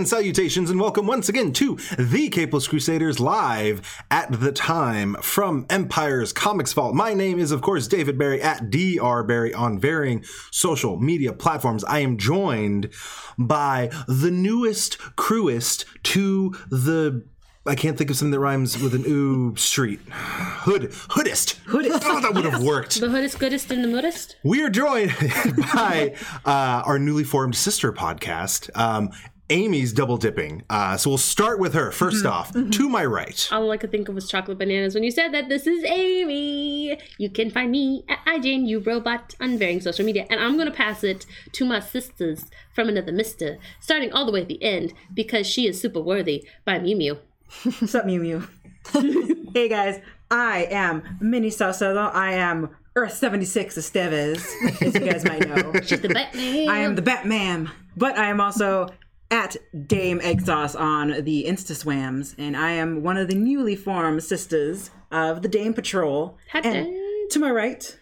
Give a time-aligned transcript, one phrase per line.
[0.00, 5.66] And salutations, and welcome once again to the Capeless Crusaders live at the time from
[5.68, 6.94] Empire's Comics Vault.
[6.94, 11.84] My name is, of course, David Barry at DR Barry on varying social media platforms.
[11.84, 12.88] I am joined
[13.36, 17.22] by the newest crewist to the.
[17.66, 20.00] I can't think of something that rhymes with an ooh street.
[20.10, 21.58] Hood, hoodist.
[21.66, 22.02] Hoodist.
[22.06, 22.98] Oh, that would have worked.
[22.98, 24.36] The hoodest, goodest, and the moodest.
[24.42, 25.12] We are joined
[25.74, 26.14] by
[26.46, 29.10] uh, our newly formed sister podcast, um,
[29.50, 30.62] Amy's Double Dipping.
[30.70, 32.52] Uh, so we'll start with her 1st off.
[32.52, 33.48] To my right.
[33.50, 36.96] All I could think of was chocolate bananas when you said that this is Amy.
[37.18, 40.26] You can find me at iJane, you robot, on varying social media.
[40.30, 44.32] And I'm going to pass it to my sisters from another mister, starting all the
[44.32, 47.18] way at the end, because she is super worthy by Mew Mew.
[47.64, 48.48] What's up, Mew Mew?
[49.54, 51.98] hey guys, I am Minnie Salcedo.
[51.98, 55.72] I am Earth 76 Estevez, as you guys might know.
[55.84, 56.68] She's the Batman.
[56.68, 58.88] I am the Batman, but I am also
[59.30, 64.22] at Dame Egg Sauce on the Instaswams, and I am one of the newly formed
[64.22, 66.36] sisters of the Dame Patrol.
[66.52, 67.28] Hi, and Dame.
[67.30, 67.96] to my right,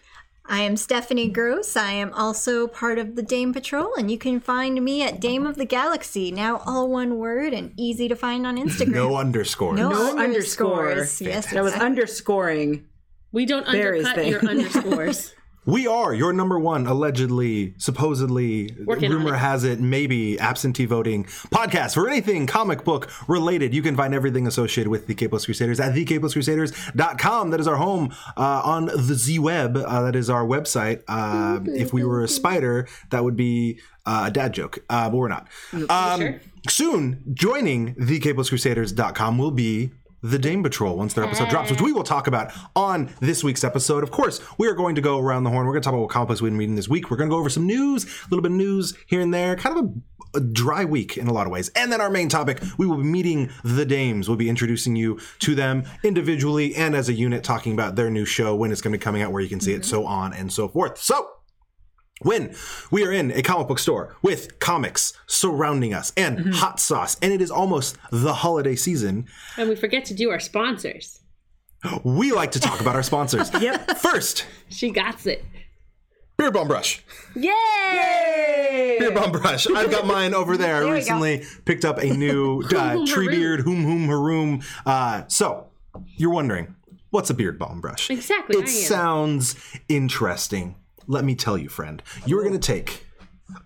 [0.45, 1.77] I am Stephanie Gross.
[1.77, 5.45] I am also part of the Dame Patrol, and you can find me at Dame
[5.45, 6.31] of the Galaxy.
[6.31, 8.93] Now, all one word and easy to find on Instagram.
[8.93, 9.75] No underscore.
[9.75, 10.89] No no underscore.
[10.89, 11.21] underscores.
[11.21, 12.85] Yes, That was underscoring.
[13.31, 14.31] We don't Barry's undercut thing.
[14.31, 15.35] your underscores.
[15.69, 19.37] We are your number one, allegedly, supposedly, Working rumor it.
[19.37, 23.71] has it, maybe absentee voting podcast for anything comic book related.
[23.75, 27.51] You can find everything associated with the Capeless Crusaders at thecapelesscrusaders.com.
[27.51, 29.77] That is our home uh, on the Z Web.
[29.77, 31.03] Uh, that is our website.
[31.07, 35.17] Uh, if we were a spider, that would be uh, a dad joke, uh, but
[35.17, 35.47] we're not.
[35.89, 36.39] Um, Sure.
[36.67, 42.03] Soon, joining thecapelesscrusaders.com will be the Dame Patrol once their episode drops, which we will
[42.03, 44.03] talk about on this week's episode.
[44.03, 45.65] Of course, we are going to go around the horn.
[45.65, 47.09] We're going to talk about what comic we've been reading this week.
[47.09, 49.55] We're going to go over some news, a little bit of news here and there,
[49.55, 51.69] kind of a, a dry week in a lot of ways.
[51.75, 54.27] And then our main topic, we will be meeting the Dames.
[54.27, 58.25] We'll be introducing you to them individually and as a unit, talking about their new
[58.25, 60.33] show, when it's going to be coming out, where you can see it, so on
[60.33, 60.97] and so forth.
[60.97, 61.29] So,
[62.21, 62.53] when
[62.91, 67.31] we are in a comic book store with comics surrounding us and hot sauce, and
[67.33, 69.25] it is almost the holiday season,
[69.57, 71.19] and we forget to do our sponsors.
[72.03, 73.49] we like to talk about our sponsors.
[73.61, 73.97] Yep.
[73.97, 75.43] First, She got it.
[76.37, 77.03] Beer Bomb Brush.
[77.35, 78.95] Yay!
[78.99, 79.67] Beer Bomb Brush.
[79.69, 80.77] I've got mine over there.
[80.77, 80.93] I we go.
[80.93, 84.63] recently picked up a new uh, tree beard, Hoom Hoom Haroom.
[84.85, 85.67] Uh, so,
[86.15, 86.75] you're wondering,
[87.09, 88.09] what's a beard bomb brush?
[88.09, 89.55] Exactly, It sounds
[89.89, 90.75] interesting.
[91.09, 92.03] Let me tell you, friend.
[92.27, 93.07] You're going to take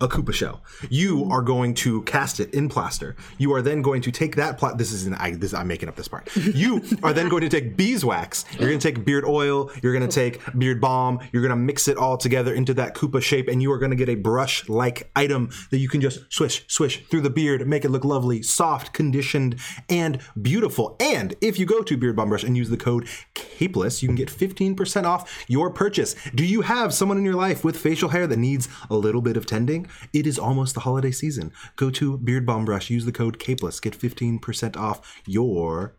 [0.02, 0.64] a Koopa shell.
[0.90, 3.16] You are going to cast it in plaster.
[3.38, 5.90] You are then going to take that pla- this is an I this I'm making
[5.90, 6.34] up this part.
[6.36, 8.46] You are then going to take beeswax.
[8.52, 11.56] You're going to take beard oil, you're going to take beard balm, you're going to
[11.56, 14.16] mix it all together into that Koopa shape and you are going to get a
[14.16, 18.06] brush like item that you can just swish swish through the beard, make it look
[18.06, 20.96] lovely, soft, conditioned and beautiful.
[21.00, 24.16] And if you go to Beard Balm Brush and use the code CAPELESS, you can
[24.16, 26.16] get 15% off your purchase.
[26.34, 29.38] Do you have someone in your life with facial hair that needs a little bit
[29.38, 29.73] of tending?
[30.14, 31.52] It is almost the holiday season.
[31.76, 35.96] Go to Beard Bomb Brush, use the code CAPELESS, get 15% off your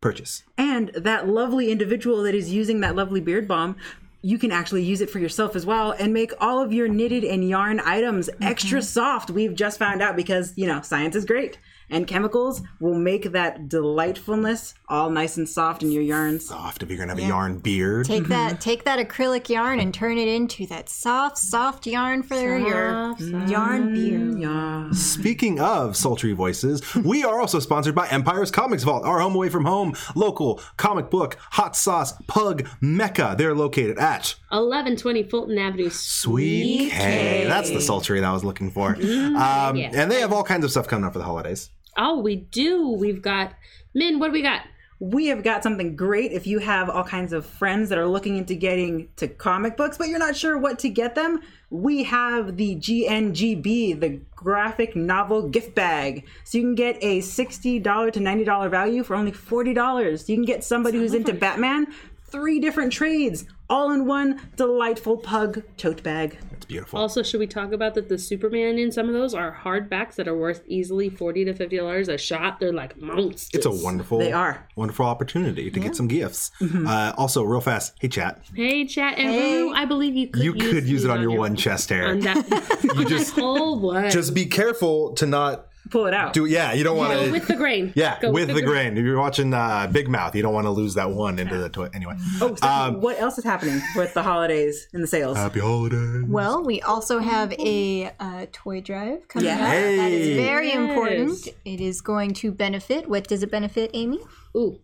[0.00, 0.44] purchase.
[0.56, 3.76] And that lovely individual that is using that lovely beard bomb
[4.22, 7.22] you can actually use it for yourself as well and make all of your knitted
[7.22, 8.84] and yarn items extra mm-hmm.
[8.84, 9.30] soft.
[9.30, 11.58] We've just found out because, you know, science is great.
[11.88, 16.46] And chemicals will make that delightfulness all nice and soft in your yarns.
[16.46, 18.06] Soft if you're gonna have a yarn beard.
[18.06, 18.32] Take mm-hmm.
[18.32, 23.14] that, take that acrylic yarn and turn it into that soft, soft yarn for your
[23.14, 24.40] mm, yarn beard.
[24.40, 24.90] Yeah.
[24.92, 29.48] Speaking of sultry voices, we are also sponsored by Empire's Comics Vault, our home away
[29.48, 33.34] from home, local comic book, hot sauce, pug mecca.
[33.38, 35.90] They're located at 1120 Fulton Avenue.
[35.90, 37.44] Sweet K.
[37.46, 38.94] That's the sultry that I was looking for.
[38.94, 39.90] Mm, um, yeah.
[39.92, 41.70] And they have all kinds of stuff coming up for the holidays.
[41.96, 42.90] Oh, we do.
[42.90, 43.54] We've got
[43.94, 44.18] Min.
[44.18, 44.62] What do we got?
[44.98, 48.38] We have got something great if you have all kinds of friends that are looking
[48.38, 51.42] into getting to comic books, but you're not sure what to get them.
[51.68, 56.24] We have the GNGB, the graphic novel gift bag.
[56.44, 60.28] So you can get a $60 to $90 value for only $40.
[60.28, 61.88] You can get somebody who's into Batman,
[62.24, 66.38] three different trades, all in one delightful pug tote bag.
[66.52, 66.98] It's beautiful.
[66.98, 70.28] Also, should we talk about that the Superman in some of those are hardbacks that
[70.28, 72.60] are worth easily 40 to $50 a shot?
[72.60, 73.50] They're like monsters.
[73.54, 74.66] It's a wonderful, They are.
[74.76, 76.50] wonderful opportunity to get some gifts.
[76.62, 79.18] Uh, also, real fast, hey chat, Hey, chat.
[79.18, 81.56] And Rue, I believe you could you use could use these it on your one
[81.56, 82.08] chest hair.
[82.08, 84.10] On that, you just whole one.
[84.10, 86.32] Just be careful to not pull it out.
[86.32, 87.30] Do yeah, you don't want to.
[87.30, 87.92] with the grain.
[87.96, 88.96] Yeah, Go with the grain.
[88.96, 91.68] If you're watching uh, Big Mouth, you don't want to lose that one into the
[91.68, 91.88] toy.
[91.94, 95.36] Anyway, Oh, so what else is happening with the holidays and the sales?
[95.36, 96.24] happy holidays.
[96.28, 99.54] Well, we also have a uh, toy drive coming Yeah.
[99.54, 99.60] up.
[99.70, 100.76] That is very Yes.
[100.76, 101.48] important.
[101.64, 103.08] It is going to benefit.
[103.08, 104.20] What does it benefit, Amy?
[104.56, 104.80] Ooh.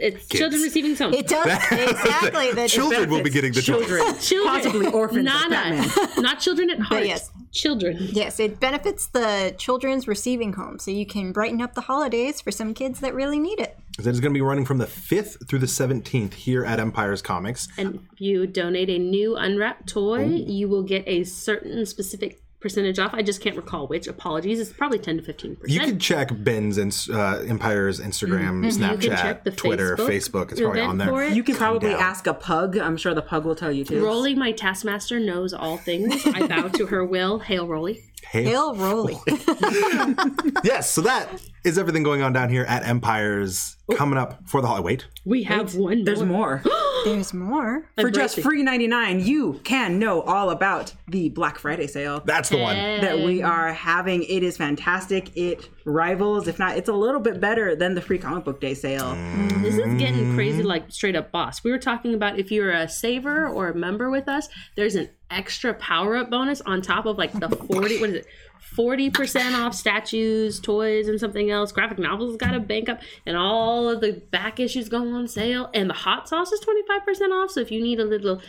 [0.00, 1.12] It's children receiving some.
[1.12, 2.52] It does exactly.
[2.52, 4.28] That Children will be getting the children, toys.
[4.28, 4.54] children.
[4.62, 5.24] possibly orphans.
[5.24, 6.18] Not like us.
[6.18, 7.04] Not children at heart.
[7.04, 7.30] yes.
[7.52, 7.96] Children.
[8.12, 12.50] Yes, it benefits the children's receiving home, so you can brighten up the holidays for
[12.50, 13.78] some kids that really need it.
[13.98, 17.20] That is going to be running from the 5th through the 17th here at Empires
[17.20, 17.68] Comics.
[17.76, 20.26] And if you donate a new unwrapped toy, oh.
[20.28, 23.14] you will get a certain specific percentage off.
[23.14, 24.06] I just can't recall which.
[24.06, 24.60] Apologies.
[24.60, 25.58] It's probably 10 to 15%.
[25.66, 30.52] You can check Ben's and uh, Empire's Instagram, Snapchat, can check the Twitter, Facebook Facebook.
[30.52, 31.28] It's probably on there.
[31.28, 32.00] You can probably down.
[32.00, 32.76] ask a pug.
[32.76, 34.04] I'm sure the pug will tell you too.
[34.04, 36.26] Rolly, my taskmaster, knows all things.
[36.26, 37.38] I bow to her will.
[37.40, 38.04] Hail, Rolly.
[38.30, 38.44] Hey.
[38.44, 39.16] Hail Rolly.
[40.64, 41.28] Yes, so that
[41.64, 44.84] is everything going on down here at Empires coming up for the holiday.
[44.84, 46.62] Wait, We have one There's more.
[46.64, 46.74] more.
[47.04, 47.88] There's more.
[47.98, 48.42] For just bracing.
[48.42, 52.76] free 99, you can know all about the Black Friday sale that's the one.
[52.76, 54.24] that we are having.
[54.24, 55.34] It is fantastic.
[55.36, 58.74] It rivals, if not, it's a little bit better than the free comic book day
[58.74, 59.14] sale.
[59.14, 59.62] Mm.
[59.62, 61.64] This is getting crazy, like straight up boss.
[61.64, 65.08] We were talking about if you're a saver or a member with us, there's an
[65.30, 68.26] extra power up bonus on top of like the 40, what is it?
[68.76, 71.72] 40% off statues, toys, and something else.
[71.72, 75.70] Graphic novels got a bank up, and all of the back issues go on sale.
[75.74, 77.50] And the hot sauce is 25% off.
[77.50, 78.40] So if you need a little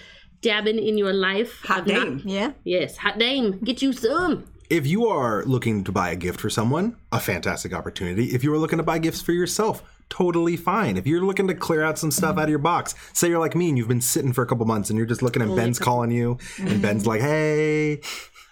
[0.42, 2.52] dabbing in your life, Hot of not- Yeah.
[2.64, 4.46] yes, hot dame, get you some.
[4.70, 8.26] If you are looking to buy a gift for someone, a fantastic opportunity.
[8.36, 10.96] If you are looking to buy gifts for yourself, totally fine.
[10.96, 13.56] If you're looking to clear out some stuff out of your box, say you're like
[13.56, 15.80] me and you've been sitting for a couple months and you're just looking and Ben's
[15.80, 18.02] calling you and Ben's like, hey,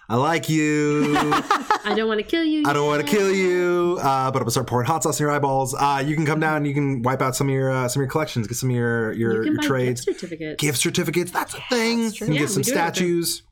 [0.08, 1.14] I like you.
[1.18, 2.64] I don't want to kill you.
[2.66, 5.24] I don't want to kill you, uh, but I'm gonna start pouring hot sauce in
[5.24, 5.74] your eyeballs.
[5.74, 6.56] Uh, you can come down.
[6.58, 8.46] and You can wipe out some of your uh, some of your collections.
[8.48, 10.04] Get some of your your, You can your buy trades.
[10.04, 10.60] gift certificates.
[10.62, 11.30] Gift certificates.
[11.30, 12.04] That's a thing.
[12.04, 13.42] You can Yeah, get some we do it out statues.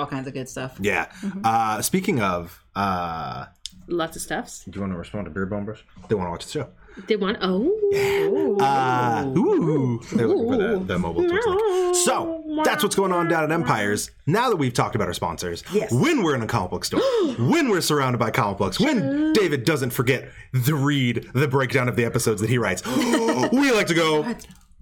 [0.00, 0.76] All kinds of good stuff.
[0.80, 1.12] Yeah.
[1.44, 3.44] Uh, speaking of, uh,
[3.86, 4.64] Lots of stuffs.
[4.64, 5.78] do you want to respond to Beard Bombers?
[6.08, 6.68] They want to watch the show.
[7.06, 7.36] They want.
[7.42, 8.56] Oh.
[8.60, 10.00] Uh, ooh.
[10.12, 11.94] They're looking for the, the mobile Twitch link.
[11.96, 14.10] So that's what's going on down at Empires.
[14.26, 15.92] Now that we've talked about our sponsors, Yes.
[15.92, 17.00] when we're in a comic book store,
[17.38, 20.30] when we're surrounded by comic books, when David doesn't forget
[20.64, 22.84] to read the breakdown of the episodes that he writes,
[23.52, 24.34] we like to go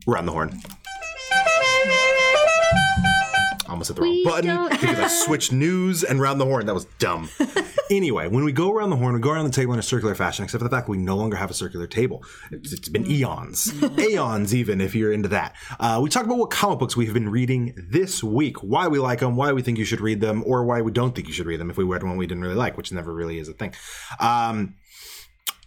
[0.06, 0.60] around the horn.
[3.78, 6.66] Almost hit the wrong We button don't because I switched news and round the horn.
[6.66, 7.28] That was dumb.
[7.92, 10.16] anyway, when we go around the horn, we go around the table in a circular
[10.16, 12.24] fashion, except for the fact that we no longer have a circular table.
[12.50, 15.54] It's, it's been eons, aeons, even if you're into that.
[15.78, 18.98] Uh, we talk about what comic books we have been reading this week, why we
[18.98, 21.32] like them, why we think you should read them, or why we don't think you
[21.32, 23.48] should read them if we read one we didn't really like, which never really is
[23.48, 23.72] a thing.
[24.18, 24.74] Um,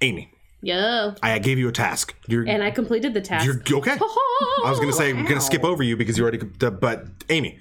[0.01, 1.15] Amy, Yo.
[1.23, 2.15] I gave you a task.
[2.27, 3.45] You're, And I completed the task.
[3.45, 3.93] you're okay.
[3.93, 6.37] I was going to say we're going to skip over you because you already.
[6.37, 7.59] But Amy,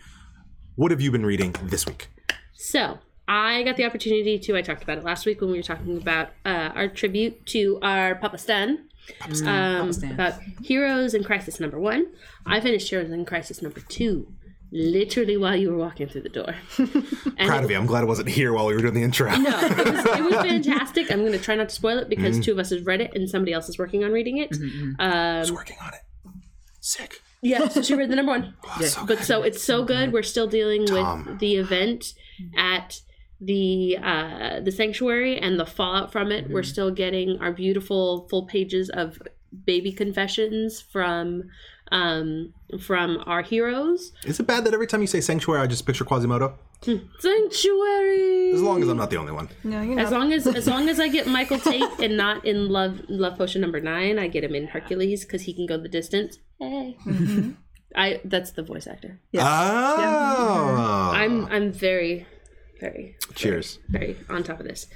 [0.76, 2.08] what have you been reading this week?
[2.54, 4.56] So I got the opportunity to.
[4.56, 7.78] I talked about it last week when we were talking about uh, our tribute to
[7.82, 8.86] our Papa Stan.
[9.44, 10.12] Um, Stan.
[10.12, 12.06] about Heroes in Crisis number one.
[12.46, 14.32] I finished Heroes in Crisis number two,
[14.70, 16.54] literally while you were walking through the door.
[17.38, 17.76] And Proud it- of you.
[17.78, 19.30] I'm glad I wasn't here while we were doing the intro.
[19.34, 21.10] No, it was, it was fantastic.
[21.10, 23.12] I'm going to try not to spoil it because two of us have read it
[23.14, 24.50] and somebody else is working on reading it.
[25.00, 26.00] I was working on it.
[26.80, 27.20] Sick.
[27.42, 28.54] Yeah, so she read the number one.
[28.64, 30.12] Oh, so but so it's so good.
[30.12, 31.24] We're still dealing Tom.
[31.24, 32.14] with the event
[32.56, 33.00] at
[33.40, 36.44] the uh, the sanctuary and the fallout from it.
[36.44, 36.54] Mm-hmm.
[36.54, 39.20] We're still getting our beautiful full pages of
[39.64, 41.44] baby confessions from
[41.90, 44.12] um, from our heroes.
[44.24, 46.54] Is it bad that every time you say sanctuary, I just picture Quasimodo?
[46.82, 48.52] Sanctuary.
[48.52, 49.48] As long as I'm not the only one.
[49.64, 52.68] No, you're As long as as long as I get Michael Tate and not in
[52.68, 55.88] Love Love Potion number nine, I get him in Hercules because he can go the
[55.88, 56.38] distance.
[56.58, 56.96] Hey,
[57.94, 59.20] I that's the voice actor.
[59.36, 61.10] Oh.
[61.14, 62.26] I'm I'm very,
[62.80, 63.78] very Cheers.
[63.88, 64.86] very on top of this.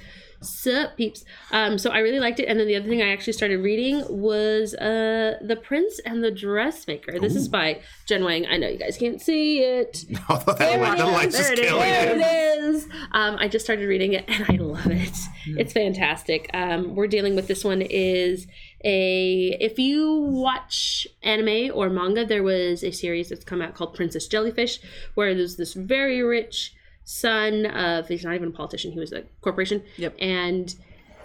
[0.45, 1.25] Sup, peeps.
[1.51, 4.03] Um, so I really liked it, and then the other thing I actually started reading
[4.09, 7.19] was uh, The Prince and the Dressmaker.
[7.19, 8.45] This is by Jen Wang.
[8.47, 10.05] I know you guys can't see it.
[10.27, 11.65] That light, the light's just There it is.
[11.69, 12.63] killing There it.
[12.75, 12.87] is.
[13.11, 15.15] Um, I just started reading it, and I love it.
[15.45, 15.59] Hmm.
[15.59, 16.49] It's fantastic.
[16.53, 18.47] Um, we're dealing with this one is
[18.83, 23.95] a if you watch anime or manga, there was a series that's come out called
[23.95, 24.79] Princess Jellyfish,
[25.15, 26.73] where there's this very rich
[27.05, 29.83] son of he's not even a politician, he was a corporation.
[29.97, 30.15] Yep.
[30.19, 30.75] And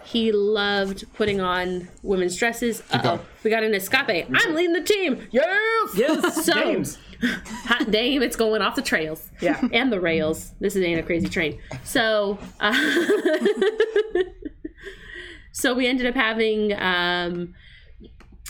[0.05, 2.83] he loved putting on women's dresses.
[2.91, 4.29] Uh oh, we got an escape.
[4.33, 5.27] I'm leading the team.
[5.31, 5.91] Yes.
[5.97, 6.99] Yes, So, James.
[7.23, 9.31] hot damn, it's going off the trails.
[9.41, 9.61] Yeah.
[9.73, 10.53] And the rails.
[10.61, 11.59] This is ain't a crazy train.
[11.85, 12.75] So, uh,
[15.53, 17.55] so we ended up having um,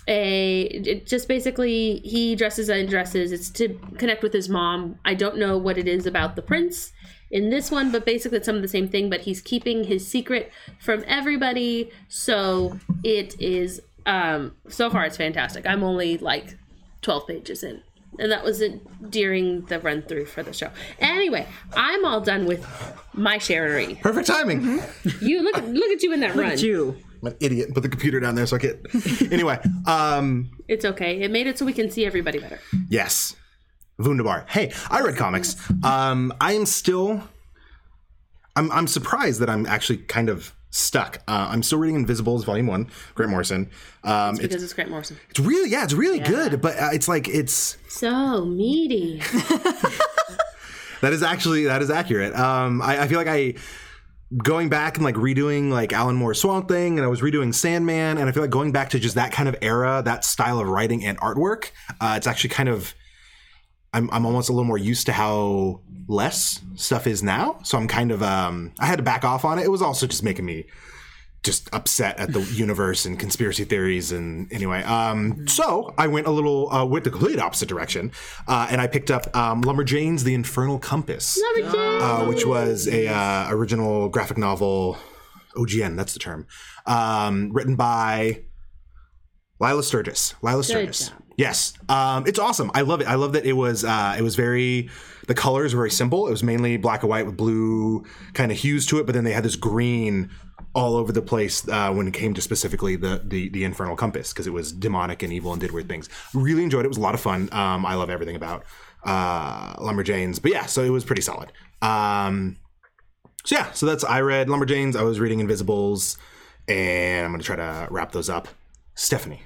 [0.08, 3.32] a it just basically he dresses and dresses.
[3.32, 4.98] It's to connect with his mom.
[5.04, 6.92] I don't know what it is about the prince
[7.30, 9.08] in this one, but basically it's some of the same thing.
[9.10, 11.90] But he's keeping his secret from everybody.
[12.08, 15.66] So it is um, so far it's fantastic.
[15.66, 16.56] I'm only like
[17.02, 17.82] 12 pages in.
[18.18, 20.68] And that was it during the run through for the show.
[20.98, 22.66] Anyway, I'm all done with
[23.14, 23.94] my sharery.
[24.02, 24.80] Perfect timing.
[25.20, 26.58] You look look at you in that run.
[26.58, 26.96] You.
[27.22, 27.72] I'm an idiot.
[27.72, 28.82] Put the computer down there so I can.
[29.32, 31.20] anyway, um, It's okay.
[31.20, 32.58] It made it so we can see everybody better.
[32.88, 33.36] yes,
[34.00, 34.46] Wunderbar.
[34.48, 35.56] Hey, I read comics.
[35.84, 37.22] Um, I am still.
[38.56, 41.18] I'm I'm surprised that I'm actually kind of stuck.
[41.28, 43.70] Uh, I'm still reading Invisibles Volume One, Grant Morrison.
[44.04, 45.18] Um, it's, Because it's Grant Morrison.
[45.30, 49.22] it's really yeah, it's really good, but uh, it's like it's So meaty.
[51.00, 52.34] That is actually that is accurate.
[52.34, 53.54] Um, I, I feel like I
[54.36, 58.18] going back and like redoing like Alan Moore's Swamp Thing, and I was redoing Sandman,
[58.18, 60.68] and I feel like going back to just that kind of era, that style of
[60.68, 61.70] writing and artwork.
[62.02, 62.94] Uh, it's actually kind of
[63.92, 67.58] I'm I'm almost a little more used to how less stuff is now.
[67.62, 69.64] So I'm kind of um I had to back off on it.
[69.64, 70.66] It was also just making me
[71.42, 76.30] just upset at the universe and conspiracy theories and anyway um so i went a
[76.30, 78.12] little uh went the complete opposite direction
[78.46, 81.40] uh and i picked up um lumberjanes the infernal compass
[82.02, 84.98] uh, which was a uh, original graphic novel
[85.56, 86.46] ogn that's the term
[86.84, 88.42] um written by
[89.58, 91.10] lilah sturges lilah sturges.
[91.40, 94.36] Yes um it's awesome i love it i love that it was uh it was
[94.36, 94.90] very
[95.26, 98.04] the colors were very simple it was mainly black and white with blue
[98.34, 100.30] kind of hues to it but then they had this green
[100.74, 104.32] all over the place uh, when it came to specifically the the, the infernal compass
[104.32, 106.08] because it was demonic and evil and did weird things.
[106.34, 106.86] Really enjoyed it.
[106.86, 107.48] It was a lot of fun.
[107.52, 108.64] Um, I love everything about
[109.04, 110.40] uh, Lumberjanes.
[110.40, 111.52] But yeah, so it was pretty solid.
[111.82, 112.56] Um,
[113.44, 114.96] so yeah, so that's I read Lumberjanes.
[114.96, 116.18] I was reading Invisibles,
[116.68, 118.48] and I'm gonna try to wrap those up.
[118.94, 119.42] Stephanie.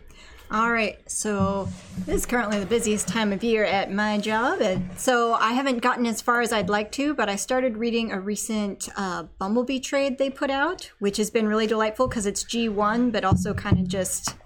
[0.51, 1.69] All right, so
[2.05, 5.79] this is currently the busiest time of year at my job, and so I haven't
[5.79, 7.15] gotten as far as I'd like to.
[7.15, 11.49] But I started reading a recent uh, Bumblebee trade they put out, which has been
[11.49, 14.37] really delightful because it's G one, but also kind of just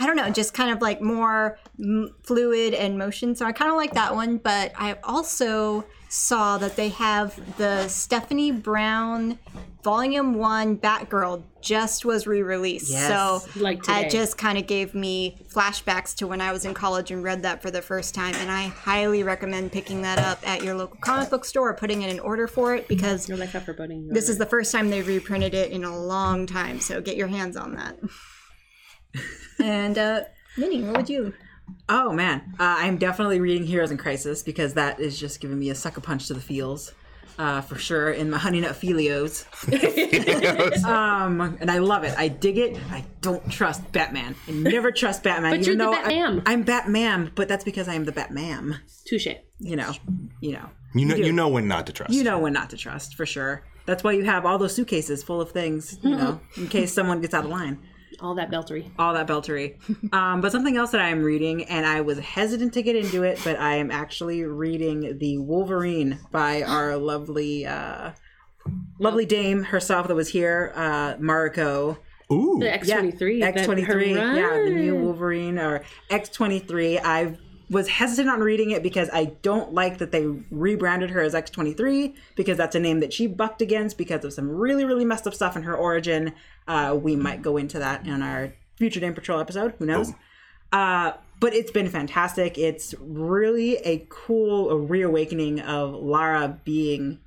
[0.00, 3.34] I don't know, just kind of like more m- fluid and motion.
[3.34, 4.36] So I kind of like that one.
[4.38, 9.38] But I also saw that they have the Stephanie Brown
[9.84, 12.90] Volume One Batgirl just was re-released.
[12.90, 13.08] Yes.
[13.08, 14.08] So Like today.
[14.08, 17.62] just kind of gave me flashbacks to when I was in college and read that
[17.62, 18.34] for the first time.
[18.36, 22.02] And I highly recommend picking that up at your local comic book store or putting
[22.02, 24.08] in an order for it because like that for boating.
[24.08, 26.80] this is the first time they've reprinted it in a long time.
[26.80, 27.98] So get your hands on that.
[29.62, 30.20] and uh,
[30.56, 31.32] Minnie, what would you?
[31.88, 35.70] Oh man, uh, I'm definitely reading Heroes in Crisis because that is just giving me
[35.70, 36.92] a sucker punch to the feels,
[37.38, 38.10] uh, for sure.
[38.10, 39.44] In my Honey Nut Felios,
[40.84, 42.14] um, and I love it.
[42.18, 42.76] I dig it.
[42.90, 44.34] I don't trust Batman.
[44.46, 45.52] I never trust Batman.
[45.52, 46.42] But even you're the though I- Batman.
[46.46, 48.80] I'm Batman, but that's because I am the Batman.
[49.06, 49.28] touche.
[49.60, 49.92] You know,
[50.40, 52.12] you know, You know you know when not to trust.
[52.12, 53.62] you know when not to trust for sure.
[53.86, 57.22] That's why you have all those suitcases full of things, you know, in case someone
[57.22, 57.78] gets out of line.
[58.20, 58.90] All that beltery.
[58.98, 59.76] all that beltery.
[60.12, 63.38] Um, but something else that I'm reading, and I was hesitant to get into it,
[63.44, 68.12] but I am actually reading the Wolverine by our lovely, uh,
[68.98, 71.98] lovely dame herself that was here, uh, Mariko.
[72.32, 72.58] Ooh.
[72.60, 73.40] The X23.
[73.40, 74.96] that- X twenty her three, yeah, the new.
[74.96, 76.98] Wolverine or X twenty three.
[76.98, 77.36] I
[77.70, 81.50] was hesitant on reading it because I don't like that they rebranded her as X
[81.50, 85.04] twenty three because that's a name that she bucked against because of some really really
[85.04, 86.32] messed up stuff in her origin.
[86.66, 89.74] Uh, we might go into that in our future Dame Patrol episode.
[89.78, 90.12] Who knows?
[90.72, 92.58] Uh, but it's been fantastic.
[92.58, 97.20] It's really a cool reawakening of Laura being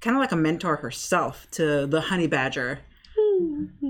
[0.00, 2.80] kind of like a mentor herself to the honey badger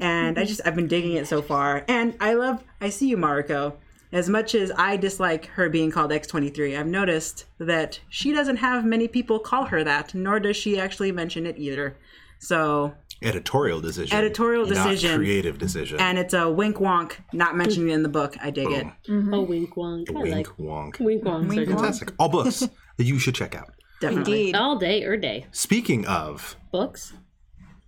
[0.00, 1.84] and I just I've been digging it so far.
[1.88, 3.74] And I love I see you, Mariko.
[4.10, 8.84] As much as I dislike her being called X23, I've noticed that she doesn't have
[8.84, 11.96] many people call her that, nor does she actually mention it either.
[12.38, 14.16] So, Editorial decision.
[14.16, 15.16] Editorial not decision.
[15.16, 15.98] creative decision.
[16.00, 18.36] and it's a wink wonk, not mentioning it in the book.
[18.40, 18.86] I dig it.
[19.08, 19.34] Mm-hmm.
[19.34, 20.08] A wink wonk.
[20.08, 21.00] I Wink like wonk.
[21.00, 21.48] wink wonk.
[21.48, 21.74] Wink wonk.
[21.74, 22.12] Fantastic.
[22.18, 23.72] All books that you should check out.
[24.00, 24.40] Definitely.
[24.50, 24.54] Indeed.
[24.56, 25.46] All day or day.
[25.50, 27.12] Speaking of, Books.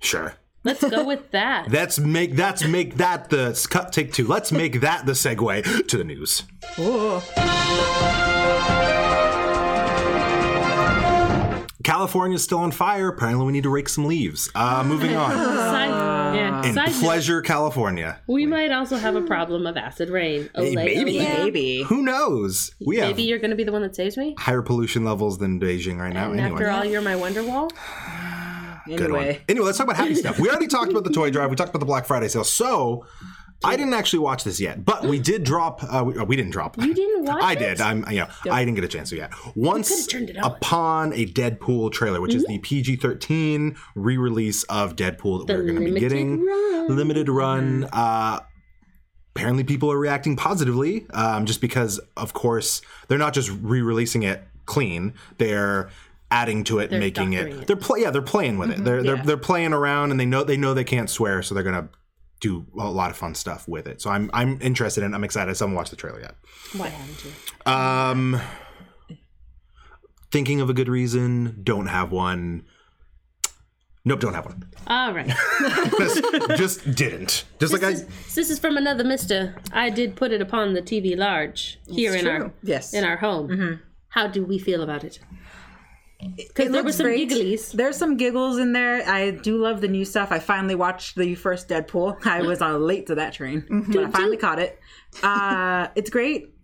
[0.00, 0.34] sure.
[0.62, 1.68] Let's go with that.
[1.72, 4.26] Let's make that's make that the cut take two.
[4.26, 6.42] Let's make that the segue to the news.
[6.78, 7.20] Ooh.
[11.82, 13.08] California's still on fire.
[13.08, 14.50] Apparently, we need to rake some leaves.
[14.54, 15.30] Uh, moving on.
[15.34, 16.62] Side, yeah.
[16.62, 18.20] In Side note, Pleasure, California.
[18.26, 20.50] we might also have a problem of acid rain.
[20.54, 21.14] Olay, maybe.
[21.14, 21.38] olay.
[21.38, 21.82] Maybe.
[21.84, 22.74] Who knows?
[22.84, 24.34] We have Maybe you're going to be the one that saves me.
[24.38, 26.30] higher pollution levels than Beijing right now.
[26.30, 27.70] And Anyway, after all, you're my Wonderwall.
[28.86, 29.20] Good one.
[29.22, 30.38] Anyway, Anyway, let's talk about happy stuff.
[30.38, 31.50] We already talked about the toy drive.
[31.50, 32.44] We talked about the Black Friday sale.
[32.44, 33.06] So
[33.62, 35.82] I didn't actually watch this yet, but we did drop.
[35.82, 36.78] Uh, we, uh, we didn't drop.
[36.80, 37.58] You didn't watch I it?
[37.58, 37.80] did.
[37.80, 38.04] I'm.
[38.10, 39.32] You know, I didn't get a chance to yet.
[39.54, 40.50] Once turned it on.
[40.52, 45.80] upon a Deadpool trailer, which is the PG-13 re-release of Deadpool that we're going to
[45.80, 46.96] be limited getting, run.
[46.96, 47.84] limited run.
[47.92, 48.40] Uh,
[49.36, 54.42] apparently, people are reacting positively, um, just because, of course, they're not just re-releasing it
[54.66, 55.12] clean.
[55.38, 55.90] They're
[56.30, 57.48] adding to it, and making it.
[57.48, 57.66] it.
[57.66, 58.00] They're play.
[58.00, 58.84] Yeah, they're playing with it.
[58.84, 61.64] They're they're they're playing around, and they know they know they can't swear, so they're
[61.64, 61.88] gonna
[62.40, 64.00] do a lot of fun stuff with it.
[64.00, 65.14] So I'm I'm interested in.
[65.14, 65.50] I'm excited.
[65.50, 66.34] I still haven't watched the trailer yet.
[66.76, 67.72] Why haven't you?
[67.72, 68.40] Um,
[70.30, 71.60] thinking of a good reason.
[71.62, 72.64] Don't have one.
[74.02, 74.64] Nope, don't have one.
[74.86, 75.28] All right.
[75.98, 76.24] just,
[76.56, 77.44] just didn't.
[77.58, 77.94] Just like I.
[77.94, 79.56] So this is from another Mister.
[79.72, 82.94] I did put it upon the TV large here in our yes.
[82.94, 83.80] in our home.
[84.08, 85.20] How do we feel about it?
[86.36, 87.30] Because there were some great.
[87.30, 87.72] gigglies.
[87.72, 89.08] There's some giggles in there.
[89.08, 90.32] I do love the new stuff.
[90.32, 92.26] I finally watched the first Deadpool.
[92.26, 94.78] I was uh, late to that train, but I finally caught it.
[95.22, 96.54] Uh, it's great.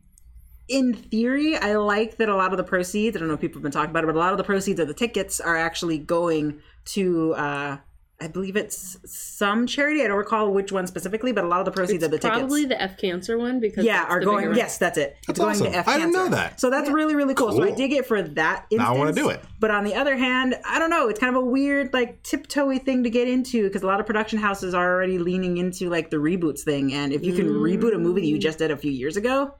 [0.68, 3.58] In theory, I like that a lot of the proceeds, I don't know if people
[3.58, 5.56] have been talking about it, but a lot of the proceeds of the tickets are
[5.56, 7.76] actually going to, uh,
[8.18, 10.02] I believe it's some charity.
[10.02, 12.38] I don't recall which one specifically, but a lot of the proceeds of the tickets.
[12.38, 14.54] Probably the F cancer one because yeah, are going.
[14.54, 15.16] Yes, that's it.
[15.28, 15.90] It's That's going to F I Cancer.
[15.90, 16.58] I didn't know that.
[16.58, 17.52] So that's really really cool.
[17.52, 18.66] So I dig it for that.
[18.70, 18.88] Instance.
[18.88, 19.42] Now I wanna do it.
[19.60, 21.08] But on the other hand, I don't know.
[21.08, 24.06] It's kind of a weird like tiptoey thing to get into because a lot of
[24.06, 26.94] production houses are already leaning into like the reboots thing.
[26.94, 29.54] And if you can reboot a movie that you just did a few years ago,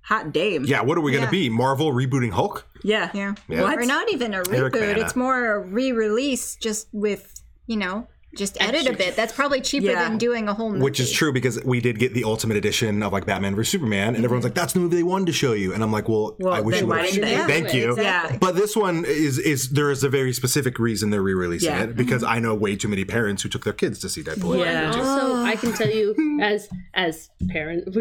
[0.00, 0.64] hot damn.
[0.64, 1.30] Yeah, what are we gonna Yeah.
[1.30, 1.50] be?
[1.50, 2.66] Marvel rebooting Hulk?
[2.82, 3.10] Yeah.
[3.12, 3.34] Yeah.
[3.48, 3.62] Yeah.
[3.62, 3.78] What?
[3.78, 4.96] Or not even a reboot.
[4.96, 9.14] It's more a re-release, just with you know, just edit a bit.
[9.14, 10.08] That's probably cheaper Yeah.
[10.08, 10.82] than doing a whole movie.
[10.82, 14.14] Which is true because we did get the ultimate edition of like Batman vs Superman,
[14.16, 16.36] and everyone's like, "That's the movie they wanted to show you," and I'm like, "Well,
[16.40, 17.32] Well, I wish then you would." didn't they?
[17.32, 17.46] Yeah.
[17.46, 17.90] Thank you.
[17.92, 18.38] Exactly.
[18.38, 21.82] But this one is is there is a very specific reason they're re-releasing Yeah.
[21.82, 21.98] it mm-hmm.
[21.98, 24.58] because I know way too many parents who took their kids to see Deadpool.
[24.64, 24.92] Yeah.
[24.92, 27.94] And also, I can tell you, as as parents,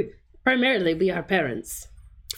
[0.45, 1.88] primarily we are parents.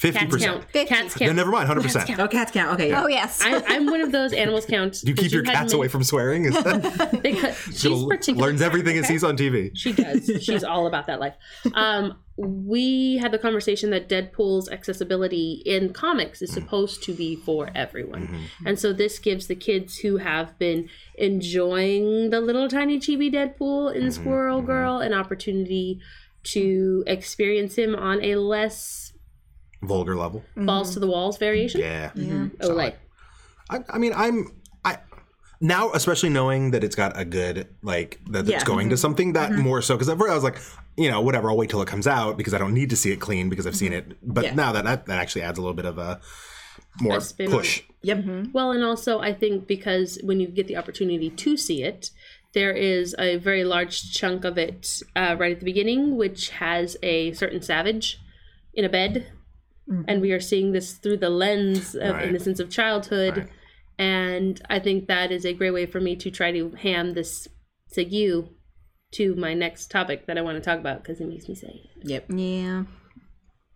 [0.04, 0.52] Fifty Cats percent.
[0.52, 0.72] count.
[0.72, 0.94] Fifty.
[0.94, 1.36] Cats No, count.
[1.38, 1.66] never mind.
[1.66, 2.20] Hundred percent.
[2.20, 2.74] Oh, cats count.
[2.74, 2.90] Okay.
[2.90, 3.04] Yeah.
[3.04, 3.40] Oh yes.
[3.42, 5.00] I, I'm one of those animals count.
[5.02, 6.44] Do you keep your cats away from swearing?
[6.44, 8.48] Is that Because she's Gonna- particular.
[8.48, 9.72] learns everything it sees on TV?
[9.76, 10.30] She does.
[10.44, 11.36] She's all about that life.
[11.74, 17.70] Um, we had the conversation that Deadpool's accessibility in comics is supposed to be for
[17.74, 18.28] everyone.
[18.28, 18.68] Mm-hmm.
[18.68, 23.96] And so this gives the kids who have been enjoying the little tiny chibi Deadpool
[23.96, 24.10] in mm-hmm.
[24.10, 24.68] Squirrel mm-hmm.
[24.68, 26.02] Girl an opportunity
[26.44, 29.03] to experience him on a less
[29.88, 30.44] Vulgar level.
[30.56, 31.82] balls to the walls variation.
[31.82, 32.12] Yeah.
[32.62, 32.98] Oh, like
[33.70, 34.52] I, I mean, I'm
[34.86, 34.98] I
[35.62, 38.58] now, especially knowing that it's got a good like that it's Yeah.
[38.60, 38.68] Mm-hmm.
[38.68, 40.58] going to something that more so because I was like,
[40.98, 41.50] you know, whatever.
[41.50, 43.66] I'll wait till it comes out because I don't need to see it clean because
[43.68, 44.18] I've seen it.
[44.22, 44.56] But Yeah.
[44.56, 46.20] now that, that that actually adds a little bit of a
[47.02, 47.82] more A spin on push.
[48.02, 48.26] Yep.
[48.54, 52.12] Well, and also I think because when you get the opportunity to see it,
[52.54, 56.98] there is a very large chunk of it uh, right at the beginning, which has
[57.02, 58.20] a certain savage
[58.76, 59.32] in a bed,
[59.88, 60.36] and we mm-hmm.
[60.36, 62.28] are seeing this through the lens of Right.
[62.30, 63.50] innocence of childhood, Right.
[63.98, 67.48] and I think that is a great way for me to try to ham this
[67.96, 68.50] segue
[69.12, 71.90] to my next topic that I want to talk about because it makes me say.
[72.04, 72.26] Yep.
[72.30, 72.84] yeah.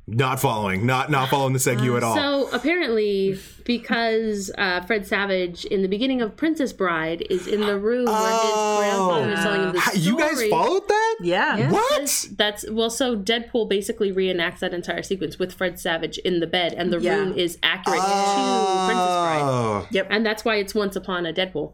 [0.10, 2.16] Not following, not not following the segue at all.
[2.16, 7.78] So apparently, because uh, Fred Savage in the beginning of Princess Bride is in the
[7.78, 10.06] room where his grandfather is telling him the Ha- story.
[10.06, 11.16] you guys followed that?
[11.20, 11.58] Yeah.
[11.58, 11.72] Yeah.
[11.72, 12.26] What?
[12.38, 12.90] That's well.
[12.90, 17.02] So Deadpool basically reenacts that entire sequence with Fred Savage in the bed, and the
[17.02, 17.18] Yeah.
[17.18, 20.08] room is accurate to Princess Bride, Oh, Yep.
[20.10, 21.74] and that's why it's Once Upon a Deadpool.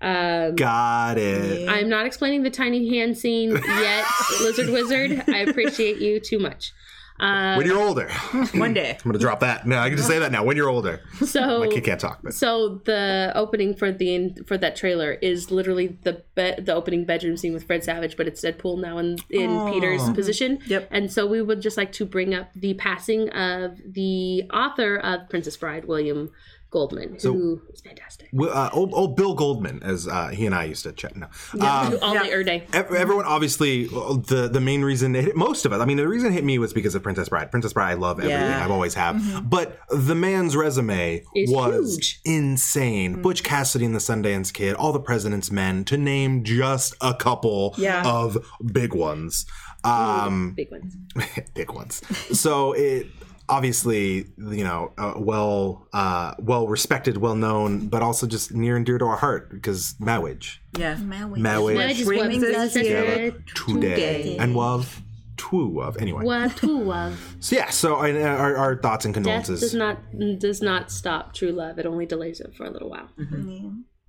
[0.00, 1.68] Um, got it.
[1.68, 4.06] I'm not explaining the tiny hand scene yet,
[4.40, 5.24] Lizard Wizard.
[5.28, 6.72] I appreciate you too much.
[7.20, 8.08] Uh, When you're older,
[8.54, 9.66] one day I'm gonna drop that.
[9.66, 10.42] No, I can just say that now.
[10.42, 12.18] When you're older, so my kid can't talk.
[12.24, 17.04] But So the opening for the for that trailer is literally the be- the opening
[17.04, 20.58] bedroom scene with Fred Savage, but it's Deadpool now in in Peter's position.
[20.66, 20.88] Yep.
[20.90, 25.28] And so we would just like to bring up the passing of the author of
[25.28, 26.32] Princess Bride, William
[26.74, 28.28] Goldman, who is fantastic.
[28.32, 31.16] Well, uh, old, old Bill Goldman, as uh, he and I used to chat.
[31.16, 32.42] No, Yeah, Um, all yeah.
[32.42, 35.80] day, er everyone obviously the the main reason it hit most of us.
[35.80, 37.50] I mean, the reason it hit me was because of Princess Bride.
[37.50, 38.40] Princess Bride, I love everything.
[38.40, 38.62] Yeah.
[38.64, 39.48] I've always have.
[39.48, 42.20] But the man's resume was huge.
[42.24, 43.22] insane.
[43.22, 47.74] Butch Cassidy and the Sundance Kid, all the President's Men, to name just a couple
[47.78, 48.02] Yeah.
[48.04, 48.36] of
[48.72, 49.46] big ones.
[49.84, 50.96] Um, Big ones.
[51.54, 52.00] big ones.
[52.38, 53.06] So it
[53.48, 58.86] obviously you know uh, well uh, well respected, well known, but also just near and
[58.86, 60.96] dear to our heart because marriage, Yeah.
[60.96, 61.40] Maui.
[61.40, 64.36] marriage I just Bring want us to together today, today.
[64.38, 65.00] and love
[65.36, 66.24] two of anyway.
[66.24, 67.36] What to love.
[67.40, 69.60] So yeah, so uh, our, our thoughts and Death condolences.
[69.60, 69.98] does not
[70.38, 71.78] does not stop true love.
[71.78, 73.08] It only delays it for a little while.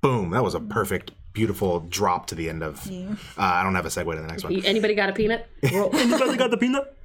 [0.01, 2.89] Boom, that was a perfect beautiful drop to the end of.
[2.89, 4.55] Uh, I don't have a segue to the next one.
[4.65, 5.47] Anybody got a peanut?
[5.63, 6.97] Anybody got the peanut?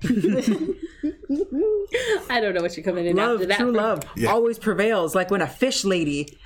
[2.30, 3.58] I don't know what you're coming in love, after that.
[3.58, 3.74] true from.
[3.74, 5.14] love, always prevails.
[5.14, 6.38] Like when a fish lady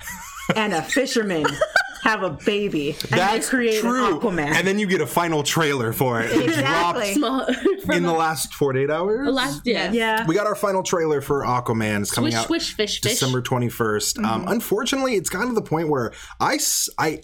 [0.55, 1.45] and a fisherman
[2.05, 4.13] have a baby, and That's they create true.
[4.15, 4.53] an Aquaman.
[4.55, 6.31] And then you get a final trailer for it.
[6.31, 7.13] It Exactly.
[7.15, 9.29] Small- dropped in the last 48 hours.
[9.33, 9.91] last, yeah.
[9.91, 12.01] yeah, We got our final trailer for Aquaman.
[12.01, 13.11] It's coming Swish, out swish, fish, fish.
[13.13, 14.23] December 21st.
[14.23, 17.21] Um, unfortunately, it's gotten to the point where I, s- I-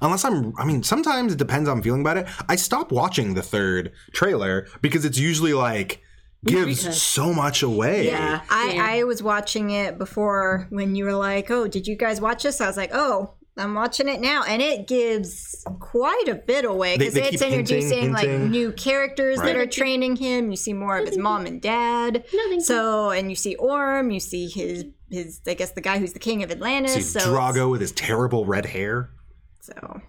[0.00, 2.26] unless I'm, I mean, sometimes it depends how I'm feeling about it.
[2.48, 6.00] I stop watching the third trailer because it's usually like
[6.44, 6.94] gives Recut.
[6.94, 8.06] so much away.
[8.06, 8.40] yeah.
[8.50, 12.42] I, I was watching it before when you were like, "Oh, did you guys watch
[12.42, 16.64] this?" I was like, "Oh, I'm watching it now," and it gives quite a bit
[16.64, 19.46] away because it's keep hinting, introducing like new characters Right.
[19.46, 20.50] that are training him.
[20.50, 22.24] You see more of his mom and dad.
[22.34, 22.58] No.
[22.60, 24.10] So, and you see Orm.
[24.10, 26.94] You see his his I guess the guy who's the king of Atlantis.
[26.94, 29.10] See so, Drago with his terrible red hair.
[29.60, 30.00] so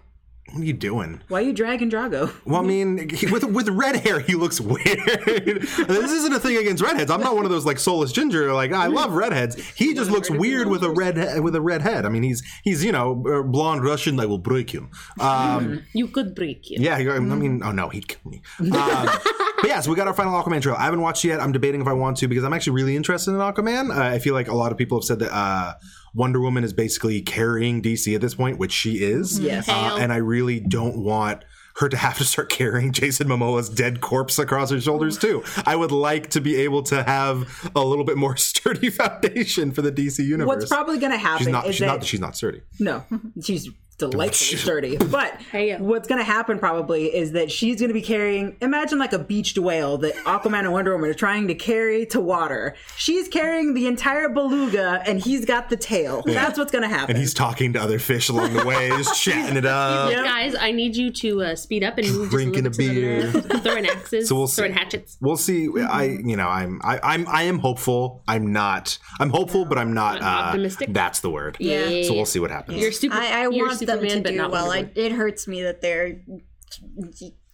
[0.54, 1.20] What are you doing?
[1.28, 2.32] Why are you dragging Drago?
[2.46, 4.82] Well, I mean, he, with with red hair, he looks weird.
[5.26, 7.10] this isn't a thing against redheads.
[7.10, 8.52] I'm not one of those like soulless ginger.
[8.52, 9.56] Like I love redheads.
[9.70, 12.06] He just looks weird with a red with a red head.
[12.06, 14.18] I mean, he's he's you know uh, blonde Russian.
[14.20, 14.90] I will break him.
[15.18, 16.80] Um, You could break him.
[16.82, 18.42] yeah, I mean, oh no, he'd kill me.
[18.60, 20.78] Um, but yeah, so we got our final Aquaman trailer.
[20.78, 21.40] I haven't watched it yet.
[21.40, 23.90] I'm debating if I want to because I'm actually really interested in Aquaman.
[23.90, 25.74] Uh, I feel like a lot of people have said that uh,
[26.14, 29.38] Wonder Woman is basically carrying DC at this point, which she is.
[29.40, 29.68] Yes.
[29.68, 31.44] Uh, and I really don't want
[31.76, 35.42] her to have to start carrying Jason Momoa's dead corpse across her shoulders too.
[35.66, 39.82] I would like to be able to have a little bit more sturdy foundation for
[39.82, 40.46] the DC universe.
[40.46, 41.66] What's probably going to happen she's not.
[41.66, 42.04] is She's that not.
[42.04, 42.60] She's not sturdy.
[42.78, 43.04] no,
[43.42, 44.96] she's delightfully sturdy.
[44.96, 45.78] But Hey-o.
[45.82, 48.56] what's going to happen probably is that she's going to be carrying.
[48.60, 52.20] Imagine like a beached whale that Aquaman and Wonder Woman are trying to carry to
[52.20, 52.74] water.
[52.96, 56.22] She's carrying the entire beluga, and he's got the tail.
[56.26, 57.10] That's what's going to happen.
[57.14, 60.10] And he's talking to other fish along the way, just chatting it up.
[60.10, 60.24] Yep.
[60.24, 63.40] Guys, I need you to uh, speed up and move Drinking just a, a little
[63.42, 64.60] bit to throwing axes, So we'll see.
[64.62, 65.16] throwing hatchets.
[65.20, 65.68] We'll see.
[65.80, 68.22] I, you know, I'm, I, I'm, I am hopeful.
[68.26, 68.98] I'm not.
[69.20, 70.92] I'm hopeful, but I'm not uh, Optimistic?
[70.92, 71.56] That's the word.
[71.60, 72.02] Yeah.
[72.02, 72.80] So we'll see what happens.
[72.80, 73.16] You're super.
[73.16, 74.70] I, I you're want them Superman, to but do not well.
[74.70, 76.20] I, it hurts me that they're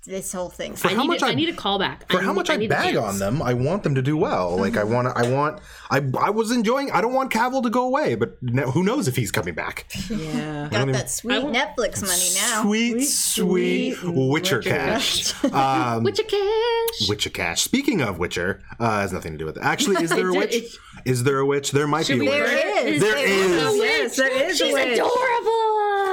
[0.06, 0.74] this whole thing.
[0.76, 2.10] for I how need, much a, I, I need a callback.
[2.10, 4.02] for I how need- much I, need a bag on them, I want them to
[4.02, 4.56] do well.
[4.56, 6.90] Like I want, I want, I, I was enjoying.
[6.90, 9.86] I don't want Cavill to go away, but no, who knows if he's coming back?
[10.08, 10.68] yeah.
[10.70, 12.62] Got that sweet won't- Netflix money now.
[12.62, 15.34] Sweet, sweet, Witcher cash.
[15.52, 17.08] Um, Witcher cash.
[17.08, 17.60] Witcher cash.
[17.62, 19.62] Speaking of Witcher, uh, has nothing to do with it.
[19.62, 20.76] Actually, is there a witch?
[21.04, 21.70] It- Is there a witch?
[21.72, 22.50] There might Should be a we witch.
[22.50, 23.00] There is.
[23.00, 23.78] There a is.
[23.78, 23.90] witch.
[24.00, 25.66] Yes, there is She's adorable.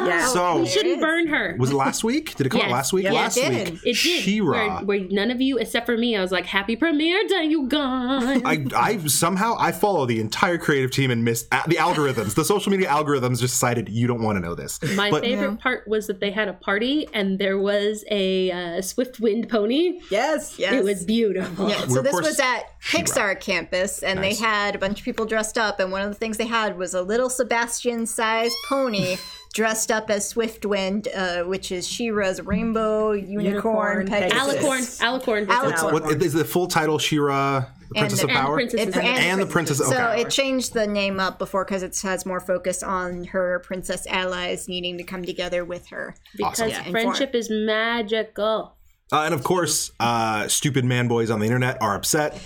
[0.08, 0.28] Yeah.
[0.28, 1.56] So we shouldn't burn her.
[1.60, 2.36] was it last week?
[2.36, 3.04] Did it come out last week?
[3.06, 3.50] Yeah, it last did.
[3.72, 3.80] week.
[3.84, 3.96] It did.
[3.96, 4.78] She-Ra.
[4.78, 7.68] Where, where none of you, except for me, I was like, "Happy premiere day, you
[7.68, 12.36] guys!" I, I somehow I follow the entire creative team and missed uh, the algorithms.
[12.36, 14.80] The social media algorithms just decided you don't want to know this.
[14.96, 18.82] My But favorite part was that they had a party and there was a uh,
[18.84, 20.00] swift wind pony.
[20.12, 20.60] Yes.
[20.60, 20.74] Yes.
[20.74, 21.70] It was beautiful.
[21.70, 24.38] Yeah, so this course, was at Pixar campus, and Nice.
[24.40, 26.78] they had a bunch of people dressed up, and one of the things they had
[26.78, 29.18] was a little Sebastian-sized pony
[29.54, 34.54] dressed up as Swiftwind, uh, which is She-Ra's rainbow unicorn, Unicorn Pegasus.
[34.56, 35.00] Pegasus.
[35.00, 35.74] Alicorn, Alicorn.
[35.74, 35.94] Alicorn.
[35.94, 37.00] What is the full title?
[37.00, 39.04] She-Ra, the Princess the- of Power, Princess It- is it.
[39.04, 40.22] And the Princess- Of So okay.
[40.22, 44.68] it changed the name up before because it has more focus on her princess allies
[44.68, 46.16] needing to come together with her.
[46.36, 46.70] because Awesome.
[46.70, 46.92] Yeah.
[46.92, 48.76] friendship is magical,
[49.12, 52.38] Uh, and of course, uh, stupid man boys on the internet are upset.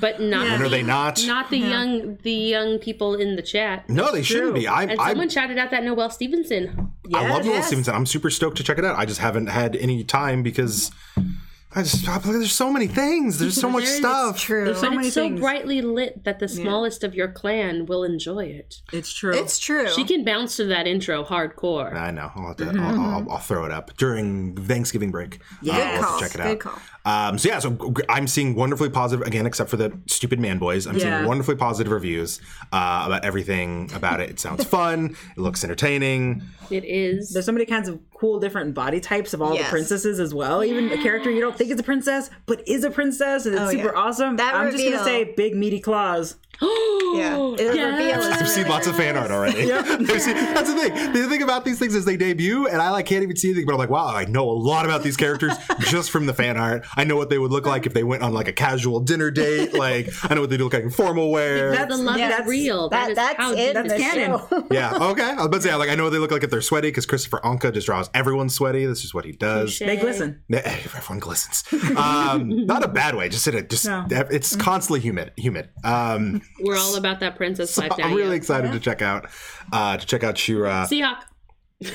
[0.00, 0.46] But not.
[0.46, 1.22] And are they not?
[1.26, 3.88] Not the young, the young people in the chat.
[3.88, 4.66] No, they shouldn't be.
[4.68, 6.92] I, And I, someone shouted out that Noelle Stevenson.
[7.14, 7.66] I love Noelle yes.
[7.66, 7.94] Stevenson.
[7.94, 8.98] I'm super stoked to check it out.
[8.98, 10.90] I just haven't had any time because
[11.74, 13.38] I just there's so many things.
[13.38, 14.38] There's so much There is- stuff.
[14.40, 14.72] True.
[14.74, 15.40] But many it's so things.
[15.40, 18.76] brightly lit that the smallest of your clan will enjoy it.
[18.92, 19.34] It's true.
[19.34, 19.88] It's true.
[19.90, 21.94] She can bounce to that intro hardcore.
[21.94, 22.30] I know.
[22.34, 25.40] I'll, have to, I'll, I'll, I'll throw it up during Thanksgiving break.
[25.62, 25.74] Yeah.
[25.74, 26.58] Uh, Good I'll have to check it Good out.
[26.60, 26.78] call.
[27.08, 30.86] Um, so yeah, so I'm seeing wonderfully positive again, except for the stupid man boys.
[30.86, 31.16] I'm Yeah.
[31.18, 32.38] seeing wonderfully positive reviews
[32.72, 34.28] uh, about everything about it.
[34.28, 35.16] It sounds fun.
[35.36, 36.42] It looks entertaining.
[36.70, 37.30] It is.
[37.32, 39.64] There's so many kinds of cool different body types of all Yes.
[39.66, 40.62] the princesses as well.
[40.62, 43.62] Even a character you don't think is a princess, but is a princess, and it's
[43.64, 44.00] Oh, super yeah.
[44.00, 44.36] awesome.
[44.36, 46.34] That I'm just gonna say big meaty claws.
[47.16, 47.34] yeah.
[47.34, 48.40] It'll Yes.
[48.40, 49.72] I've seen lots of fan art already.
[49.72, 49.86] I've
[50.22, 51.12] seen- that's the thing.
[51.12, 53.66] The thing about these things is they debut, and I like can't even see anything,
[53.66, 56.56] but I'm like, wow, I know a lot about these characters just from the fan
[56.56, 56.84] art.
[56.96, 59.30] I know what they would look like if they went on like a casual dinner
[59.30, 59.72] date.
[59.78, 61.70] Like I know what they look like in formal wear.
[61.86, 62.88] the love yeah, that's- real.
[62.88, 63.74] That, that is that's how it.
[63.74, 64.40] That's canon.
[64.70, 64.94] yeah.
[65.10, 65.22] Okay.
[65.22, 66.88] I was about to say like I know what they look like if they're sweaty
[66.88, 68.86] because Christopher Anka just draws everyone sweaty.
[68.86, 69.78] This is what he does.
[69.78, 70.42] They glisten.
[70.52, 71.64] Everyone glistens.
[71.96, 73.28] Um, not a bad way.
[73.28, 73.70] Just in it.
[73.70, 74.04] Just No.
[74.10, 75.32] it's constantly humid.
[75.36, 75.68] Humid.
[75.84, 78.06] Um, We're all about that princess life now.
[78.06, 78.36] I'm really yeah.
[78.36, 79.26] excited to check out
[79.72, 80.86] uh, to check out She-Ra.
[80.86, 81.22] Seahawk.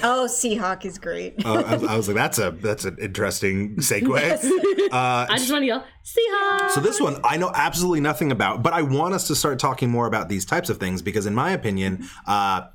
[0.01, 1.45] Oh, Seahawk is great.
[1.45, 4.49] Uh, I, was- I was like, that's a that's an interesting segue.
[4.93, 6.71] Uh, I just want to yell, Seahawks!
[6.71, 9.89] So this one I know absolutely nothing about, but I want us to start talking
[9.89, 12.67] more about these types of things because, in my opinion, uh,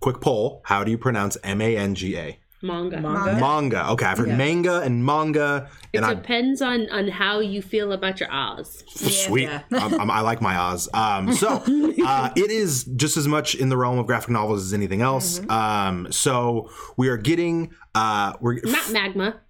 [0.00, 2.38] quick poll: How do you pronounce M A N G A?
[2.62, 3.00] Manga.
[3.00, 3.88] Manga.
[3.90, 7.92] Okay, I've heard manga and manga, It and I depends on on how you feel
[7.92, 8.84] about your Oz.
[8.88, 9.44] sweet.
[9.44, 9.62] Yeah.
[9.72, 10.88] I'm, I'm- I like my Oz.
[10.92, 11.48] Um, so
[12.06, 15.40] uh, it is just as much in the realm of graphic novels as anything else.
[15.48, 19.40] Um, so we are getting uh, we're Not magma.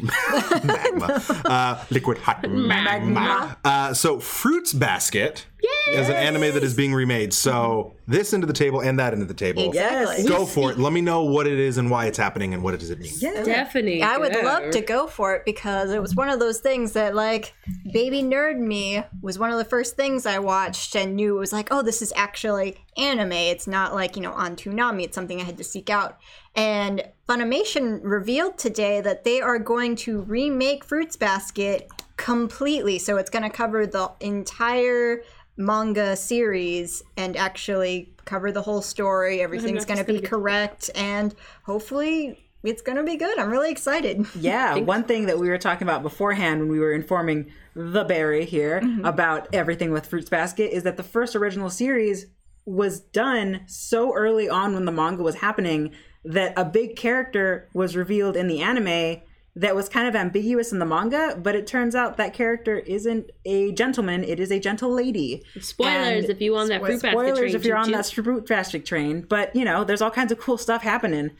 [0.64, 3.56] magma, uh, liquid hot magma.
[3.64, 5.46] Uh, so Fruits Basket
[5.88, 7.32] is an anime that is being remade.
[7.32, 9.70] So this into the table and that into the table.
[9.74, 10.26] Yes.
[10.28, 10.78] Go for it.
[10.78, 13.12] Let me know what it is and why it's happening and what does it mean.
[13.18, 13.42] Yeah.
[13.42, 14.02] Definitely.
[14.02, 14.40] I would go.
[14.42, 17.54] love to go for it because it was one of those things that, like,
[17.92, 21.52] baby nerd me was one of the first things I watched and knew it was
[21.52, 23.32] like, oh, this is actually anime.
[23.32, 25.04] It's not like, you know, on Toonami.
[25.04, 26.18] It's something I had to seek out.
[26.54, 32.98] And Funimation revealed today that they are going to remake Fruits Basket completely.
[32.98, 35.22] So it's going to cover the entire
[35.60, 39.40] manga series and actually cover the whole story.
[39.40, 40.90] Everything's going to be be- correct.
[40.94, 43.38] And hopefully it's going to be good.
[43.38, 44.26] I'm really excited.
[44.40, 48.44] Yeah, one thing that we were talking about beforehand when we were informing the Barry
[48.44, 49.04] here mm-hmm.
[49.04, 52.26] about everything with Fruits Basket is that the first original series
[52.64, 55.92] was done so early on when the manga was happening
[56.24, 59.20] that a big character was revealed in the anime
[59.56, 63.30] that was kind of ambiguous in the manga, but it turns out that character isn't
[63.44, 65.42] a gentleman, it is a gentle lady.
[65.60, 67.54] Spoilers And if you on that fruit basket Spoilers train.
[67.56, 70.56] if you're on that fruit basket train, but you know, there's all kinds of cool
[70.56, 71.30] stuff happening.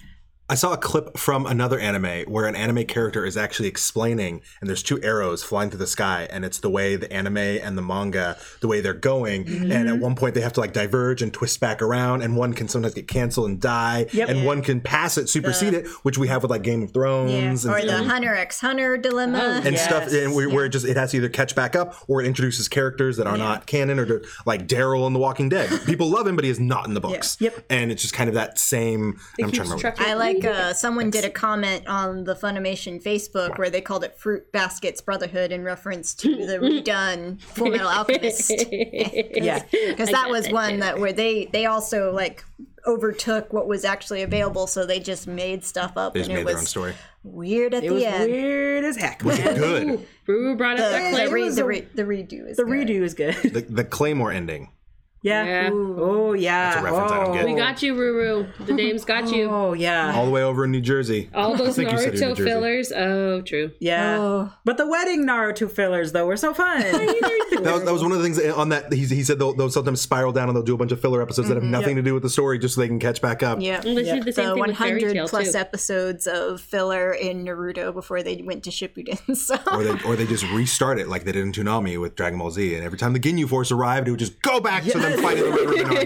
[0.50, 4.68] I saw a clip from another anime where an anime character is actually explaining, and
[4.68, 7.82] there's two arrows flying through the sky, and it's the way the anime and the
[7.82, 9.46] manga, the way they're going.
[9.46, 9.88] And Mm-hmm.
[9.88, 12.66] at one point, they have to like diverge and twist back around, and one can
[12.68, 14.28] sometimes get canceled and die, Yep.
[14.28, 17.64] and one can pass it, supersede it, which we have with like Game of Thrones
[17.64, 17.70] Yeah.
[17.72, 19.62] Or and, the and, Hunter x Hunter dilemma.
[19.64, 20.14] and stuff, Yes.
[20.14, 22.66] and where, where it just it has to either catch back up or it introduces
[22.66, 25.70] characters that are not canon, or like Daryl in The Walking Dead.
[25.86, 27.36] People love him, but he is not in the books.
[27.40, 27.66] Yep.
[27.70, 29.18] And it's just kind of that same.
[29.40, 29.94] I'm trying to remember.
[29.98, 34.16] I like uh, someone did a comment on the Funimation Facebook where they called it
[34.18, 38.52] Fruit Baskets Brotherhood in reference to the redone Full Metal Alchemist.
[38.70, 39.62] Yeah.
[39.70, 40.80] Because that was that one too.
[40.80, 42.44] that where they they also like
[42.86, 46.42] overtook what was actually available, so they just made stuff up They just and made
[46.42, 46.94] it their own story.
[47.22, 48.30] weird at It the was end.
[48.30, 49.22] weird as heck.
[49.22, 50.06] Was it Good.
[50.26, 51.26] Ruru brought up that The, clay.
[51.26, 52.88] the, re- the, re- the redo is The good.
[52.88, 53.34] redo is good.
[53.42, 54.70] The, the Claymore ending.
[55.22, 55.44] Yeah.
[55.44, 55.70] Yeah.
[55.72, 56.70] Oh yeah.
[56.70, 57.34] That's a reference I don't oh.
[57.34, 57.44] get.
[57.44, 58.66] We got you, Ruru.
[58.66, 59.50] The dame's got you.
[59.50, 60.14] Oh yeah.
[60.14, 61.28] all the way over in New Jersey.
[61.34, 62.92] All those think you said Naruto fillers.
[62.92, 63.72] Oh, true.
[63.80, 64.16] yeah.
[64.18, 64.52] Oh.
[64.64, 66.82] But the wedding Naruto fillers though were so fun.
[67.60, 69.68] That was, that was one of the things on that he, he said they'll, they'll
[69.68, 71.72] sometimes spiral down and they'll do a bunch of filler episodes that have mm-hmm.
[71.72, 73.60] nothing to do with the story just so they can catch back up.
[73.60, 73.82] Yeah.
[73.84, 75.58] Well, they the same the thing 100 plus too.
[75.58, 79.36] episodes of filler in Naruto before they went to Shippuden.
[79.36, 82.38] So Or they, or they just restart it like they did in Toonami with Dragon
[82.38, 84.98] Ball Z, and every time the Ginyu Force arrived, it would just go back to
[85.10, 85.96] them fighting the Red Ribbon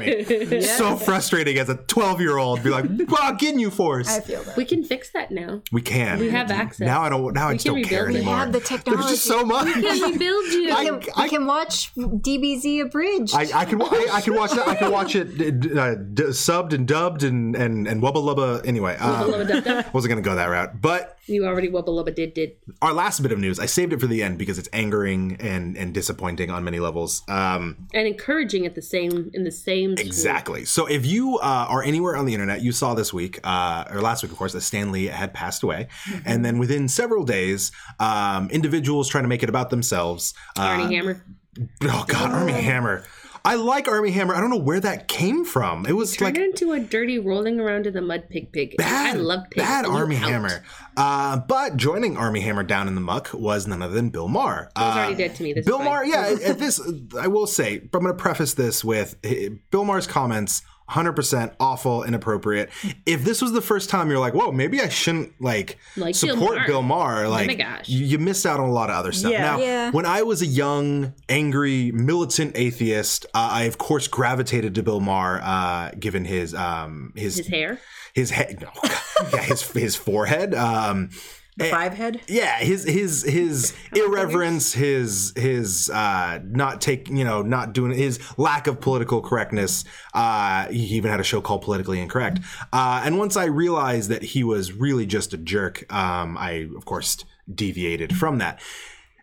[0.50, 0.60] Army.
[0.62, 4.56] So frustrating as a twelve year old, be like, "Wow, Ginyu Force." I feel that.
[4.56, 5.62] We can fix that now.
[5.72, 6.18] we can.
[6.18, 6.80] We have access.
[6.86, 7.34] Now I don't.
[7.34, 8.18] Now I just don't care rebuild it.
[8.18, 8.34] anymore.
[8.34, 9.08] We have the There's technology.
[9.10, 9.66] just so much.
[9.74, 10.70] We Can we build you?
[10.70, 13.34] I- we can, we can watch DBZ abridged.
[13.34, 14.66] I, I can I, I can watch that.
[14.68, 15.28] I can watch it
[15.76, 18.64] uh, d- subbed and dubbed and and and wubba lubba.
[18.66, 19.86] Anyway, um, Lubba dub dub.
[19.94, 22.52] wasn't gonna go that route, but You already wubba lubba did did.
[22.82, 25.76] our last bit of news, I saved it for the end because it's angering and
[25.76, 27.22] and disappointing on many levels.
[27.28, 30.64] Um, And encouraging at the same in the same exactly.
[30.64, 34.00] So if you uh, are anywhere on the internet, you saw this week uh, or
[34.00, 35.88] last week, of course, that Stan Lee had passed away,
[36.24, 40.34] and then within several days, um, individuals trying to make it about themselves.
[40.58, 41.24] Uh, Armie Hammer.
[41.82, 43.04] oh God, Armie Hammer.
[43.46, 44.34] I like Armie Hammer.
[44.34, 45.84] I don't know where that came from.
[45.84, 48.74] It was Turned like into a dirty rolling around in the mud pig pig.
[48.78, 49.62] bad, I love pigs.
[49.62, 50.22] bad Armie out.
[50.30, 50.64] Hammer.
[50.96, 54.70] Uh, but joining Armie Hammer down in the muck was none other than Bill Maher.
[54.74, 55.52] Uh, already dead to me.
[55.52, 56.80] This Bill Maher, yeah, at this,
[57.18, 60.62] I will say, but I'm going to preface this with eh, Bill Maher's comments.
[60.90, 62.70] 100% awful, inappropriate.
[63.06, 66.34] If this was the first time you're like, whoa, maybe I shouldn't like, Like Bill
[66.36, 66.66] support Maher.
[66.66, 67.88] Bill Maher, like my gosh.
[67.88, 69.32] You, you missed out on a lot of other stuff.
[69.32, 69.40] Yeah.
[69.42, 69.90] Now, Yeah.
[69.92, 75.00] when I was a young, angry, militant atheist, uh, I of course gravitated to Bill
[75.00, 77.78] Maher, uh, given his um, his His hair.
[78.14, 78.70] his head, no,
[79.32, 80.54] yeah, his his forehead.
[80.54, 81.10] Um,
[81.56, 82.20] The five head.
[82.26, 88.18] yeah, his his his irreverence, his his uh, not take you know not doing his
[88.36, 89.84] lack of political correctness.
[90.14, 92.40] Uh, he even had a show called Politically Incorrect.
[92.72, 96.86] Uh, and once I realized that he was really just a jerk, um, I of
[96.86, 98.60] course deviated from that.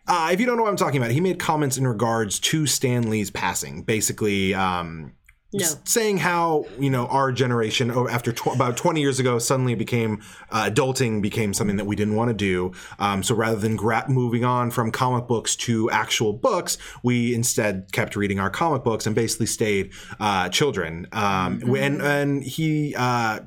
[0.06, 2.66] Uh, if you don't know what I'm talking about, he made comments in regards to
[2.66, 3.82] Stan Lee's passing.
[3.82, 5.12] Basically, um,
[5.54, 5.66] No.
[5.84, 10.22] saying how you know our generation oh, after tw- about 20 years ago suddenly became
[10.50, 14.06] uh, adulting became something that we didn't want to do um, so rather than gra-
[14.08, 19.06] moving on from comic books to actual books we instead kept reading our comic books
[19.06, 23.40] and basically stayed uh, children um, and and he uh,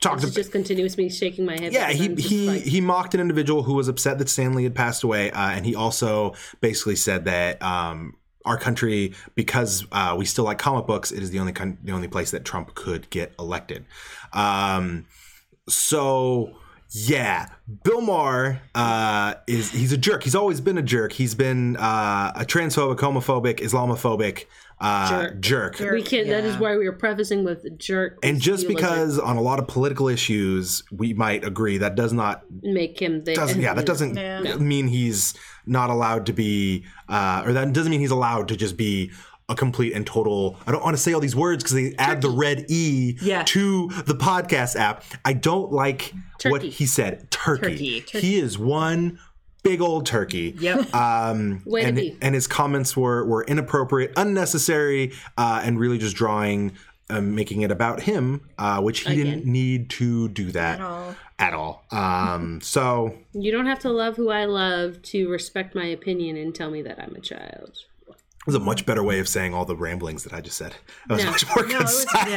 [0.00, 1.72] talked It's just continuous me shaking my head.
[1.72, 4.74] yeah, he he like- he mocked an individual who was upset that Stan Lee had
[4.74, 10.24] passed away, uh, and he also basically said that um, our country, because uh, we
[10.24, 13.08] still like comic books, it is the only con- the only place that Trump could
[13.10, 13.84] get elected.
[14.32, 15.06] Um,
[15.68, 16.56] so
[16.90, 17.46] yeah,
[17.84, 20.24] Bill Maher uh, is he's a jerk.
[20.24, 21.12] He's always been a jerk.
[21.12, 24.44] He's been uh, a transphobic, homophobic, Islamophobic
[24.82, 25.78] uh, jerk.
[25.78, 26.28] we can.
[26.28, 28.18] That is why we were prefacing with jerk.
[28.22, 31.94] And just you look because on a lot of political issues we might agree, that
[31.94, 34.56] does not make him the doesn't yeah that doesn't Yeah.
[34.56, 35.34] mean he's
[35.66, 39.10] not allowed to be uh or that doesn't mean he's allowed to just be
[39.48, 42.22] a complete and total i don't want to say all these words because they add
[42.22, 43.42] the red e Yeah.
[43.44, 46.12] to the podcast app i don't like
[46.46, 48.00] what he said turkey.
[48.00, 48.20] Turkey.
[48.20, 49.18] he is one
[49.62, 50.94] big old turkey Yep.
[50.94, 52.18] um Way to and, be.
[52.20, 56.72] and his comments were were inappropriate unnecessary uh and really just drawing
[57.10, 61.14] um, making it about him uh which he didn't need to do that all.
[61.38, 65.84] at all um so You don't have to love who I love to respect my
[65.86, 67.76] opinion and tell me that I'm a child.
[68.08, 70.74] It was a much better way of saying all the ramblings that I just said.
[71.06, 71.30] That was No.
[71.30, 72.28] much more No, it was- concise.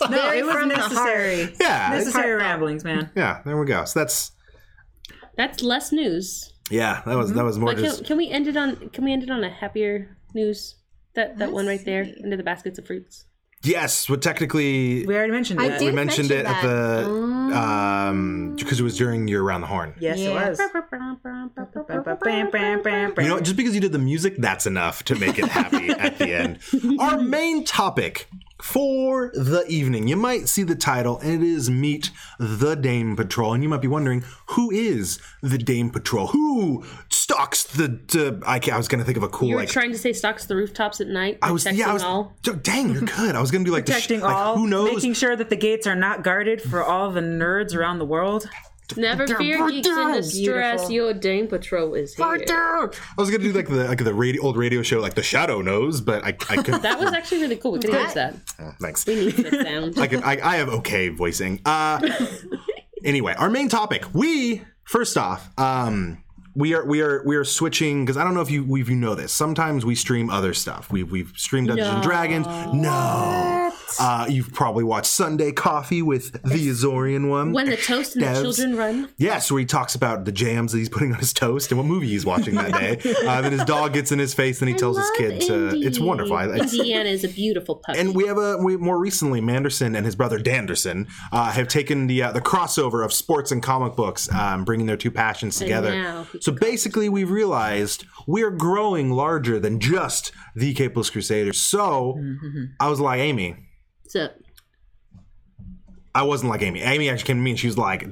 [0.00, 0.06] Yeah.
[0.10, 1.54] no, it was necessary.
[1.58, 3.08] yeah, Necessary ramblings, man.
[3.16, 3.86] Yeah, there we go.
[3.86, 4.32] So that's
[5.36, 6.52] That's less news.
[6.70, 8.88] yeah, that was that was more But can, just can we end it on?
[8.90, 10.76] Can we end it on a happier news?
[11.14, 13.24] That that one right there under the baskets of fruits.
[13.62, 14.06] yes.
[14.06, 17.04] But technically, We already mentioned I did we mentioned mention it at that.
[17.04, 19.94] the um because it was during your around the horn.
[20.00, 20.30] Yes, Yeah.
[20.30, 20.60] it was.
[23.18, 26.18] You know, just because you did the music, that's enough to make it happy at
[26.18, 26.58] the end.
[27.00, 28.28] Our main topic
[28.62, 33.52] for the evening, you might see the title, and it is Meet the Dame Patrol.
[33.52, 36.28] And you might be wondering, who is the Dame Patrol?
[36.28, 37.88] Who stalks the.
[37.88, 39.68] the I, ca- I was going to think of a cool, You were like.
[39.70, 42.02] trying to say stalks the rooftops at night, I was, protecting yeah, I was.
[42.02, 42.32] all.
[42.62, 43.34] Dang, you're good.
[43.34, 44.94] I was gonna do like the sh- Protecting like, all, Who knows?
[44.94, 48.48] making sure that the gates are not guarded for all the nerds around the world.
[48.96, 50.14] Never fear, right geeks in there.
[50.20, 50.88] distress.
[50.88, 50.90] Beautiful.
[50.94, 52.26] Your Dame Patrol is here.
[52.26, 55.62] I was gonna do like the like the radio, old radio show, like the Shadow
[55.62, 56.82] knows, but I I couldn't.
[56.82, 57.72] That was actually really cool.
[57.72, 58.34] We could use that.
[58.60, 59.06] Oh, thanks.
[59.06, 59.98] We need that sound.
[59.98, 61.60] I can I, I have okay voicing.
[61.64, 62.00] Uh
[63.04, 64.04] anyway, our main topic.
[64.12, 66.22] We first off, um
[66.54, 68.96] we are we are we are switching because I don't know if you if you
[68.96, 69.32] know this.
[69.32, 70.92] Sometimes we stream other stuff.
[70.92, 72.46] We've we've streamed Dungeons and Dragons.
[72.72, 73.72] No.
[74.00, 77.52] Uh, you've probably watched Sunday Coffee with the Azorian one.
[77.52, 79.08] When the toast and the children run.
[79.18, 81.86] Yes, where he talks about the jams that he's putting on his toast and what
[81.86, 83.00] movie he's watching that day.
[83.24, 85.70] Uh, then his dog gets in his face and he tells his kid to.
[85.74, 86.38] It's wonderful.
[86.38, 87.98] Indiana is a beautiful puppy.
[87.98, 92.06] and we have a we more recently Manderson and his brother Danderson uh, have taken
[92.06, 96.26] the uh, the crossover of sports and comic books, um, bringing their two passions together.
[96.40, 101.58] So basically, we've realized we're growing larger than just the Capeless Crusaders.
[101.58, 102.18] So
[102.80, 103.56] I was like, Amy,
[104.08, 104.28] so
[106.14, 106.80] I wasn't like Amy.
[106.80, 108.06] Amy actually came to me and she was like,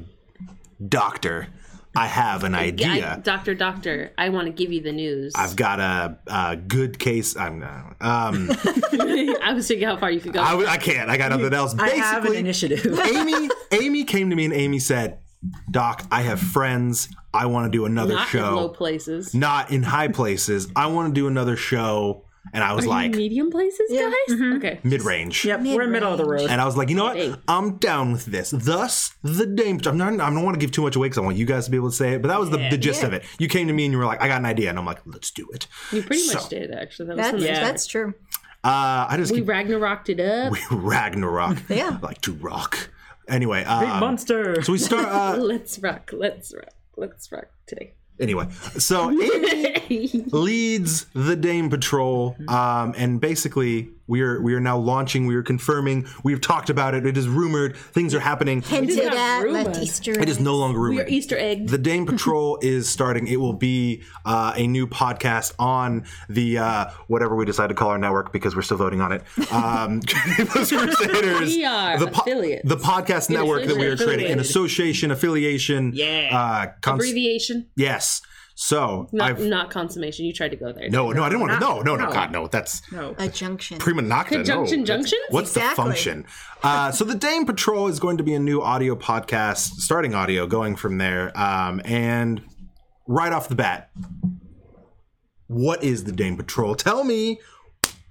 [0.89, 1.49] Doctor,
[1.95, 3.15] I have an idea.
[3.17, 5.33] I, doctor, doctor, I want to give you the news.
[5.37, 7.37] I've got a, a good case.
[7.37, 7.97] I'm not.
[8.01, 8.49] Um,
[9.43, 10.43] I was thinking how far you could go.
[10.43, 11.11] I can't.
[11.11, 11.75] I got nothing else.
[11.79, 12.99] I have an initiative.
[13.07, 15.19] Amy Amy came to me and Amy said,
[15.71, 17.09] "Doc, I have friends.
[17.35, 18.69] I want to do another Not in low show.
[18.71, 19.35] places.
[19.35, 20.69] Not in high places.
[20.75, 22.25] I want to do another show."
[22.55, 24.41] And I was Are like, you medium places, guys?
[24.57, 24.79] Okay.
[24.83, 25.45] mid-range.
[25.47, 26.51] yep, we're in the middle of the road.
[26.51, 27.17] And I was like, you know what?
[27.17, 27.35] Hey.
[27.49, 28.51] I'm down with this.
[28.51, 29.81] Thus, the Dame.
[29.87, 30.13] I'm not.
[30.13, 31.79] I don't want to give too much away because I want you guys to be
[31.79, 32.23] able to say it.
[32.23, 33.25] But that was the, the gist of it.
[33.39, 34.99] You came to me and you were like, I got an idea, and I'm like,
[35.07, 35.67] let's do it.
[35.93, 37.07] You pretty much did, actually.
[37.09, 37.61] That was That's, Yeah.
[37.61, 38.13] that's true.
[38.65, 40.53] Uh, I just We keep Ragnaroked it up.
[40.53, 41.59] We Ragnarok.
[41.69, 41.99] Yeah.
[42.03, 42.91] like to rock.
[43.29, 44.63] Anyway, Big um, monster.
[44.63, 45.07] so we start.
[45.09, 46.11] Uh, Let's rock.
[46.13, 46.75] Let's rock.
[46.97, 47.95] Let's rock today.
[48.23, 48.47] Anyway,
[48.79, 55.27] so Amy leads the Dame Patrol, um, and basically we are we are now launching.
[55.27, 56.07] We are confirming.
[56.25, 57.07] We've talked about it.
[57.07, 57.77] It is rumored.
[57.77, 58.63] Things are happening.
[58.63, 59.67] Hinted not at, rumored.
[59.67, 61.07] left Easter It is no longer rumored.
[61.07, 61.17] we are.
[61.17, 61.69] Easter egg.
[61.69, 63.27] The Dame Patrol is starting.
[63.27, 67.91] It will be uh, a new podcast on the uh, whatever we decide to call
[67.91, 69.23] our network because we're still voting on it.
[69.53, 71.49] Um, Campus Crusaders.
[71.57, 72.69] We are the, affiliates.
[72.69, 75.93] the podcast network that we are creating, an association, affiliation.
[75.95, 76.29] Yeah.
[76.33, 77.69] Uh, cons- Abbreviation.
[77.77, 78.23] yes.
[78.63, 80.25] So Not, I've not consummation.
[80.25, 80.89] You tried to go there.
[80.89, 81.59] no, no, I didn't want to.
[81.59, 82.13] No, no, no, no.
[82.13, 82.47] God, no.
[82.47, 83.13] That's no.
[83.19, 83.79] A junction.
[83.79, 84.29] prima nocta.
[84.29, 84.87] Conjunction no.
[84.87, 85.23] Junctions?
[85.31, 86.25] What's the function?
[86.63, 90.47] Uh, so the Dame Patrol is going to be a new audio podcast, starting audio,
[90.47, 91.37] going from there.
[91.37, 92.41] Um, and
[93.09, 93.91] right off the bat,
[95.49, 96.77] what is the Dame Patrol?
[96.77, 97.41] Tell me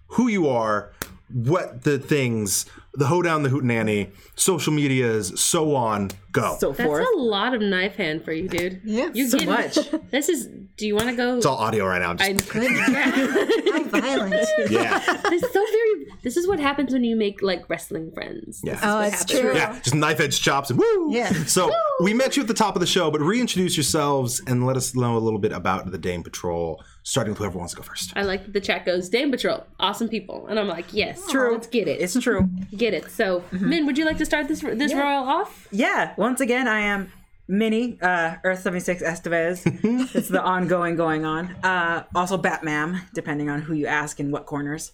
[0.08, 0.92] who you are,
[1.32, 6.58] what the things, the hoedown, the hootenanny, social medias, so on, go.
[6.60, 7.08] So That's forth.
[7.16, 8.82] a lot of knife hand for you, dude.
[8.84, 9.78] Yeah, you so get- much.
[10.12, 10.50] This is.
[10.82, 11.38] Do you want to go?
[11.38, 12.10] it's all audio right now.
[12.10, 13.12] I'm just, I, yeah.
[13.72, 14.34] How violent.
[14.72, 14.98] yeah,
[15.30, 16.08] This is so very.
[16.24, 18.62] This is what happens when you make like wrestling friends.
[18.64, 18.80] Yeah.
[18.82, 19.40] Oh, what it's happens.
[19.40, 19.56] true.
[19.56, 21.14] yeah, just knife edge chops and woo.
[21.14, 21.32] Yeah.
[21.46, 21.72] So
[22.02, 24.96] we met you at the top of the show, but reintroduce yourselves and let us
[24.96, 28.14] know a little bit about the Dame Patrol, starting with whoever wants to go first.
[28.16, 31.54] I like that the chat goes Dame Patrol, awesome people, and I'm like, yes, True.
[31.54, 32.02] Let's get it.
[32.02, 32.50] It's true.
[32.76, 33.10] get it.
[33.12, 33.70] So, Mm-hmm.
[33.70, 35.68] Min, would you like to start this this royal off?
[35.72, 36.14] Yeah.
[36.18, 37.12] Once again, I am
[37.48, 39.62] Minnie, uh, Earth 76 Estevez.
[40.16, 41.56] it's the ongoing going on.
[41.64, 44.94] Uh, also Batman, depending on who you ask and what corners.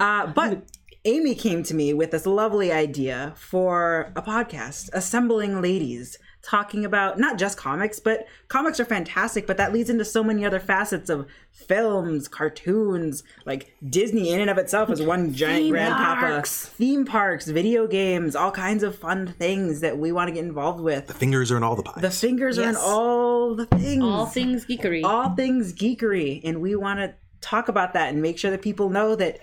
[0.00, 0.62] Uh, but
[1.04, 7.18] Amy came to me with this lovely idea for a podcast, Assembling Ladies, talking about
[7.18, 11.10] not just comics, but comics are fantastic, but that leads into so many other facets
[11.10, 16.20] of films, cartoons, like Disney in and of itself is one giant Theme grandpapa.
[16.20, 16.66] parks.
[16.66, 20.80] Theme parks, video games, all kinds of fun things that we want to get involved
[20.80, 21.08] with.
[21.08, 22.00] The fingers are in all the pies.
[22.00, 24.04] The fingers are in all the things.
[24.04, 25.02] All things geekery.
[25.04, 26.40] all things geekery.
[26.44, 29.40] And we want to talk about that and make sure that people know that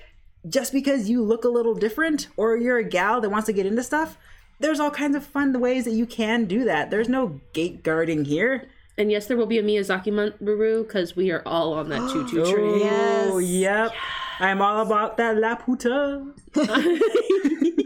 [0.47, 3.66] just because you look a little different or you're a gal that wants to get
[3.66, 4.18] into stuff,
[4.64, 6.89] there's all kinds of fun ways that you can do that.
[6.89, 8.68] There's no gate guarding here.
[8.97, 12.28] and yes, there will be a Miyazaki Maru because we are all on that choo
[12.30, 12.82] choo train.
[12.84, 13.91] Oh, Yes.
[13.91, 13.91] yep.
[14.39, 16.34] I'm all about that Laputa.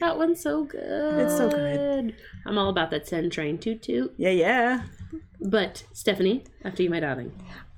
[0.00, 1.20] That one's so good.
[1.20, 2.16] It's so good.
[2.44, 4.12] I'm all about that Sen train toot toot.
[4.16, 4.82] Yeah, yeah.
[5.40, 7.30] But Stephanie, after you, my darling.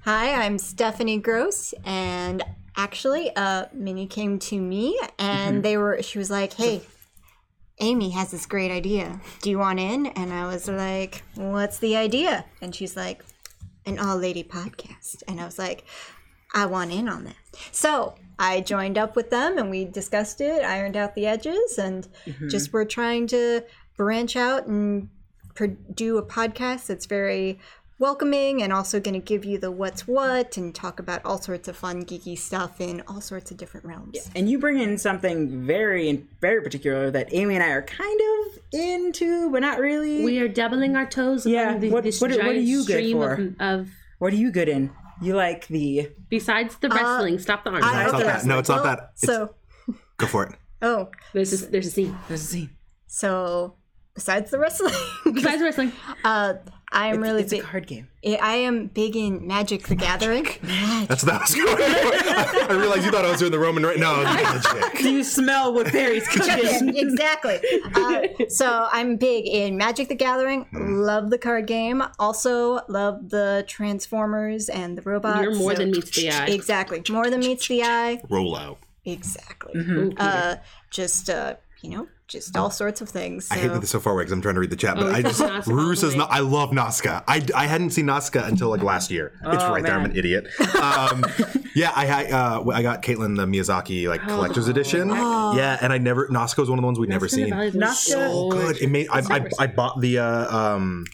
[0.04, 2.42] Hi, I'm Stephanie Gross, and
[2.76, 6.02] actually, uh, Minnie came to me, and they were.
[6.02, 6.82] She was like, "Hey,
[7.80, 9.20] Amy has this great idea.
[9.42, 13.24] Do you want in?" And I was like, "What's the idea?" And she's like,
[13.86, 15.84] "An all-lady podcast." And I was like,
[16.54, 17.36] "I want in on that."
[17.72, 22.08] So I joined up with them, and we discussed it, ironed out the edges, and
[22.26, 22.48] mm-hmm.
[22.48, 23.62] just we're trying to
[23.96, 25.08] branch out and
[25.94, 27.60] do a podcast that's very
[27.98, 31.68] welcoming and also going to give you the what's what and talk about all sorts
[31.68, 34.28] of fun geeky stuff in all sorts of different realms.
[34.34, 38.58] And you bring in something very, very particular that Amy and I are kind of
[38.72, 40.24] into, but not really.
[40.24, 43.12] We are doubling our toes Yeah, the, what- this what are- what are you good
[43.12, 43.32] for?
[43.34, 43.88] of, of
[44.18, 44.90] what are you good in?
[45.22, 47.38] You like the besides the wrestling.
[47.38, 47.84] stop the arms.
[47.84, 48.32] Uh, I- it's not okay.
[48.32, 48.44] that.
[48.44, 49.10] No, it's not that.
[49.12, 49.54] It's, So,
[50.16, 50.52] go for it.
[50.82, 52.18] oh, there's a, there's a scene.
[52.28, 52.70] there's a scene.
[53.06, 53.76] so
[54.14, 54.94] besides the wrestling,
[55.32, 55.92] Besides wrestling,
[56.24, 56.54] uh,
[56.94, 57.64] I am really It's a big.
[57.64, 58.08] card game.
[58.24, 60.44] I am big in Magic the Gathering.
[60.62, 61.76] That's what that was going.
[61.78, 63.98] I, I realized you thought I was doing the Roman right.
[63.98, 64.98] No, magic.
[64.98, 66.96] Do you smell what Barry's cooking?
[66.96, 67.58] exactly.
[67.94, 70.66] Uh, so I'm big in Magic the Gathering.
[70.72, 72.02] Love the card game.
[72.18, 75.42] Also love the Transformers and the robots.
[75.42, 76.46] you're more So- than meets the eye.
[76.46, 77.02] Exactly.
[77.10, 78.20] More than meets the eye.
[78.30, 78.78] Roll out.
[79.04, 79.78] Exactly.
[79.80, 80.56] Ooh, Uh,
[80.90, 83.46] just uh, you know, just all sorts of things.
[83.46, 83.54] So.
[83.54, 85.06] I hate that this so far away because I'm trying to read the chat, but
[85.06, 87.22] Oh, I just Nazca all says I love Nausicaä.
[87.28, 89.32] I, I hadn't seen Nausicaä until like last year.
[89.44, 89.94] it's Oh, right there.
[89.94, 90.46] I'm an idiot.
[90.74, 91.24] Um,
[91.74, 95.10] yeah, I I, uh, I got Caitlin the Miyazaki like collector's edition.
[95.54, 97.50] Yeah, and I never Nausicaä was one of the ones we'd never seen.
[97.50, 98.76] Nausicaä Nausicaä- So good.
[98.80, 101.04] It made I, I, I bought the uh, um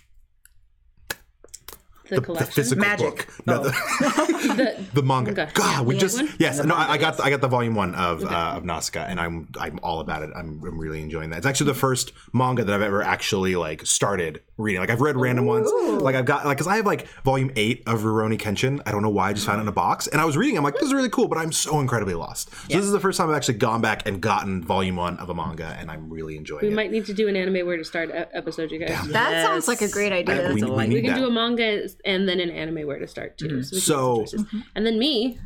[2.11, 2.53] The, the collection.
[2.53, 3.17] physical Magic.
[3.27, 3.47] book.
[3.47, 3.71] No, the,
[4.51, 5.31] The- the manga.
[5.33, 5.49] Okay.
[5.55, 6.33] God, we just one?
[6.39, 6.63] yes.
[6.65, 9.19] No, I, I got the, I got the volume one of uh, of Nausicaä, and
[9.21, 10.31] I'm I'm all about it.
[10.35, 11.39] I'm, I'm really enjoying that.
[11.39, 14.81] It's actually the first manga that I've ever actually like started reading.
[14.81, 15.71] Like I've read random ones.
[16.03, 18.81] Like I've got like because I have like volume eight of Rurouni Kenshin.
[18.87, 19.31] I don't know why.
[19.31, 20.57] I just found it in a box, and I was reading.
[20.57, 22.51] I'm like, this is really cool, but I'm so incredibly lost.
[22.51, 25.29] So this is the first time I've actually gone back and gotten volume one of
[25.31, 26.67] a manga, and I'm really enjoying it.
[26.69, 26.77] we it.
[26.77, 28.91] might need to do an anime where to start episode, you guys.
[29.09, 29.47] that Yes.
[29.47, 30.49] sounds like a great idea.
[30.49, 30.87] we, we delightful.
[30.89, 31.19] need We can that.
[31.21, 33.49] do a manga and then an anime where to start too.
[33.49, 33.63] Mm-hmm.
[33.63, 34.61] So, we can So- make some mm-hmm.
[34.75, 35.39] and then me,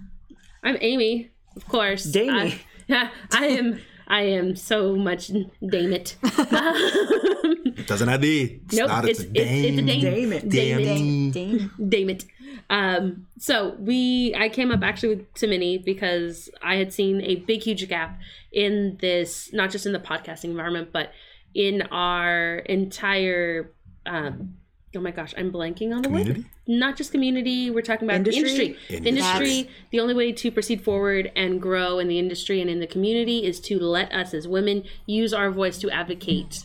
[0.62, 2.04] I'm Amy, of course.
[2.04, 2.58] Damie.
[2.88, 3.80] I, I am.
[4.06, 5.30] I am so much
[5.66, 6.16] damn it.
[6.38, 8.60] Um, It doesn't have the.
[8.64, 9.06] It's Nope, not.
[9.06, 9.86] it's, It's, it's, it's a dame.
[9.86, 10.00] dame.
[10.00, 10.48] Damn it.
[10.48, 10.84] Damn it.
[10.84, 11.70] Dang, dang.
[11.90, 12.24] Damn it.
[12.70, 17.36] Um, so we, I came up actually with to Minnie because I had seen a
[17.36, 18.18] big, huge gap
[18.52, 21.12] in this, not just in the podcasting environment, but
[21.54, 23.70] in our entire.
[24.06, 24.56] Um,
[24.96, 26.46] oh my gosh, I'm blanking on the word.
[26.66, 27.70] Not just community.
[27.70, 28.40] We're talking about Industry?
[28.48, 28.76] industry.
[28.96, 29.08] Industry.
[29.08, 29.70] Industry.
[29.90, 33.44] The only way to proceed forward and grow in the industry and in the community
[33.44, 36.64] is to let us as women use our voice to advocate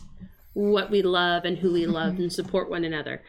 [0.68, 2.22] what we love and who we love mm-hmm.
[2.22, 3.22] and support one another.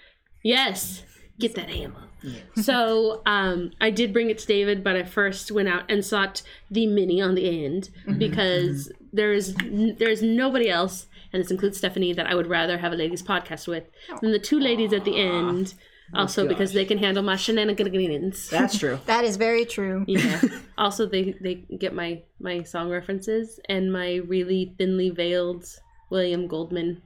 [0.43, 1.03] Yes,
[1.39, 2.09] get that hammer.
[2.55, 6.41] so um, I did bring it to David, but I first went out and sought
[6.69, 8.19] the Minnie on the end mm-hmm.
[8.19, 9.05] because mm-hmm.
[9.13, 12.93] there is there is nobody else, and this includes Stephanie, that I would rather have
[12.93, 13.85] a ladies podcast with
[14.21, 15.73] than the two ladies at the end
[16.13, 18.49] oh Also because they can handle my shenanigans.
[18.49, 18.99] That's true.
[19.05, 20.03] That is very true.
[20.07, 20.41] Yeah.
[20.77, 25.65] also, they they get my my song references and my really thinly veiled
[26.09, 27.01] William Goldman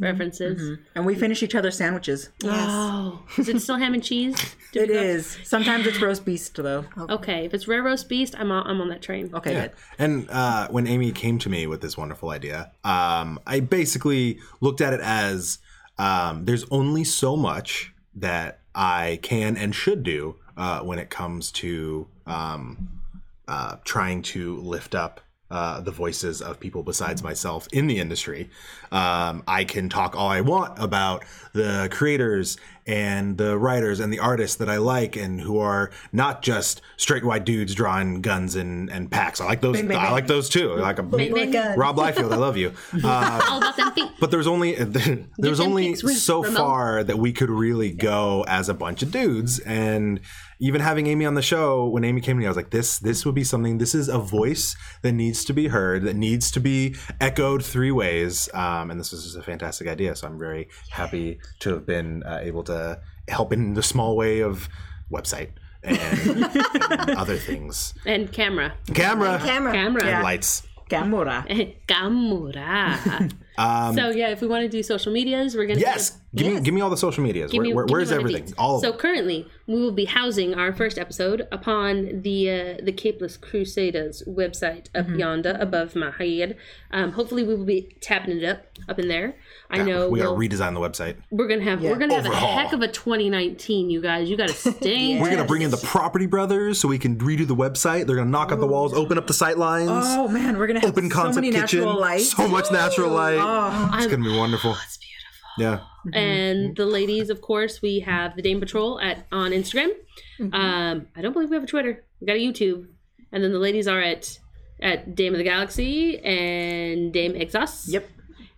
[0.00, 0.78] references.
[0.94, 2.30] And we finish each other's sandwiches.
[2.44, 4.34] Oh, is it still ham and cheese?
[4.72, 6.84] Do we It go- Sometimes it's roast beast though.
[6.98, 9.30] Okay, if it's rare roast beast, I'm on, I'm on that train.
[9.34, 9.72] Okay, good.
[9.98, 14.80] And uh, when Amy came to me with this wonderful idea, um, I basically looked
[14.80, 15.58] at it as
[15.98, 21.50] um, there's only so much that I can and should do uh, when it comes
[21.52, 23.00] to um,
[23.48, 25.20] uh, trying to lift up.
[25.50, 28.50] Uh, the voices of people besides myself in the industry.
[28.92, 31.24] Um, I can talk all I want about
[31.54, 36.42] the creators and the writers and the artists that I like and who are not
[36.42, 39.40] just straight white dudes drawing guns and, and packs.
[39.40, 39.80] I like those.
[39.80, 40.74] bang, I like those too.
[40.76, 41.78] Like a, Bang, bang.
[41.78, 42.72] Rob Liefeld, I love you.
[43.02, 44.10] Uh, All about them feet.
[44.20, 44.74] but there's only
[45.38, 46.56] there's only so Ramon.
[46.56, 50.20] far that we could really go as a bunch of dudes and
[50.60, 52.98] even having Amy on the show when Amy came to me I was like this
[52.98, 56.50] this would be something this is a voice that needs to be heard that needs
[56.52, 60.38] to be echoed three ways um, and this is just a fantastic idea so I'm
[60.38, 64.68] very happy to have been uh, able to help in the small way of
[65.12, 65.50] website
[65.82, 68.74] and, and other things And camera.
[68.94, 69.72] camera Camera.
[69.72, 70.04] Camera.
[70.06, 70.22] Yeah.
[70.22, 71.46] lights Gamora.
[71.86, 73.28] Camera.
[73.94, 76.60] so yeah, if we want to do social medias, we're gonna Um, yes give me
[76.60, 78.76] give me all the social medias Give where, me- where, where's one of everything all
[78.76, 82.92] of so them currently, we will be housing our first episode upon the uh, the
[82.92, 85.18] Capeless Crusaders website up Mm-hmm.
[85.20, 86.56] yonder above my head.
[86.90, 89.34] Um, hopefully, we will be tapping it up up in there.
[89.70, 92.48] I know we gotta we'll, redesign the website we're gonna have we're gonna have Overhaul.
[92.48, 94.28] a heck of a 2019, you guys.
[94.30, 95.18] You got to stay.
[95.20, 98.06] We're gonna bring in the Property Brothers so we can redo the website.
[98.06, 100.80] They're gonna knock out the walls, open up the sight lines, Oh man, we're gonna
[100.80, 102.32] have open so concept many kitchen, natural lights.
[102.36, 103.38] so much natural light.
[103.50, 104.72] Oh, it's gonna be wonderful.
[104.84, 105.14] It's beautiful.
[105.58, 105.80] Yeah,
[106.12, 109.90] And the ladies, of course, we have the Dame Patrol at on Instagram.
[110.38, 110.54] Mm-hmm.
[110.54, 112.04] Um, I don't believe we have a Twitter.
[112.20, 112.86] We got a YouTube,
[113.32, 114.38] and then the ladies are at
[114.80, 117.86] at Dame of the Galaxy and Dame Exos.
[117.88, 118.08] Yep.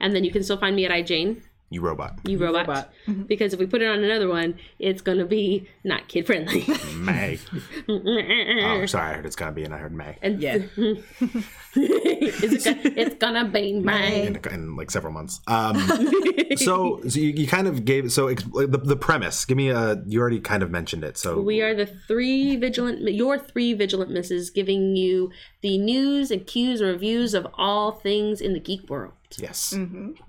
[0.00, 2.18] And then you can still find me at iJane, you robot.
[2.24, 2.66] you robot.
[2.66, 2.92] robot.
[3.28, 6.66] Because if we put it on another one, it's gonna be not kid friendly.
[6.96, 7.38] May.
[7.88, 10.58] oh, sorry, I heard it's gonna be, and I heard May and Yeah.
[11.76, 14.12] it's, gonna, it's gonna be mine.
[14.12, 15.40] in, in like several months.
[15.46, 15.76] Um,
[16.56, 19.44] so, so you, you kind of gave so ex- the, the premise.
[19.44, 20.02] Give me a.
[20.06, 21.16] You already kind of mentioned it.
[21.16, 25.30] So We are the three vigilant, your three vigilant misses, giving you
[25.62, 29.12] the news and cues and reviews of all things in the geek world.
[29.36, 29.72] yes,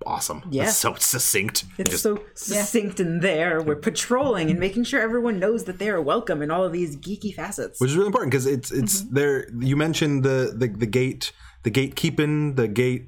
[0.05, 0.43] awesome.
[0.51, 0.65] Yeah.
[0.65, 1.63] That's so succinct.
[1.79, 3.61] It's Just- so succinct in there.
[3.61, 6.95] We're patrolling and making sure everyone knows that they are welcome in all of these
[6.97, 7.79] geeky facets.
[7.79, 9.15] which is really important because it's it's Mm-hmm.
[9.15, 9.47] there.
[9.59, 11.30] You mentioned the the the gate,
[11.63, 13.07] the gatekeeping, the gate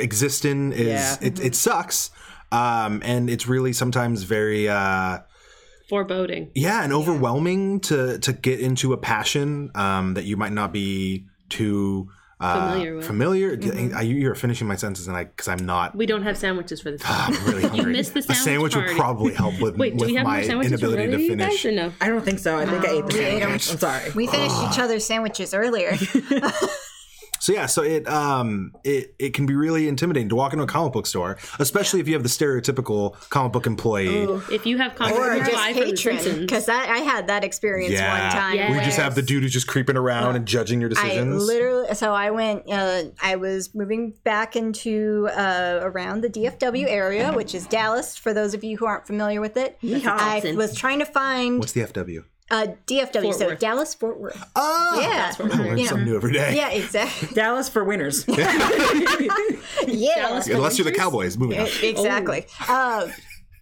[0.00, 1.16] existing is Yeah.
[1.20, 2.10] it, it sucks,
[2.50, 5.18] um, and it's really sometimes very uh,
[5.88, 6.50] Foreboding.
[6.54, 11.26] yeah and overwhelming to to get into a passion um, that you might not be
[11.48, 12.08] too.
[12.40, 13.06] Uh, Familiar with.
[13.06, 13.56] familiar.
[13.56, 13.96] Mm-hmm.
[13.96, 15.94] I, you're finishing my sentences, and I because I'm not.
[15.94, 17.00] We don't have sandwiches for this.
[17.04, 17.78] I'm really hungry.
[17.78, 18.36] you missed the sandwich.
[18.38, 21.14] a sandwich sandwich would probably help with, Wait, with my more sandwiches for inability to
[21.14, 21.76] of you guys finish.
[21.76, 21.92] no?
[22.00, 22.58] I don't think so.
[22.58, 23.70] I think I ate the sandwich.
[23.70, 24.10] I'm sorry.
[24.16, 25.92] We finished each other's sandwiches earlier.
[27.42, 30.66] So yeah, so it um it it can be really intimidating to walk into a
[30.68, 34.28] comic book store, especially if you have the stereotypical comic book employee.
[34.52, 36.40] If you have comic or book just July from The patron.
[36.42, 38.54] Because I had that experience Yeah, one time.
[38.54, 38.70] Yeah.
[38.70, 41.44] we just have the dude who's just creeping around and judging your I decisions.
[41.44, 47.32] literally, so I went, uh, I was moving back into uh, around the DFW area,
[47.32, 49.80] which is Dallas, for those of you who aren't familiar with it.
[49.82, 50.06] Yeehaw.
[50.06, 52.22] I was trying to find What's the FW?
[52.52, 53.58] Uh, DFW, Fort so Worth.
[53.58, 54.44] Dallas Fort Worth.
[54.54, 55.32] Oh, Yeah.
[55.36, 55.88] I learn You know.
[55.90, 56.54] something new every day.
[56.54, 57.28] Yeah, exactly.
[57.34, 58.24] Dallas for winners.
[59.86, 60.92] Yeah, Dallas for Unless you're the?
[60.92, 61.66] Cowboys, moving on.
[61.82, 62.46] exactly.
[62.68, 63.08] Uh,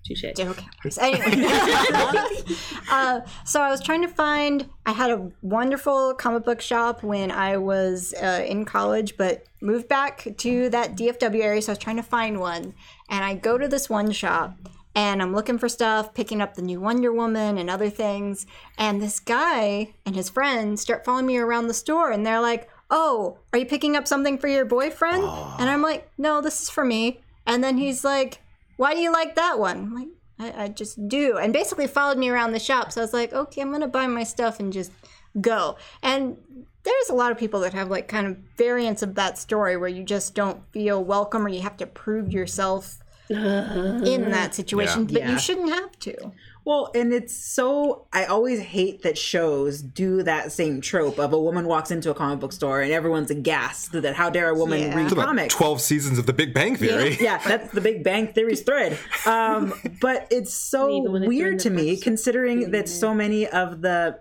[0.06, 0.24] Touche.
[0.36, 0.98] Joe Cowboys.
[0.98, 1.44] Anyway,
[2.90, 4.68] uh, so I was trying to find.
[4.86, 9.88] I had a wonderful comic book shop when I was uh, in college, but moved
[9.88, 11.62] back to that DFW area.
[11.62, 12.74] So I was trying to find one,
[13.08, 14.56] and I go to this one shop,
[14.94, 18.46] and I'm looking for stuff, picking up the new Wonder Woman and other things.
[18.78, 22.68] And this guy and his friends start following me around the store, and they're like,
[22.90, 26.70] "Oh, are you picking up something for your boyfriend?" And I'm like, "No, this is
[26.70, 28.40] for me." And then he's like,
[28.80, 29.76] why do you like that one?
[29.76, 31.36] I'm like, I, I just do.
[31.36, 32.92] And basically followed me around the shop.
[32.92, 34.90] So I was like, okay, I'm going to buy my stuff and just
[35.38, 35.76] go.
[36.02, 36.38] And
[36.82, 39.90] there's a lot of people that have like kind of variants of that story where
[39.90, 42.99] you just don't feel welcome or you have to prove yourself
[43.30, 45.32] in that situation, but Yeah.
[45.32, 46.32] you shouldn't have to.
[46.64, 51.40] Well, and it's so I always hate that shows do that same trope of a
[51.40, 54.80] woman walks into a comic book store and everyone's aghast that how dare a woman
[54.80, 54.94] Yeah.
[54.94, 55.54] read It's About comics.
[55.54, 57.16] Twelve seasons of The Big Bang Theory.
[57.20, 58.98] yeah, that's the Big Bang Theory's thread.
[59.26, 63.80] Um, but it's so Even when they weird to me, considering that so many of
[63.80, 64.18] the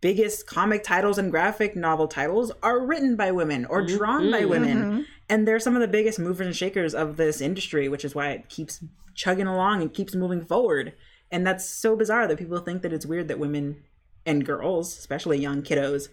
[0.00, 3.96] biggest comic titles and graphic novel titles are written by women or mm-hmm.
[3.96, 4.78] drawn by women.
[4.78, 5.02] Mm-hmm.
[5.28, 8.30] And they're some of the biggest movers and shakers of this industry, which is why
[8.30, 8.82] it keeps
[9.14, 10.94] chugging along and keeps moving forward.
[11.30, 13.82] And that's so bizarre that people think that it's weird that women
[14.24, 16.08] and girls, especially young kiddos,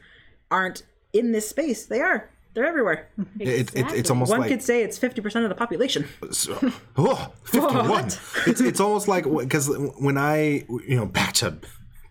[0.51, 0.83] aren't
[1.13, 1.85] in this space.
[1.85, 2.29] They are.
[2.53, 3.09] They're everywhere.
[3.37, 6.07] It, it, it's almost One like could say it's 50% of the population.
[6.31, 6.57] So-
[6.97, 8.05] oh, 51.
[8.47, 9.69] It's, it's almost like because
[9.99, 11.57] when I, you know, back to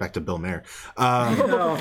[0.05, 0.63] back to Bill Maher,
[0.99, 1.39] um,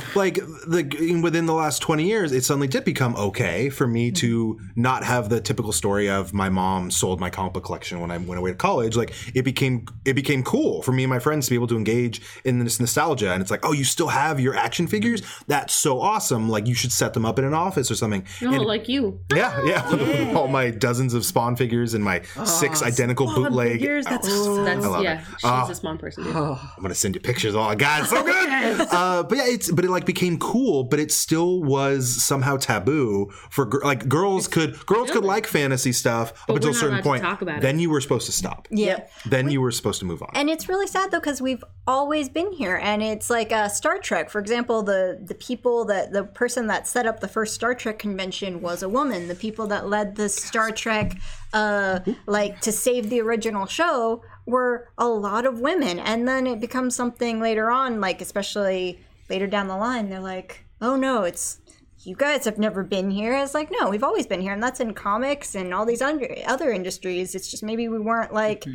[0.15, 4.57] like the within the last 20 years, it suddenly did become okay for me to
[4.78, 8.17] not have the typical story of my mom sold my comic book collection when I
[8.17, 8.95] went away to college.
[8.95, 11.76] Like it became it became cool for me and my friends to be able to
[11.76, 13.34] engage in this nostalgia.
[13.34, 15.21] And it's like, oh, you still have your action figures?
[15.47, 16.47] That's so awesome!
[16.47, 18.26] Like you should set them up in an office or something.
[18.41, 19.19] No, And- like you.
[19.36, 20.32] yeah, yeah.
[20.38, 23.71] All my dozens of Spawn figures and my six identical Spawn bootleg.
[23.74, 25.19] figures, that's That's I love yeah.
[25.19, 25.26] it.
[25.26, 25.67] She's Oh.
[25.69, 26.24] a small person.
[26.24, 26.36] dude.
[26.36, 27.53] I'm gonna send you pictures.
[27.55, 28.88] Oh my god, it's so good.
[28.91, 33.30] uh, but yeah, it's but it like became cool, but it still was somehow taboo
[33.49, 36.89] for gir- like girls could girls could like fantasy stuff up we're until a certain
[36.95, 37.22] allowed to point.
[37.24, 37.61] talk about it.
[37.61, 38.68] then you were supposed to stop.
[38.72, 39.07] Yeah.
[39.26, 40.30] Then you were supposed to move on.
[40.34, 43.97] And it's really sad though because we've always been here, and it's like uh, Star
[43.99, 44.30] Trek.
[44.30, 47.99] For example, the the people that the person that set up the first Star Trek
[47.99, 49.28] convention was a woman.
[49.28, 51.18] The people that led the Star Trek,
[51.53, 55.99] uh, like to save the original show, were a lot of women.
[55.99, 60.65] And then it becomes something later on, like especially later down the line, they're like,
[60.81, 61.59] oh no, it's
[62.05, 63.33] you guys have never been here.
[63.37, 64.51] It's like, no, we've always been here.
[64.51, 67.33] And that's in comics and all these under, other industries.
[67.35, 68.65] It's just maybe we weren't like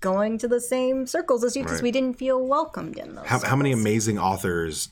[0.00, 1.82] going to the same circles as you because Right.
[1.82, 3.26] we didn't feel welcomed in those.
[3.26, 4.90] how, how many amazing authors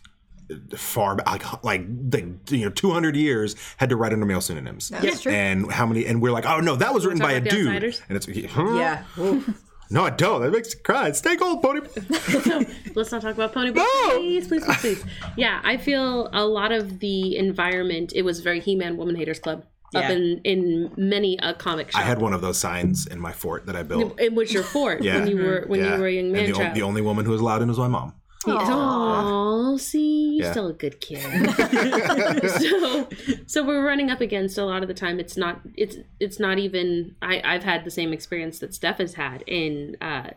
[0.51, 4.41] uh, far back like like the, you know 200 years had to write under male
[4.41, 5.33] synonyms That's true.
[5.33, 8.03] and how many and we're like oh no that was written by a dude Outsiders?
[8.09, 8.75] and it's huh?
[8.77, 9.05] Yeah.
[9.91, 11.81] no i don't that makes me cry stay gold pony
[12.95, 14.17] Let's not talk about pony book, No!
[14.19, 15.05] please, please, please, please.
[15.37, 18.13] Yeah, I feel a lot of the environment.
[18.15, 19.65] It was very He-Man Woman Haters Club
[19.95, 22.01] up in in many a comic shop.
[22.01, 24.63] i had one of those signs in my fort that i built It was your
[24.65, 25.19] fort Yeah.
[25.21, 25.95] when you were when Yeah.
[25.95, 27.69] you were a young man and the, o- the only woman who was allowed in
[27.69, 28.13] was my mom
[28.49, 30.51] Oh, see, you're Yeah.
[30.53, 31.21] still a good kid.
[32.51, 33.09] so,
[33.47, 35.19] so we're running up against a lot of the time.
[35.21, 35.61] It's not.
[35.77, 37.15] It's it's not even.
[37.23, 40.31] I I've had the same experience that Steph has had in uh,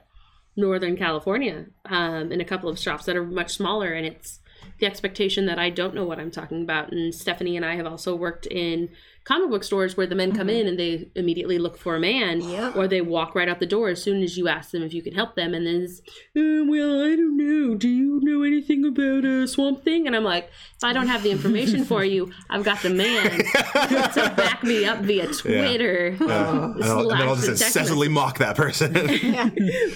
[0.56, 4.40] Northern California, um, in a couple of shops that are much smaller, and it's
[4.80, 6.92] the expectation that I don't know what I'm talking about.
[6.92, 8.90] And Stephanie and I have also worked in
[9.30, 12.42] comic book stores where the men come in and they immediately look for a man,
[12.42, 12.76] Yep.
[12.76, 15.04] or they walk right out the door as soon as you ask them if you
[15.04, 16.02] can help them, and then it's,
[16.36, 17.76] "Uh, well, I don't know.
[17.76, 20.08] Do you know anything about a swamp thing?
[20.08, 20.46] And I'm like,
[20.78, 23.30] if I don't have the information for you, I've got the man
[24.16, 26.08] to back me up via Twitter.
[26.20, 28.94] and, I'll, and then I'll just the incessantly mock that person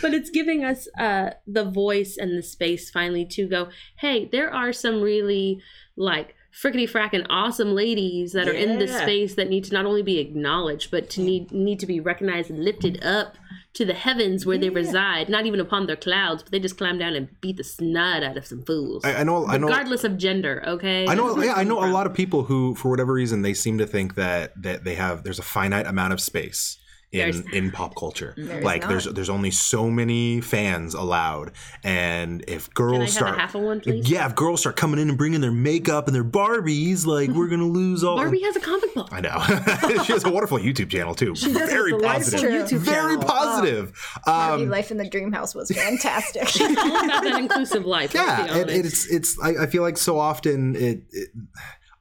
[0.01, 4.53] but it's giving us uh, the voice and the space finally to go hey there
[4.53, 5.61] are some really
[5.95, 9.01] like frickety frackin' awesome ladies that are in this Yeah.
[9.01, 12.49] space that need to not only be acknowledged but to need need to be recognized
[12.51, 13.35] and lifted up
[13.73, 16.99] to the heavens where they reside not even upon their clouds but they just climb
[16.99, 20.03] down and beat the snot out of some fools I, I know i know regardless
[20.03, 21.41] of gender okay I know.
[21.41, 24.13] Yeah, I know a lot of people who, for whatever reason, they seem to think
[24.15, 26.77] that that they have there's a finite amount of space
[27.13, 28.33] in There's- in pop culture.
[28.37, 28.89] There's like not.
[28.89, 31.51] there's there's only so many fans allowed,
[31.83, 34.09] and if girls Can I have a start half of one, please?
[34.09, 37.47] yeah, if girls start coming in and bringing their makeup and their Barbies, like we're
[37.47, 38.17] gonna lose all.
[38.17, 39.39] barbie has a comic book I know.
[40.03, 41.35] she has a wonderful YouTube channel too.
[41.35, 42.49] She Very Delightful positive.
[42.67, 43.23] YouTube Very channel.
[43.29, 43.93] positive.
[44.25, 46.43] Barbie Um, Life in the Dream House was fantastic.
[46.59, 49.97] all about that inclusive life let's yeah be it, it's it's I, I feel like
[49.97, 51.29] so often it, it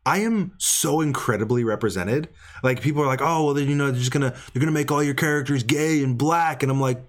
[0.05, 2.29] i am so incredibly represented.
[2.63, 4.91] Like people are like oh well then you know they're just gonna they're gonna make
[4.91, 6.63] all your characters gay and black.
[6.63, 7.03] And i'm like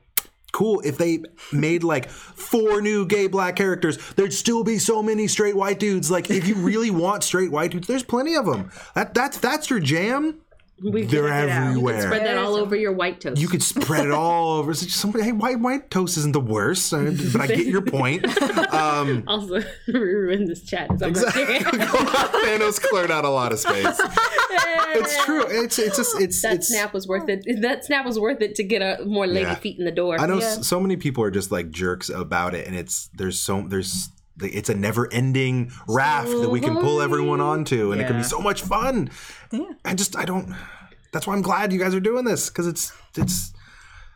[0.51, 0.81] cool.
[0.85, 5.55] If they made like four new gay black characters there'd still be so many straight
[5.55, 6.11] white dudes.
[6.11, 9.69] Like if you really want straight white dudes there's plenty of them that that's that's
[9.69, 10.39] your jam
[10.83, 14.11] We they're can everywhere spread that all over your white toast you could spread it
[14.11, 14.71] all over.
[14.71, 18.25] It's just somebody, hey, white white toast isn't the worst, but I get your point.
[18.73, 20.89] Um, also ruin this chat.
[20.99, 21.61] So I'm not kidding.
[21.63, 23.99] Thanos cleared out a lot of space.
[24.95, 25.43] It's true.
[25.47, 26.67] It's it's just it's that it's.
[26.67, 27.43] snap was worth it.
[27.61, 29.55] That snap was worth it to get a more lady Yeah.
[29.55, 30.19] feet in the door.
[30.21, 33.39] I know s so many people are just like jerks about it, and it's there's
[33.39, 34.09] so there's
[34.39, 38.23] it's a never ending raft that we can pull everyone onto, and it can be
[38.23, 39.09] so much fun.
[39.51, 39.63] yeah.
[39.83, 40.53] I just I don't.
[41.13, 43.53] That's why I'm glad you guys are doing this because it's it's.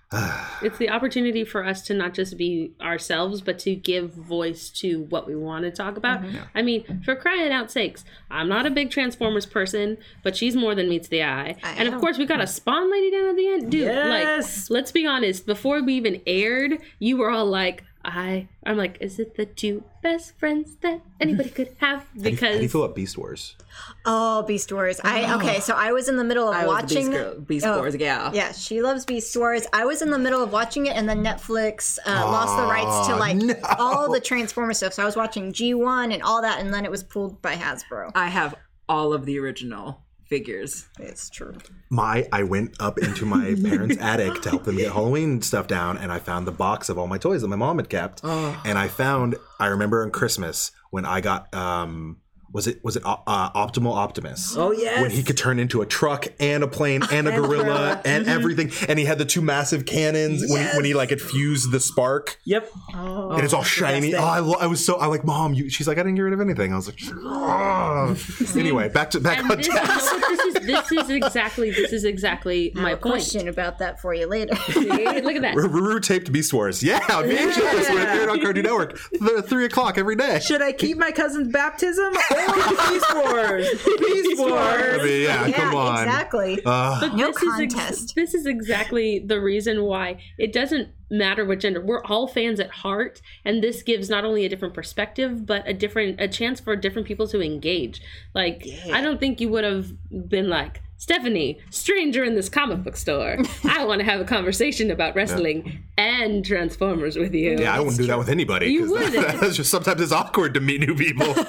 [0.61, 5.01] it's the opportunity for us to not just be ourselves, but to give voice to
[5.09, 6.21] what we want to talk about.
[6.21, 6.37] Mm-hmm.
[6.55, 10.75] I mean, for crying out sakes, I'm not a big Transformers person, but she's more
[10.75, 11.57] than meets the eye.
[11.61, 13.81] I and of course, we got a Spawn lady down at the end, dude.
[13.81, 14.69] Yes.
[14.69, 15.45] Like, let's be honest.
[15.45, 17.83] Before we even aired, you were all like.
[18.07, 21.99] I, I'm like, is it the two best friends that anybody could have?
[22.13, 23.57] How do you Because feel about Beast Wars?
[24.05, 25.01] Oh, Beast Wars.
[25.03, 27.39] I okay, so I was in the middle of I was the watching Beast, girl,
[27.41, 28.33] Beast Oh, Wars gal.
[28.33, 29.67] Yeah, she loves Beast Wars.
[29.73, 33.07] I was in the middle of watching it, and then Netflix uh, lost the rights
[33.07, 33.55] to like no.
[33.77, 34.93] all the Transformers stuff.
[34.93, 38.11] So I was watching G1 and all that, and then it was pulled by Hasbro.
[38.15, 38.55] I have
[38.87, 40.87] all of the original figures.
[40.99, 41.55] It's true.
[41.89, 45.97] My I went up into my parents' attic to help them get Halloween stuff down,
[45.97, 48.23] and I found the box of all my toys that my mom had kept.
[48.23, 52.17] And I found I remember on Christmas when I got um
[52.51, 53.17] was it was it uh,
[53.51, 54.55] Optimal Optimus?
[54.57, 55.01] Oh, yes.
[55.01, 58.71] when he could turn into a truck and a plane and a gorilla and everything,
[58.89, 61.79] and he had the two massive cannons when he, when he like had fused the
[61.79, 62.39] spark.
[62.45, 62.69] Yep.
[62.93, 64.15] and it's all that's the best shiny.
[64.15, 65.53] Oh, I, lo- I was so I like mom.
[65.53, 66.73] You, she's like I didn't get rid of anything.
[66.73, 68.17] I was like, "Ugh."
[68.57, 70.15] anyway, back to back and on this, task.
[70.27, 73.01] this is this is exactly this is exactly my point.
[73.01, 74.53] Question about that for you later.
[74.75, 75.55] Look at that.
[75.55, 76.83] Ruru taped Beast Wars.
[76.83, 80.39] Yeah, VHS when it aired on Cartoon Network, th- three o'clock every day.
[80.39, 82.13] Should I keep my cousin's baptism or
[82.91, 83.67] Beast Wars?
[83.99, 85.03] Beast I Wars.
[85.03, 86.03] mean, yeah, yeah, come on.
[86.03, 86.61] exactly.
[86.65, 91.59] Uh, no this Is ex- this is exactly the reason why it doesn't matter what
[91.59, 91.81] gender.
[91.81, 95.73] We're all fans at heart, and this gives not only a different perspective, but a
[95.73, 98.01] different a chance for different people to engage.
[98.33, 99.91] Like, I don't think you would have
[100.29, 100.81] been like.
[100.99, 103.37] Stephanie, stranger in this comic book store.
[103.65, 107.55] I want to have a conversation about wrestling and Transformers with you.
[107.59, 108.69] yeah, I wouldn't do that with anybody.
[108.71, 109.39] You 'cause wouldn't.
[109.39, 111.35] That's just sometimes it's awkward to meet new people.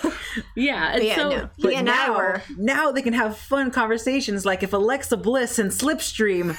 [0.54, 1.50] Yeah, and yeah, so no.
[1.60, 5.70] But He and now, now they can have fun conversations like if Alexa Bliss and
[5.70, 6.54] Slipstream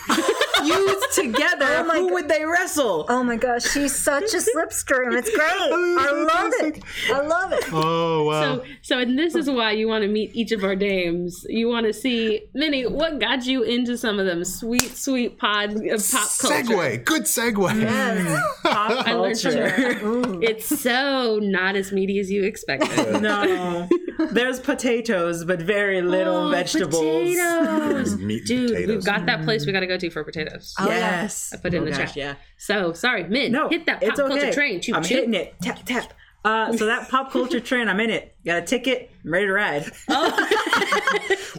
[0.63, 2.13] fused together, my who God.
[2.13, 3.05] would they wrestle?
[3.09, 5.17] Oh my gosh, she's such a slipstream.
[5.17, 5.49] It's great.
[5.49, 6.83] I love it.
[7.13, 7.63] I love it.
[7.71, 8.41] oh wow.
[8.57, 11.45] So, so, and this is why you want to meet each of our dames.
[11.49, 15.75] You want to see, Minnie, what got you into some of them sweet, sweet pod
[15.75, 16.63] uh, pop culture?
[16.63, 17.81] segue, good segue.
[17.81, 18.43] Yes.
[18.63, 19.51] Pop I learned from
[20.23, 20.39] culture.
[20.43, 23.21] It's so not as meaty as you expected.
[23.29, 23.87] No,
[24.31, 26.95] there's potatoes, but very little Oh, vegetables.
[26.95, 28.17] Potatoes.
[28.17, 28.87] Meat and Dude, potatoes.
[28.95, 30.48] we've got that place we got to go to for potatoes.
[30.79, 30.87] Oh.
[30.87, 32.15] Yes, I put it in Oh, the gosh, chat.
[32.15, 32.35] Yeah.
[32.57, 34.29] So, sorry, Min, No, hit that pop it's okay.
[34.39, 34.81] culture train.
[34.81, 35.15] Choo I'm choo.
[35.15, 35.55] hitting it.
[35.61, 36.13] Tap tap.
[36.45, 38.35] Uh, so that pop culture train, I'm in it.
[38.45, 39.11] Got a ticket.
[39.25, 39.91] I'm ready to ride.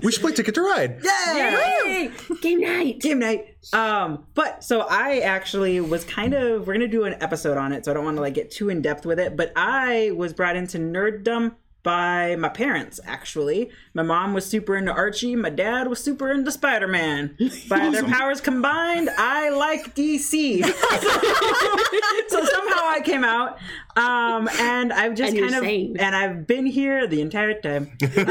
[0.03, 1.01] We should play Ticket to Ride.
[1.05, 2.11] Yay!
[2.41, 3.01] Game night.
[3.01, 3.57] game night.
[3.75, 7.85] Um, but so I actually was kind of we're gonna do an episode on it,
[7.85, 9.37] so I don't want to like get too in depth with it.
[9.37, 13.01] But I was brought into nerddom by my parents.
[13.05, 15.35] Actually, my mom was super into Archie.
[15.37, 17.37] My dad was super into Spider Man.
[17.69, 20.63] By their powers combined, I like DC.
[22.29, 23.59] so somehow I came out,
[23.97, 25.97] um, and I've just And kind of sane.
[25.99, 27.91] and I've been here the entire time.
[28.03, 28.11] Um,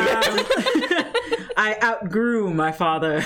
[1.58, 3.26] I outgrew my father.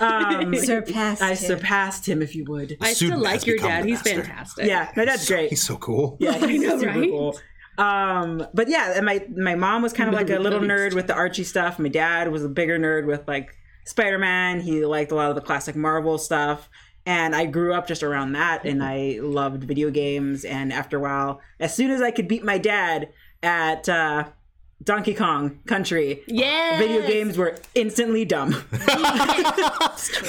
[0.00, 2.76] Um, Surpassed I surpassed him, if you would.
[2.80, 3.84] I still like your dad.
[3.86, 4.22] He's master.
[4.22, 4.66] fantastic.
[4.66, 5.48] Yeah, my dad's great.
[5.50, 6.16] He's so cool.
[6.20, 7.08] Yeah, he's know, super right?
[7.10, 7.38] cool.
[7.78, 11.06] Um, but yeah, and my my mom was kind of like a little nerd with
[11.06, 11.78] the Archie stuff.
[11.78, 14.60] My dad was a bigger nerd with like Spider Man.
[14.60, 16.68] He liked a lot of the classic Marvel stuff.
[17.04, 20.44] And I grew up just around that, and I loved video games.
[20.44, 23.12] And after a while, as soon as I could beat my dad
[23.44, 24.24] at uh,
[24.84, 26.78] Donkey Kong Country, Yes.
[26.78, 28.50] video games were instantly dumb.
[28.70, 29.00] but I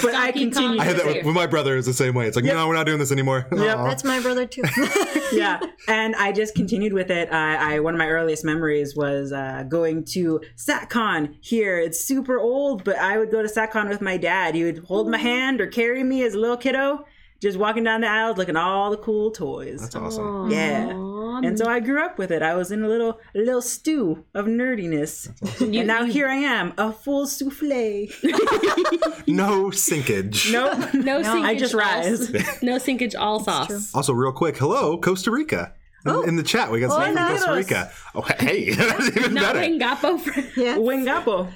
[0.02, 0.32] Kong.
[0.32, 0.80] continued.
[0.80, 1.76] I had that with, with my brother.
[1.76, 2.26] Is the same way.
[2.26, 3.46] It's like, no, we're not doing this anymore.
[3.52, 3.76] Yep.
[3.78, 3.84] Aw.
[3.84, 4.62] That's my brother too.
[5.32, 9.30] yeah and i just continued with it I, I one of my earliest memories was
[9.30, 14.00] uh, going to satcon here it's super old but i would go to satcon with
[14.00, 17.04] my dad he would hold my hand or carry me as a little kiddo
[17.40, 20.50] just walking down the aisles looking at all the cool toys That's awesome.
[20.50, 23.62] yeah and so i grew up with it i was in a little a little
[23.62, 25.28] stew of nerdiness
[25.60, 28.08] and now here i am a full souffle
[29.26, 30.50] No sinkage.
[30.52, 31.44] nope No sinkage.
[31.44, 32.32] I just all- rise.
[32.62, 33.94] no sinkage, all sauce.
[33.94, 35.74] Also, real quick, hello, Costa Rica.
[36.06, 36.22] In- oh.
[36.22, 37.92] In the chat, we got oh, something from Costa Rica.
[38.14, 39.60] Oh, hey, that's even Not better.
[39.60, 40.50] Rengapo friend.
[40.56, 40.76] yeah.
[40.76, 41.52] wingapo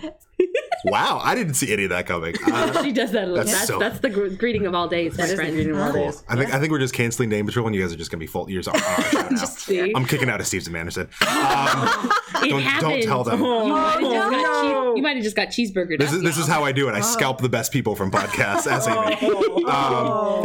[0.84, 2.34] Wow, I didn't see any of that coming.
[2.44, 3.32] Uh, She does that.
[3.32, 5.54] That's that's, so- the gr- greeting of all days, my That is the friend.
[5.54, 6.24] greeting of all days.
[6.28, 8.18] I think I think we're just canceling Dame Patrol, and you guys are just gonna
[8.18, 9.36] be full years on our show.
[9.46, 9.92] See?
[9.94, 11.08] I'm kicking out of Steve Anderson.
[11.22, 12.10] Um,
[12.48, 13.40] don't, don't tell them.
[13.40, 14.62] You might have just got no.
[14.62, 15.98] cheese- you might have just got cheeseburgered.
[16.00, 16.94] This is this is how I do it.
[16.94, 18.66] I scalp the best people from podcasts.
[18.66, 19.64] As Amy.
[19.66, 20.44] Um,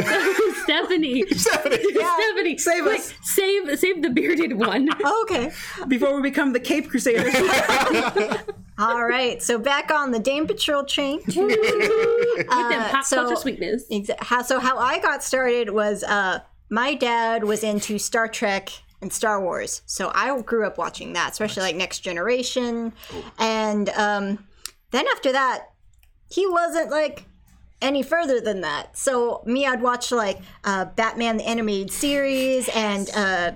[0.64, 1.26] Stephanie.
[1.30, 1.84] Stephanie.
[1.94, 3.14] Stephanie, Save quick, us.
[3.24, 4.90] Save save the bearded one.
[5.04, 5.52] Oh, okay.
[5.88, 7.34] before we become the cape crusaders
[8.80, 10.84] All right, so back on the Dame Patrol.
[10.88, 13.86] With them pop so- culture sweetness.
[13.92, 18.70] Exa- how, so how I got started was uh, my dad was into Star Trek
[19.02, 22.94] and Star Wars, so I grew up watching that, especially like Next Generation,
[23.40, 24.46] and um,
[24.92, 25.68] then after that,
[26.30, 27.26] he wasn't like
[27.82, 28.98] any further than that.
[28.98, 33.52] So me, I'd watch like uh, Batman the animated series and uh,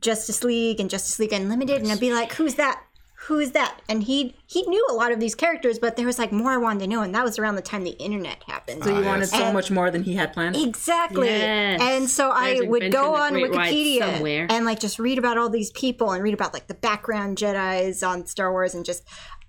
[0.00, 2.82] Justice League and Justice League Unlimited, and I'd be like, "Who's that?
[3.26, 6.32] Who's that?" And he he knew a lot of these characters, but there was like
[6.32, 8.84] more I wanted to know, and that was around the time the internet happened.
[8.84, 10.56] So you wanted so And- much more than he had planned.
[10.56, 11.28] Exactly.
[11.28, 11.80] Yes.
[11.82, 16.12] And so I would go on Wikipedia and like just read about all these people
[16.12, 19.04] and read about like the background Jedi's on Star Wars and just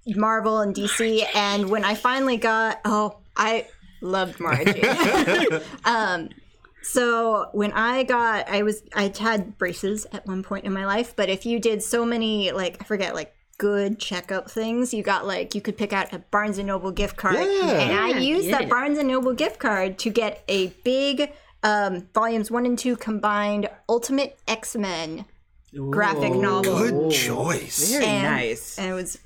[0.08, 1.24] Marvel and DC.
[1.34, 3.68] And when I finally got, oh, I
[4.02, 4.82] loved Margie.
[5.86, 6.30] um,
[6.84, 11.16] so when I got, I was, I had braces at one point in my life,
[11.16, 15.26] but if you did so many, like, I forget, like, good checkup things you got
[15.26, 17.72] like you could pick out a barnes and noble gift card Yeah.
[17.72, 21.32] and i used get that barnes and noble gift card to get a big
[21.64, 25.26] um, volumes one and two combined ultimate x-men
[25.90, 27.92] graphic novel Good choice.
[27.92, 28.78] Very and, nice.
[28.78, 29.18] and it was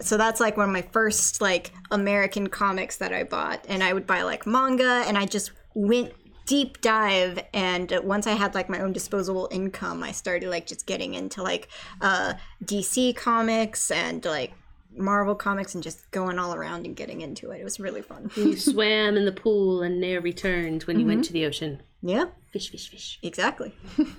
[0.00, 3.92] so that's like one of my first like american comics that i bought and i
[3.92, 6.12] would buy like manga and i just went
[6.46, 10.66] deep dive and uh, once i had like my own disposable income i started like
[10.66, 11.68] just getting into like
[12.00, 12.34] uh
[12.64, 14.52] dc comics and like
[14.96, 18.30] marvel comics and just going all around and getting into it it was really fun
[18.36, 21.08] You swam in the pool and never returned when you Mm-hmm.
[21.14, 21.82] went to the ocean.
[22.02, 23.18] yeah Fish, fish, fish.
[23.22, 23.74] exactly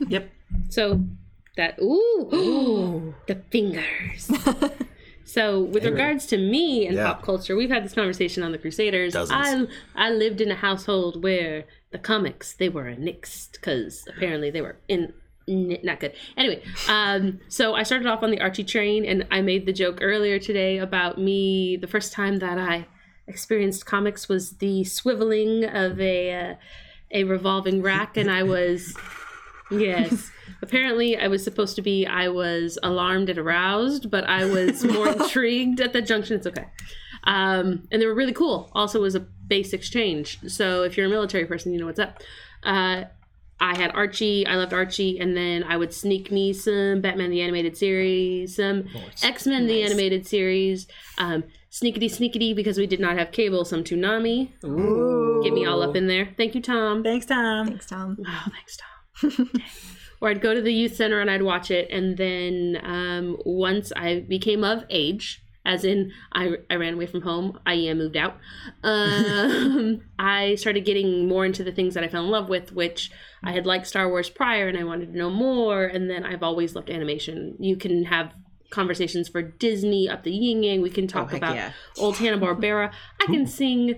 [0.08, 0.30] Yep.
[0.70, 1.02] So
[1.56, 4.30] that ooh, ooh, the fingers.
[5.26, 7.08] so with regards to me and Yeah.
[7.14, 9.14] pop culture, we've had this conversation on the Crusaders.
[9.14, 9.70] Dozens.
[9.96, 14.62] I I lived in a household where the comics they were nixed because apparently they
[14.62, 15.14] were in
[15.48, 16.14] not good.
[16.38, 20.00] Anyway, um, so I started off on the Archie train, and I made the joke
[20.02, 21.78] earlier today about me.
[21.78, 22.88] The first time that I
[23.28, 26.56] experienced comics was the swiveling of a uh,
[27.12, 28.96] a revolving rack, and I was
[29.72, 30.32] yes.
[30.62, 32.06] Apparently, I was supposed to be.
[32.06, 36.38] I was alarmed and aroused, but I was more intrigued at the junction.
[36.38, 36.66] It's okay.
[37.24, 38.70] Um, and they were really cool.
[38.74, 40.40] Also, it was a base exchange.
[40.48, 42.22] So if you're a military person, you know what's up.
[42.64, 43.06] Uh,
[43.60, 44.46] I had Archie.
[44.46, 48.88] I loved Archie, and then I would sneak me some Batman the animated series, some
[49.24, 50.88] X Men the animated series,
[51.18, 54.52] um, sneakity sneakity because we did not have cable, some Toonami.
[55.44, 56.30] Get me all up in there.
[56.36, 57.02] Thank you, Tom.
[57.02, 57.68] Thanks, Tom.
[57.68, 58.95] thanks tom Oh, thanks, Tom.
[60.22, 63.92] Or I'd go to the youth center and I'd watch it, and then um, once
[63.96, 68.38] I became of age, as in I, I ran away from home, I moved out,
[68.84, 73.12] um, I started getting more into the things that I fell in love with, which
[73.44, 75.86] I had liked Star Wars prior, and I wanted to know more.
[75.86, 77.56] And then I've always loved animation.
[77.60, 78.34] You can have
[78.70, 80.82] conversations for Disney up the yin yang.
[80.82, 81.72] We can talk heck about yeah.
[81.98, 82.92] old Hanna Barbera.
[83.22, 83.96] I can sing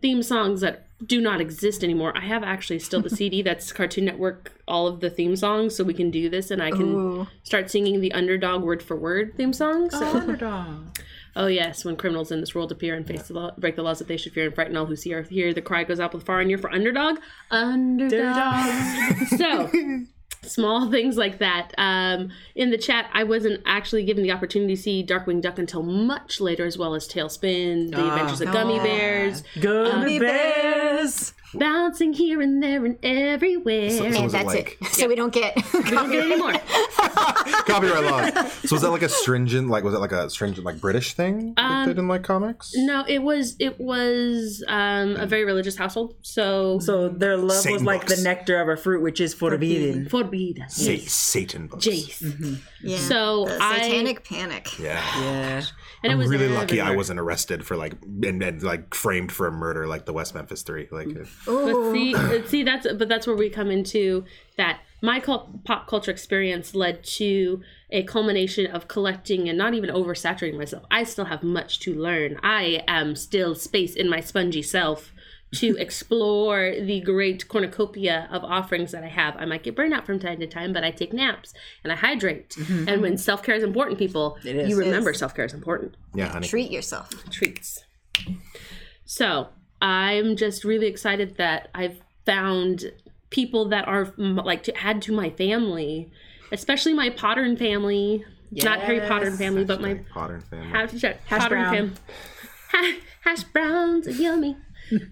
[0.00, 2.16] theme songs that do not exist anymore.
[2.16, 5.84] I have actually still the CD that's Cartoon Network, all of the theme songs, so
[5.84, 7.26] we can do this, and I can Ooh.
[7.42, 9.90] start singing the Underdog word for word theme song.
[9.90, 10.98] So, oh, Underdog.
[11.36, 13.98] oh yes, when criminals in this world appear and face the law, break the laws
[13.98, 16.12] that they should fear and frighten all who see or hear, the cry goes out
[16.12, 17.18] with far and near for Underdog.
[17.50, 19.28] Underdog.
[19.36, 19.70] so
[20.42, 21.72] small things like that.
[21.78, 25.82] Um, in the chat, I wasn't actually given the opportunity to see Darkwing Duck until
[25.82, 31.34] much later, as well as TaleSpin, The Adventures of Gummi Bears, Gummy Gummy bears.
[31.54, 33.90] Bouncing here and there and everywhere.
[33.90, 36.24] So- so and was it that's like- it so we don't get we don't get
[36.24, 36.52] any more.
[37.66, 38.52] Copyright laws.
[38.68, 41.54] So was that like a stringent, like was it like a stringent, like British thing
[41.56, 42.72] that they didn't like comics?
[42.74, 46.14] No, it was it was um, a very religious household.
[46.22, 48.16] So, So their love was Satan like books.
[48.16, 50.08] the nectar of a fruit, which is forbidden.
[50.08, 50.68] forbidden.
[50.68, 51.86] Sa- Satan books.
[51.86, 52.58] Jace.
[52.82, 55.02] yeah, So the I- satanic panic Yeah.
[55.20, 55.62] Yeah.
[56.02, 59.32] And it I'm was really lucky I wasn't arrested for like and, and like framed
[59.32, 60.88] for a murder like the West Memphis Three.
[60.90, 61.08] Like
[61.46, 64.24] But see, see that's but that's where we come into
[64.56, 64.80] that.
[65.02, 70.58] My cult, pop culture experience led to a culmination of collecting and not even oversaturating
[70.58, 70.84] myself.
[70.90, 72.38] I still have much to learn.
[72.42, 75.12] I am still space in my spongy self
[75.56, 79.36] to explore the great cornucopia of offerings that I have.
[79.36, 81.96] I might get burned out from time to time, but I take naps and I
[81.96, 82.50] hydrate.
[82.50, 82.88] Mm-hmm.
[82.88, 84.68] And when self care is important, people, is.
[84.68, 86.46] you remember self care is important yeah, honey.
[86.46, 87.82] treat yourself treats.
[89.04, 89.48] So
[89.82, 92.92] I'm just really excited that I've found
[93.30, 96.10] people that are like to add to my family,
[96.52, 98.24] especially my Potter family.
[98.52, 99.38] Not Harry Potter Yes.
[99.38, 100.68] family, but my Potter family.
[100.68, 101.74] hash, Hash Potter brown.
[101.74, 101.94] fam.
[102.72, 104.56] Ha, hash browns are yummy.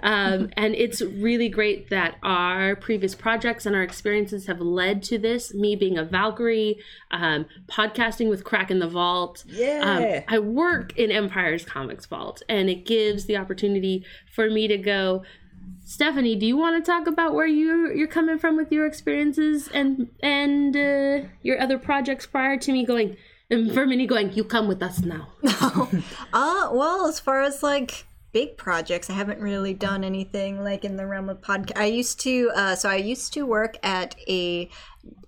[0.00, 5.18] Um, and it's really great that our previous projects and our experiences have led to
[5.18, 5.54] this.
[5.54, 6.78] Me being a Valkyrie,
[7.10, 9.44] um, podcasting with Crack in the Vault.
[9.46, 10.24] Yeah.
[10.24, 14.78] Um, I work in Empire's Comics Vault, and it gives the opportunity for me to
[14.78, 15.22] go.
[15.84, 19.68] Stephanie, do you want to talk about where you you're coming from with your experiences
[19.68, 23.16] and and uh, your other projects prior to me going?
[23.50, 25.28] And for me going, you come with us now.
[26.34, 30.96] Uh, well, as far as like big projects, I haven't really done anything like in
[30.96, 31.78] the realm of podcast.
[31.78, 34.68] I used to, uh, so I used to work at a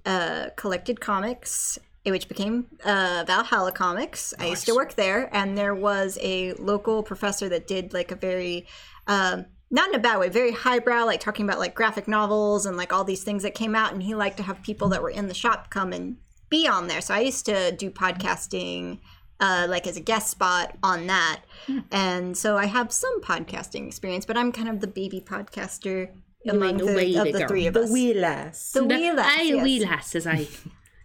[0.05, 4.35] uh, collected comics, which became uh, Valhalla Comics.
[4.39, 8.17] I used to work there, and there was a local professor that did like a
[8.17, 8.67] very
[9.07, 12.77] um, not in a bad way, very highbrow, like talking about like graphic novels and
[12.77, 13.93] like all these things that came out.
[13.93, 16.17] And he liked to have people that were in the shop come and
[16.49, 17.01] be on there.
[17.01, 18.99] So I used to do podcasting,
[19.41, 21.43] uh, like as a guest spot on that.
[21.91, 26.11] And so I have some podcasting experience, but I'm kind of the baby podcaster
[26.49, 27.49] among the the, baby of the girl.
[27.49, 27.91] three of The us.
[27.91, 28.73] wee lass.
[28.73, 29.65] The The wee lass, I yes.
[29.65, 30.49] wee lass, says I.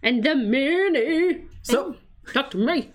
[0.02, 1.44] And the mini.
[1.62, 1.96] So,
[2.32, 2.92] Talk to me.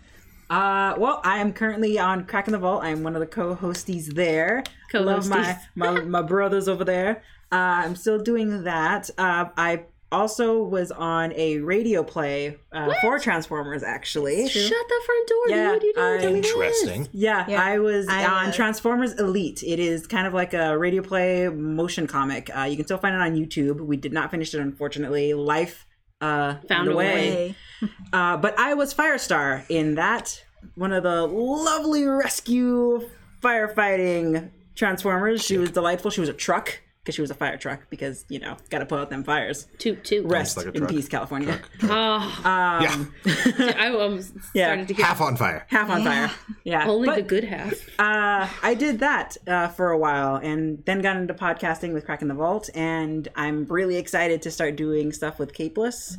[0.50, 2.84] uh, well, I am currently on Crack in the Vault.
[2.84, 4.64] I'm one of the co-hosties there.
[4.94, 7.24] Love my, my my brothers over there.
[7.52, 9.10] Uh, I'm still doing that.
[9.18, 14.47] Uh, I also was on a radio play uh, for Transformers, actually.
[14.49, 15.38] Shut the front door.
[15.49, 15.84] Yeah, dude.
[15.84, 16.51] You don't I- tell me this.
[16.51, 17.07] Interesting.
[17.14, 19.64] Yeah, Yeah, I was I, on uh, Transformers Elite.
[19.64, 22.49] It is kind of like a radio play motion comic.
[22.55, 23.80] Uh, you can still find it on YouTube.
[23.82, 25.34] We did not finish it, unfortunately.
[25.34, 25.86] Life
[26.20, 27.16] uh, Found a way.
[27.18, 27.55] Hey.
[28.14, 30.43] Uh, but I was Firestar in that.
[30.76, 33.09] One of the lovely rescue
[33.41, 35.43] firefighting Transformers.
[35.43, 36.12] She was delightful.
[36.12, 38.86] She was a truck because she was a fire truck because, you know, got to
[38.86, 39.68] put out them fires.
[39.80, 40.26] Toot, toot.
[40.26, 41.60] Rest like in peace, California.
[41.84, 43.06] Oh, yeah,
[43.78, 45.66] I almost Yeah, to get half on fire.
[45.70, 46.32] Half on fire.
[46.64, 46.88] Yeah.
[46.88, 47.74] only But- the good half.
[47.99, 52.22] uh, I did that uh, for a while and then got into podcasting with Crack
[52.22, 52.70] in the Vault.
[52.76, 56.18] And I'm really excited to start doing stuff with Capeless.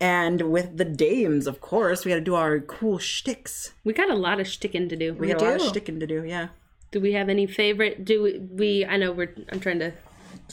[0.00, 3.72] And with the dames, of course, we got to do our cool shticks.
[3.84, 5.14] We got a lot of shticking to do.
[5.14, 5.80] We, got a lot of do.
[5.80, 6.48] shticking to do, yeah.
[6.90, 8.04] Do we have any favorite?
[8.04, 8.84] Do we, we?
[8.84, 9.32] I know we're.
[9.50, 9.92] I'm trying to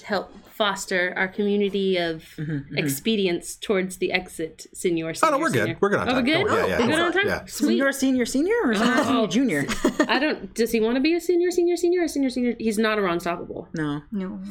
[0.02, 2.78] help foster our community of mm-hmm, mm-hmm.
[2.78, 5.14] expedience towards the exit, Senior.
[5.24, 5.78] Oh no, we're good.
[5.80, 6.16] We're good on Oh, time.
[6.18, 6.48] we're good.
[6.48, 6.70] Don't.
[6.70, 7.28] Yeah, yeah, we're good on time.
[7.28, 7.46] Yeah.
[7.46, 7.68] Sweet.
[7.70, 9.04] Senior, senior, senior, or senior, oh.
[9.04, 9.66] senior, junior?
[10.08, 10.54] I don't.
[10.54, 12.56] Does he want to be a senior, senior, senior, or senior, senior?
[12.60, 13.68] He's not a Ron Stoppable.
[13.74, 14.02] No.
[14.12, 14.42] No.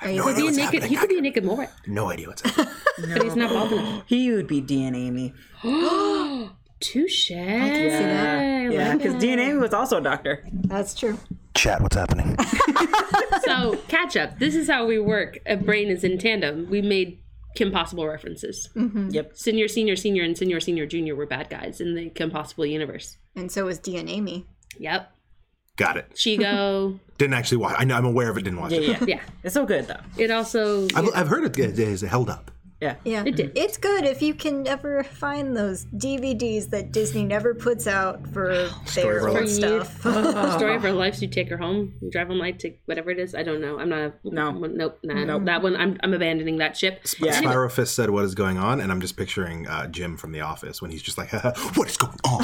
[0.00, 0.84] I no He could be a naked.
[0.84, 2.74] He could be a naked Morat, No idea what's happening.
[2.98, 4.04] but he's not bald.
[4.06, 5.34] He would be DNAmy.
[6.82, 7.30] Touche.
[7.30, 8.96] Yeah, yeah.
[8.96, 10.46] Because DNA was also a doctor.
[10.52, 11.18] That's true.
[11.54, 12.36] Chat, what's happening?
[13.44, 14.38] So catch up.
[14.38, 15.38] This is how we work.
[15.46, 16.68] A brain is in tandem.
[16.70, 17.18] We made
[17.56, 18.68] Kim Possible references.
[18.76, 19.08] Mm-hmm.
[19.10, 19.36] Yep.
[19.36, 23.16] Senior, senior, senior, and senior, senior, junior were bad guys in the Kim Possible universe.
[23.34, 24.44] And so was DNAmy.
[24.78, 25.10] Yep.
[25.76, 26.10] Got it.
[26.14, 26.98] Shego.
[27.18, 27.74] Didn't actually watch.
[27.78, 27.96] I know.
[27.96, 28.42] I'm aware of it.
[28.42, 28.88] Didn't watch Yeah, it.
[28.88, 29.04] yeah.
[29.16, 29.20] yeah.
[29.42, 30.00] It's so good though.
[30.16, 30.86] It also.
[30.94, 32.50] I've, I've heard it it is held up.
[32.82, 32.96] Yeah.
[33.04, 33.22] Yeah.
[33.24, 33.52] It did.
[33.54, 38.68] It's good if you can ever find those DVDs that Disney never puts out for
[38.96, 39.48] their of our old life.
[39.48, 40.00] stuff.
[40.58, 41.22] Story of our lives.
[41.22, 41.94] You take her home.
[42.00, 43.36] You drive on light to whatever it is.
[43.36, 43.78] I don't know.
[43.78, 44.00] I'm not.
[44.00, 44.50] A, No.
[44.50, 44.98] Nope.
[45.04, 45.22] Nah.
[45.24, 45.44] Nope.
[45.44, 45.76] That one.
[45.76, 45.96] I'm.
[46.02, 47.06] I'm abandoning that ship.
[47.20, 47.38] Yeah.
[47.38, 50.40] Spiral Fist said, "What is going on?" And I'm just picturing uh, Jim from The
[50.40, 51.30] Office when he's just like,
[51.76, 52.40] "What is going on?"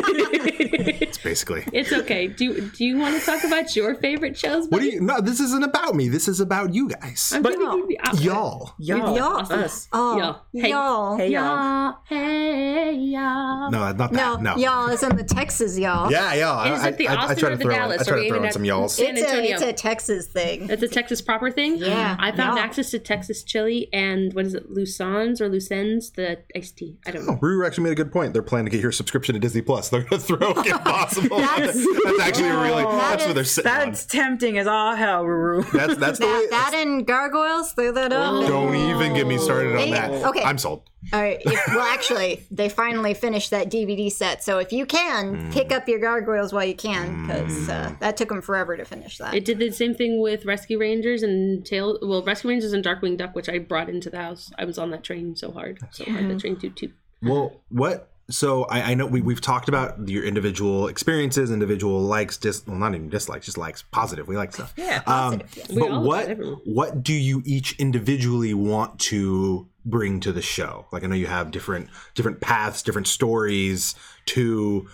[0.00, 1.64] it's basically.
[1.72, 2.28] It's okay.
[2.28, 4.68] Do you, Do you want to talk about your favorite shows?
[4.68, 5.00] What do you?
[5.00, 6.08] No, this isn't about me.
[6.08, 8.24] This is about you guys, I'm giving you the option.
[8.24, 8.74] y'all.
[8.78, 9.16] Y'all.
[9.16, 9.44] Y'all.
[9.58, 9.64] Oh.
[9.64, 9.88] Us.
[9.92, 10.40] Oh, Y'all.
[10.52, 10.70] Hey.
[10.70, 11.16] y'all.
[11.16, 11.94] Hey, y'all.
[12.08, 12.92] Hey.
[12.94, 13.68] Yeah.
[13.70, 14.42] No, not No, that.
[14.42, 14.56] No.
[14.56, 16.10] y'all is in the Texas, y'all.
[16.10, 16.74] Yeah, y'all.
[16.74, 17.74] Is I, it the I, I Austin try or to the throw.
[17.74, 18.00] Dallas?
[18.00, 18.94] I try Or to even throw in some y'alls.
[18.96, 20.68] San It's a, it's a Texas thing.
[20.70, 21.76] It's a Texas proper thing.
[21.76, 22.16] Yeah.
[22.18, 22.62] I found No.
[22.62, 26.96] access to Texas chili and what is it, Lucans or Lucens, the iced tea.
[27.06, 27.38] I don't oh, know.
[27.38, 28.32] Ruru actually made a good point.
[28.32, 29.88] They're planning to get your subscription to Disney Plus.
[29.90, 31.38] They're going to throw Kim Possible.
[31.38, 32.82] that's, that's actually a really.
[32.84, 35.70] that's what they're is- sitting That's tempting as all hell, Ruru.
[35.72, 36.46] That's that's the way.
[36.50, 38.46] That, that and gargoyles, throw that up.
[38.48, 40.10] Don't even get me started on They- that.
[40.26, 40.42] okay.
[40.42, 40.82] I'm sold.
[41.12, 41.40] All right.
[41.44, 44.42] If, well, actually, they finally finished that DVD set.
[44.42, 48.28] So if you can, pick up your gargoyles while you can, because uh, that took
[48.30, 49.32] them forever to finish that.
[49.34, 51.98] It did the same thing with Rescue Rangers and Tail.
[52.02, 54.50] Well, Rescue Rangers and Darkwing Duck, which I brought into the house.
[54.58, 56.28] I was on that train so hard, so hard.
[56.28, 56.92] The train toot toot.
[57.22, 58.10] Well, what?
[58.30, 62.76] So I, I know we, we've talked about your individual experiences, individual likes, dis well,
[62.76, 63.82] not even dislikes, just likes.
[63.90, 64.74] Positive, we like stuff.
[64.76, 65.02] Yeah.
[65.06, 70.86] Um, We but what what do you each individually want to bring to the show?
[70.92, 73.94] Like I know you have different different paths, different stories
[74.26, 74.88] to.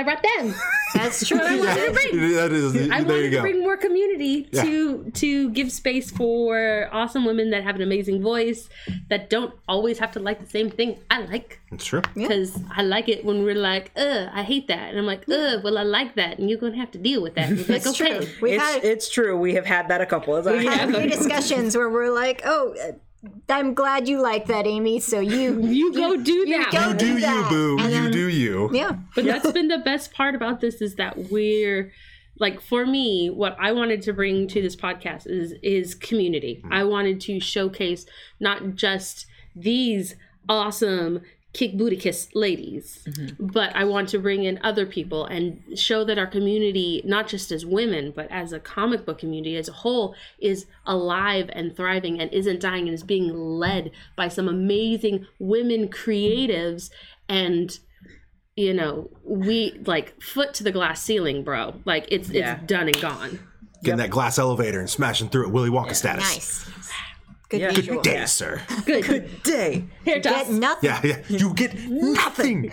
[0.00, 0.54] I I brought them.
[0.94, 1.38] That's true.
[1.40, 2.32] I wanted to bring.
[2.40, 3.40] that is I there wanted you to go.
[3.42, 8.68] bring more community to to give space for awesome women that have an amazing voice
[9.08, 12.02] that don't always have to like the same thing I like It's true.
[12.14, 15.58] because I like it when we're like, uh, I hate that, and I'm like, uh,
[15.62, 17.48] well, I like that, and you're gonna have to deal with that.
[17.50, 18.26] And we're like, It's okay, true.
[18.42, 19.36] We've It's, had, it's true.
[19.38, 20.64] We have had that a couple of times.
[20.64, 22.74] had a few discussions where we're like, oh,
[23.48, 25.00] I'm glad you like that, Amy.
[25.00, 26.70] So you, you go do that.
[26.72, 27.50] go You do you, that.
[27.50, 27.78] boo.
[27.78, 28.70] And You do you.
[28.72, 28.92] yeah.
[29.14, 31.92] But that's been the best part about this is that we're
[32.38, 36.62] like for me, what I wanted to bring to this podcast is is community.
[36.64, 36.72] Mm.
[36.72, 38.06] I wanted to showcase
[38.40, 40.16] not just these
[40.48, 41.20] awesome
[41.52, 43.46] kick booty kiss ladies, mm-hmm.
[43.46, 47.50] but I want to bring in other people and show that our community, not just
[47.50, 52.20] as women, but as a comic book community as a whole, is alive and thriving
[52.20, 56.90] and isn't dying and is being led by some amazing women creatives
[57.28, 57.78] and
[58.56, 61.80] you know, we like foot to the glass ceiling, bro.
[61.86, 62.56] Like it's Yeah.
[62.56, 63.38] it's done and gone.
[63.82, 65.50] Getting that glass elevator and smashing through it.
[65.50, 66.24] Willy Wonka status.
[66.24, 66.70] Nice.
[67.50, 67.72] Good Yeah.
[67.72, 68.00] visual.
[68.02, 68.62] Day, sir.
[68.86, 69.04] Good.
[69.04, 69.84] Good day.
[70.06, 70.46] Hair toss.
[70.46, 70.88] Get nothing.
[70.88, 71.16] Yeah, yeah.
[71.28, 72.72] You get nothing.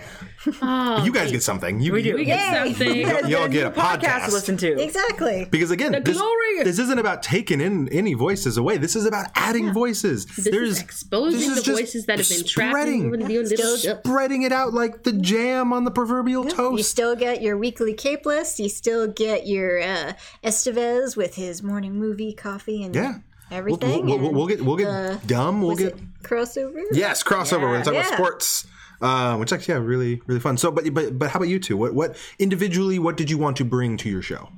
[0.62, 1.80] Oh, You guys get something.
[1.80, 2.14] You, We do.
[2.14, 2.72] we get Yay.
[2.72, 3.00] something.
[3.28, 4.26] Y'all get a podcast.
[4.26, 4.80] to listen to.
[4.80, 5.48] Exactly.
[5.50, 6.62] Because again, this, glory.
[6.62, 8.78] this isn't about taking in any voices away.
[8.78, 10.26] This is about adding voices.
[10.26, 13.12] This There's is exposing this is the voices that have been trapped spreading.
[13.14, 16.78] and doing Still- spreading it out like the jam on the proverbial You toast.
[16.78, 18.60] You still get your weekly Capeless.
[18.60, 20.12] You still get your uh,
[20.44, 23.14] Estevez with his morning movie, coffee, and Yeah.
[23.50, 24.06] We'll, everything.
[24.06, 25.60] we'll, we'll, we'll get we'll get the- dumb.
[25.60, 26.82] We'll was get it crossover.
[26.92, 27.62] yes crossover.
[27.62, 28.00] We're gonna talk Yeah.
[28.06, 28.66] about sports,
[29.00, 30.56] uh, which actually yeah really really fun.
[30.56, 31.76] So, but but but how about you two?
[31.76, 32.98] What what individually?
[32.98, 34.48] What did you want to bring to your show?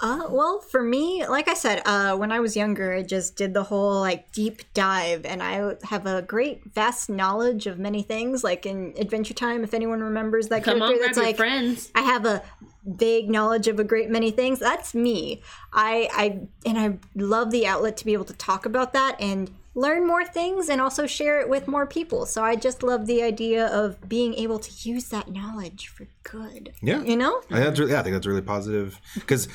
[0.00, 3.54] Uh, well, for me, like I said, uh, when I was younger, I just did
[3.54, 8.42] the whole like deep dive, and I have a great vast knowledge of many things.
[8.42, 11.36] Like in Adventure Time, if anyone remembers that Come character, on, grab that's your like
[11.36, 11.90] friends.
[11.94, 12.42] I have a
[12.86, 14.58] vague knowledge of a great many things.
[14.58, 15.42] That's me.
[15.72, 19.50] I I and I love the outlet to be able to talk about that and
[19.74, 22.26] learn more things and also share it with more people.
[22.26, 26.72] So I just love the idea of being able to use that knowledge for good.
[26.80, 27.02] Yeah.
[27.02, 27.40] You know?
[27.50, 29.48] I, think that's really, yeah, I think that's really positive because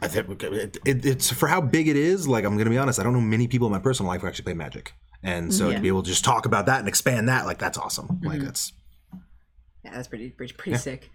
[0.00, 2.28] I think it, it, it's for how big it is.
[2.28, 4.28] Like I'm to be honest, I don't know many people in my personal life who
[4.28, 7.28] actually play Magic, and so to be able to just talk about that and expand
[7.28, 8.20] that, like that's awesome.
[8.22, 8.44] Like mm-hmm.
[8.44, 8.72] that's
[9.86, 11.10] Yeah, that's pretty pretty, pretty sick.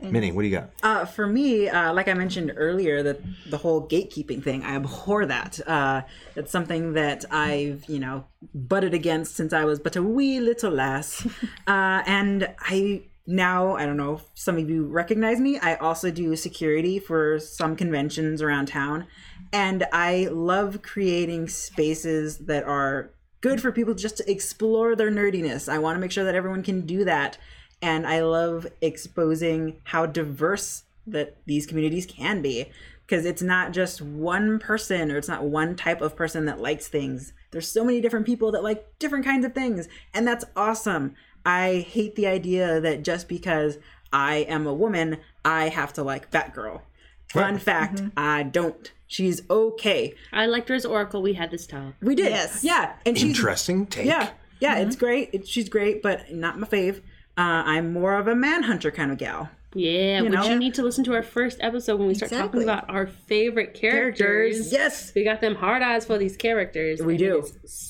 [0.00, 0.32] Minnie.
[0.32, 0.70] What do you got?
[0.82, 3.20] Uh, for me, uh, like I mentioned earlier, that
[3.50, 5.60] the whole gatekeeping thing, I abhor that.
[5.66, 6.02] Uh,
[6.34, 10.72] it's something that I've, you know, butted against since I was but a wee little
[10.72, 11.26] lass.
[11.66, 16.10] uh, and I now, I don't know if some of you recognize me, I also
[16.10, 19.06] do security for some conventions around town.
[19.52, 23.10] And I love creating spaces that are
[23.44, 25.70] good for people just to explore their nerdiness.
[25.70, 27.36] I want to make sure that everyone can do that.
[27.84, 32.70] And I love exposing how diverse that these communities can be
[33.06, 36.88] because it's not just one person or it's not one type of person that likes
[36.88, 37.34] things.
[37.50, 41.14] There's so many different people that like different kinds of things, and that's awesome.
[41.44, 43.76] I hate the idea that just because
[44.10, 46.80] I am a woman, I have to like Batgirl.
[47.28, 48.08] Fun fact, mm-hmm.
[48.16, 48.90] I don't.
[49.06, 50.14] She's okay.
[50.32, 51.20] I liked her as Oracle.
[51.20, 51.92] We had this talk.
[52.00, 52.30] We did.
[52.30, 52.64] Yes.
[52.64, 52.94] Yeah.
[53.04, 54.06] And she's Interesting take.
[54.06, 54.30] yeah.
[54.60, 55.04] Yeah, it's mm-hmm.
[55.04, 55.30] great.
[55.34, 57.02] It, she's great, but not my fave.
[57.36, 59.50] Uh, I'm more of a manhunter kind of gal.
[59.74, 60.48] Yeah, which know?
[60.48, 63.74] you need to listen to our first episode when we start talking about our favorite
[63.74, 64.72] characters.
[64.72, 65.12] Yes.
[65.14, 67.02] We got them hard eyes for these characters.
[67.02, 67.44] We do.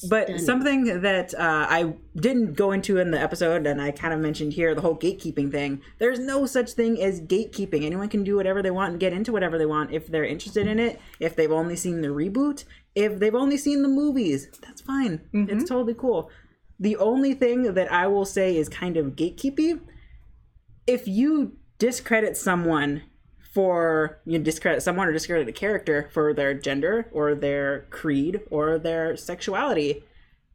[0.09, 4.21] But something that uh, I didn't go into in the episode, and I kind of
[4.21, 5.83] mentioned here, the whole gatekeeping thing.
[5.99, 7.85] There's no such thing as gatekeeping.
[7.85, 10.67] Anyone can do whatever they want and get into whatever they want if they're interested
[10.67, 10.99] in it.
[11.21, 12.65] If they've only seen the reboot,
[12.95, 15.21] if they've only seen the movies, that's fine.
[15.33, 16.31] It's totally cool.
[16.79, 19.81] The only thing that I will say is kind of gatekeepy.
[20.87, 23.03] If you discredit someone
[23.53, 28.41] for you know, discredit someone or discredit a character for their gender or their creed
[28.51, 30.03] or their sexuality,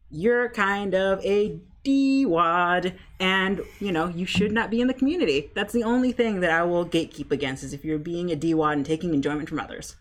[0.09, 5.49] you're kind of a D-wad and you know you should not be in the community.
[5.55, 8.78] That's the only thing that I will gatekeep against is if you're being a D-wad
[8.78, 9.95] and taking enjoyment from others.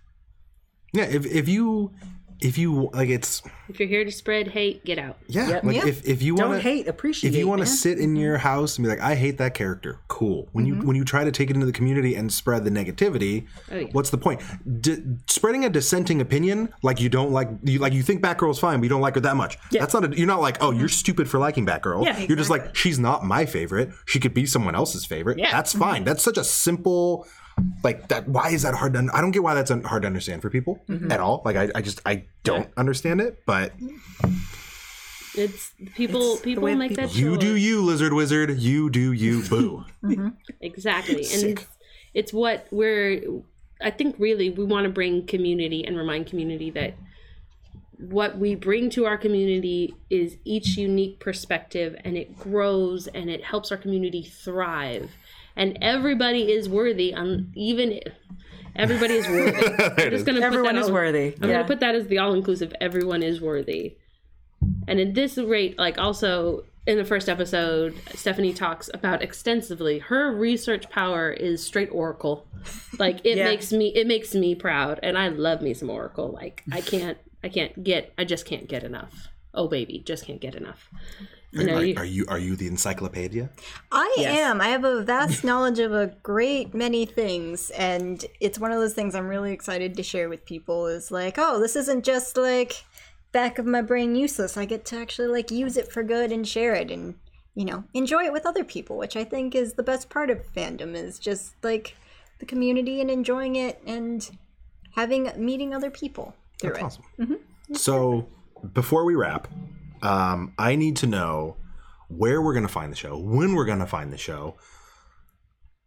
[0.92, 1.04] Yeah.
[1.04, 1.92] If if you
[2.40, 5.18] if you like it's if you're here to spread hate, get out.
[5.26, 5.48] yeah.
[5.48, 5.64] Yep.
[5.64, 5.86] Like Yeah.
[5.86, 7.30] if if you want to hate, appreciate.
[7.30, 7.34] It.
[7.34, 8.16] If you want to sit in mm-hmm.
[8.16, 10.48] your house and be like, I hate that character, cool.
[10.52, 10.86] When you mm-hmm.
[10.86, 13.88] when you try to take it into the community and spread the negativity, Oh, yeah.
[13.92, 14.40] what's the point?
[14.80, 18.78] D- spreading a dissenting opinion, like you don't like, you like you think Batgirl's fine,
[18.80, 19.58] but you don't like her that much.
[19.70, 19.80] yeah.
[19.80, 20.04] That's not.
[20.04, 20.88] A, you're not like, oh, you're mm-hmm.
[20.88, 22.04] stupid for liking Batgirl.
[22.04, 23.90] Yeah, you're just like, she's not my favorite.
[24.06, 25.38] She could be someone else's favorite.
[25.38, 25.50] Yeah.
[25.50, 26.04] That's fine.
[26.04, 27.26] That's such a simple.
[27.82, 28.28] Like that.
[28.28, 28.98] Why is that hard to?
[29.00, 31.10] un- I don't get why that's un- hard to understand for people mm-hmm.
[31.12, 31.42] at all.
[31.44, 33.42] Like I, I just I don't understand it.
[33.46, 33.72] But
[35.34, 36.36] It's people.
[36.36, 37.40] the people make people- that you choice.
[37.40, 38.58] do you, lizard wizard.
[38.58, 39.84] You do you, boo.
[40.04, 40.28] Mm-hmm.
[40.60, 41.50] exactly, and Sick.
[41.60, 41.66] it's,
[42.14, 43.22] it's what we're
[43.80, 46.94] i think really we want to bring community and remind community that
[47.98, 53.44] what we bring to our community is each unique perspective and it grows and it
[53.44, 55.10] helps our community thrive
[55.58, 58.00] and everybody is worthy on even
[58.76, 59.66] everybody is worthy.
[60.04, 61.34] I'm just gonna Everyone put that is all- worthy.
[61.42, 61.56] i'm Yeah.
[61.56, 63.96] gonna put that as the all-inclusive everyone is worthy.
[64.86, 70.34] And in this rate like also in the first episode stephanie talks about extensively her
[70.34, 72.46] research power is straight oracle.
[72.98, 73.44] Like it Yeah.
[73.44, 76.30] makes me it makes me proud and i love me some oracle.
[76.32, 79.28] Like i can't i can't get i just can't get enough.
[79.54, 80.88] Oh baby just can't get enough
[81.50, 83.50] you know Are, you, are you are you the encyclopedia?
[83.90, 84.38] I Yes.
[84.38, 84.60] am.
[84.60, 88.94] I have a vast knowledge of a great many things, and it's one of those
[88.94, 90.86] things I'm really excited to share with people.
[90.86, 92.84] Is like, oh, this isn't just like
[93.32, 94.56] back of my brain useless.
[94.56, 97.14] I get to actually like use it for good and share it, and
[97.54, 100.52] you know, enjoy it with other people, which I think is the best part of
[100.54, 100.94] fandom.
[100.94, 101.96] Is just like
[102.40, 104.28] the community and enjoying it and
[104.94, 106.84] having meeting other people through That's it.
[106.84, 107.04] awesome.
[107.18, 107.74] Mm-hmm.
[107.74, 108.28] So
[108.74, 109.48] before we wrap,
[110.02, 111.56] um, I need to know
[112.08, 114.56] where we're going to find the show, when we're going to find the show,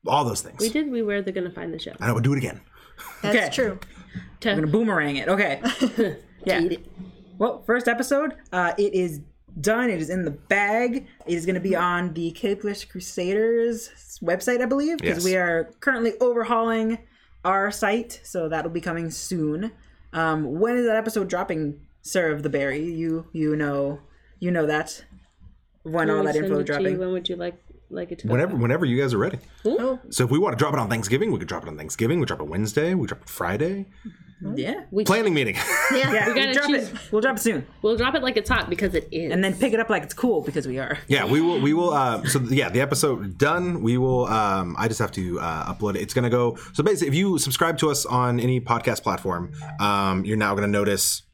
[0.07, 0.59] all those things.
[0.59, 2.61] we did we where they're gonna find the show I know, but do it again.
[3.21, 3.49] That's Okay.
[3.51, 3.79] true.
[4.41, 5.27] to I'm gonna boomerang it.
[5.27, 5.61] Okay.
[6.45, 6.59] yeah.
[6.61, 6.85] eat it.
[7.37, 9.21] Well, first episode, uh, it is
[9.59, 9.89] done.
[9.91, 11.05] It is in the bag.
[11.27, 13.89] It is going to be on the Capeless Crusaders
[14.23, 15.25] website, I believe, because Yes.
[15.25, 16.97] we are currently overhauling
[17.43, 19.71] our site, so that'll be coming soon.
[20.13, 22.83] Um, when is that episode dropping, Sir of the Berry?
[22.83, 23.99] You you know
[24.39, 25.03] you know that
[25.83, 26.63] when all that info it is you.
[26.65, 26.97] dropping.
[26.99, 27.55] when would you like
[27.89, 28.59] like it to Whenever, out?
[28.59, 29.39] whenever you guys are ready.
[29.65, 29.99] Ooh.
[30.09, 32.19] So if we want to drop it on Thanksgiving, we could drop it on Thanksgiving.
[32.19, 32.93] We drop it Wednesday.
[32.93, 33.87] We drop it Friday.
[34.55, 34.85] Yeah.
[34.89, 35.55] we, Planning meeting.
[35.91, 36.11] Yeah.
[36.13, 37.11] Yeah, We gotta we'll drop choose- it.
[37.11, 39.53] We'll drop it soon, we'll drop it like it's hot because it is and then
[39.53, 40.97] pick it up like it's cool because we are.
[41.07, 41.59] yeah, we will.
[41.59, 41.91] We will.
[41.91, 43.83] Uh, so yeah, the episode done.
[43.83, 44.25] We will.
[44.27, 46.01] Um, I just have to uh, upload it.
[46.01, 46.55] It's gonna go.
[46.73, 49.51] So basically, if you subscribe to us on any podcast platform,
[49.81, 51.30] um, you're now gonna notice, honk,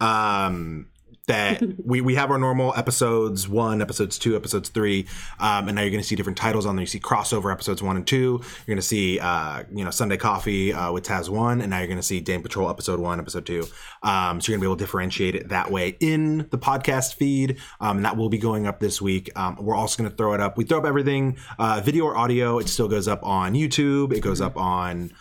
[0.00, 0.88] um,
[1.28, 5.06] that we, we have our normal episodes one, episodes two, episodes three,
[5.38, 6.82] um, and now you're going to see different titles on there.
[6.82, 8.40] You see crossover episodes one and two.
[8.42, 11.78] You're going to see uh, you know Sunday Coffee uh, with Taz one, and now
[11.78, 13.64] you're going to see Dame Patrol episode one, episode two.
[14.02, 17.14] Um, so you're going to be able to differentiate it that way in the podcast
[17.14, 19.30] feed, um, and that will be going up this week.
[19.36, 20.56] Um, we're also going to throw it up.
[20.56, 22.58] We throw up everything, uh, video or audio.
[22.58, 24.12] It still goes up on YouTube.
[24.12, 25.12] It goes up on.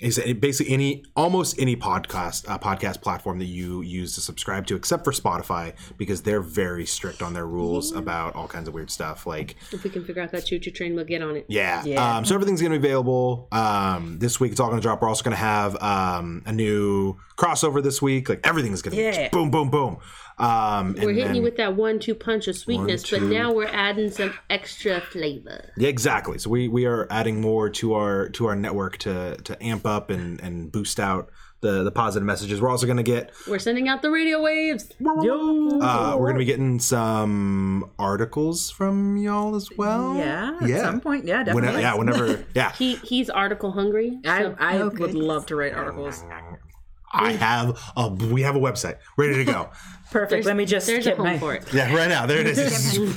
[0.00, 4.66] Is it basically any almost any podcast uh, podcast platform that you use to subscribe
[4.68, 8.74] to except for Spotify because they're very strict on their rules about all kinds of
[8.74, 11.36] weird stuff like if we can figure out that choo choo train we'll get on
[11.36, 11.44] it.
[11.48, 12.16] Yeah, Yeah.
[12.16, 13.48] Um, so everything's going to be available.
[13.52, 15.02] Um, this week it's all going to drop.
[15.02, 18.28] We're also going to have um, a new crossover this week.
[18.28, 19.28] Like everything's going to Yeah.
[19.30, 19.98] boom boom boom
[20.40, 23.66] um, we're and hitting you with that one two punch of sweetness but now we're
[23.68, 26.38] adding some extra flavor Yeah, exactly.
[26.38, 30.10] So we we are adding more to our to our network to to amp up
[30.10, 31.30] and and boost out
[31.60, 32.60] the the positive messages.
[32.62, 35.78] We're also going to get we're sending out the radio waves Yo.
[35.82, 40.16] uh, we're going to be getting some articles from y'all as well.
[40.16, 40.52] yeah.
[40.52, 40.56] yeah.
[40.62, 40.82] At yeah.
[40.82, 41.26] some point.
[41.26, 41.44] Yeah.
[41.44, 41.54] Definitely.
[41.60, 42.72] Whenever, yeah, whenever, yeah.
[42.72, 44.96] he he's article hungry I, I Okay.
[45.00, 46.24] would love to write articles.
[47.12, 49.70] I have a we have a website ready to go.
[50.10, 50.46] Perfect.
[50.46, 51.38] Let me just there's a get home my.
[51.38, 52.56] for it yeah, right now there it is.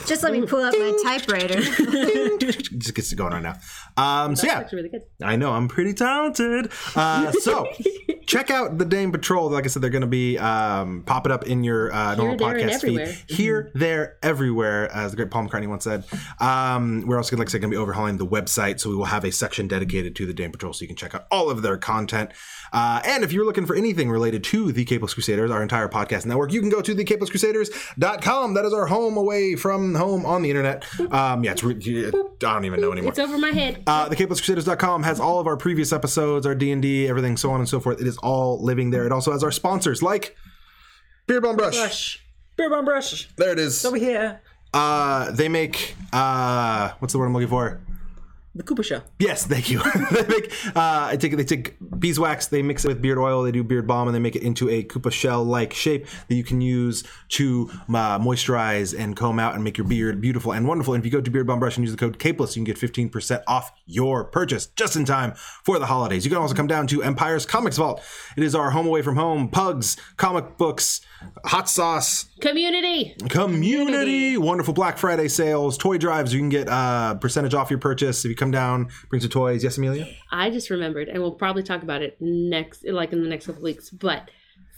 [0.07, 1.61] Just let me pull out my typewriter.
[2.40, 3.56] Just gets it going right now.
[3.98, 6.72] Um, so yeah, actually really good I know I'm pretty talented.
[6.95, 7.68] Uh, so
[8.26, 9.49] check out the Dame Patrol.
[9.49, 12.56] Like I said, they're going to be um, popping up in your uh, normal there,
[12.56, 12.99] podcast feed.
[12.99, 13.18] everywhere.
[13.28, 16.03] Here, there, everywhere, as the great Paul McCartney once said.
[16.40, 19.06] Um, we're also, like I said, going to be overhauling the website, so we will
[19.06, 21.61] have a section dedicated to the Dame Patrol, so you can check out all of
[21.61, 22.32] their content.
[22.72, 26.26] Uh, and if you're looking for anything related to the Capeless Crusaders, our entire podcast
[26.26, 28.53] network, you can go to thecapelesscrusaders.com.
[28.53, 30.85] That is our home away from home on the internet.
[31.11, 33.11] Um, yeah, it's re- I don't even know anymore.
[33.11, 37.38] it's over my head Uh, thecapelesscrusaders.com has all of our previous episodes, our D&D, everything,
[37.38, 38.01] so on and so forth.
[38.01, 39.05] It is all living there.
[39.05, 40.35] It also has our sponsors like
[41.27, 41.77] Beard Balm Brush.
[41.77, 42.19] Brush.
[42.55, 43.27] Beard balm brush.
[43.35, 43.84] There it is.
[43.84, 44.39] Over here.
[44.73, 47.80] Uh, they make, uh, what's the word I'm looking for?
[48.55, 49.03] The Koopa Shell.
[49.17, 49.81] Yes, thank you.
[50.11, 53.51] they make uh, I take they take beeswax, they mix it with beard oil, they
[53.51, 56.43] do beard balm, and they make it into a Koopa shell like shape that you
[56.43, 60.93] can use to uh, moisturize and comb out and make your beard beautiful and wonderful.
[60.93, 62.65] And if you go to Beard Balm Brush and use the code Capeless, you can
[62.65, 66.23] get fifteen percent off your purchase just in time for the holidays.
[66.23, 68.03] You can also come down to Empire's Comics Vault.
[68.38, 71.01] It is our home away from home, pugs, comic books,
[71.45, 77.54] hot sauce, community community wonderful black friday sales toy drives you can get uh percentage
[77.54, 81.10] off your purchase if you come down bring some toys yes amelia I just remembered,
[81.10, 83.91] and we'll probably talk about it next, like in the next couple weeks.
[83.91, 84.32] But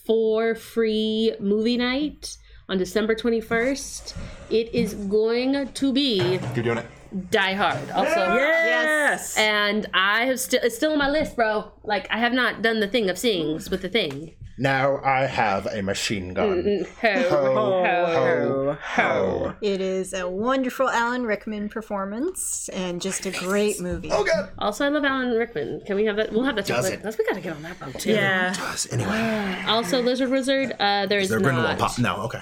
[0.05, 4.15] for free movie night on December 21st.
[4.49, 7.31] It is going to be You're doing it.
[7.31, 7.89] Die Hard.
[7.91, 9.37] Also, Yes.
[9.37, 11.71] and I have still it's still on my list, bro.
[11.83, 14.33] Like I have not done the thing of things with the thing.
[14.57, 16.85] Now I have a machine gun.
[17.01, 19.53] Ho, ho, Oh, ho.
[19.61, 24.09] It is a wonderful Alan Rickman performance and just a great movie.
[24.11, 24.51] Oh god.
[24.57, 25.81] Also, I love Alan Rickman.
[25.85, 26.31] Can we have that?
[26.31, 26.65] We'll have that.
[26.65, 27.05] Does chocolate.
[27.05, 27.17] it?
[27.17, 28.11] We gotta get on that boat too.
[28.11, 28.53] Yeah.
[28.53, 29.63] Does anyway.
[29.67, 30.73] Also, Lizard Wizard.
[30.79, 31.45] Uh, there is They're not.
[31.45, 31.99] Grindelwald pop.
[31.99, 32.39] No, okay.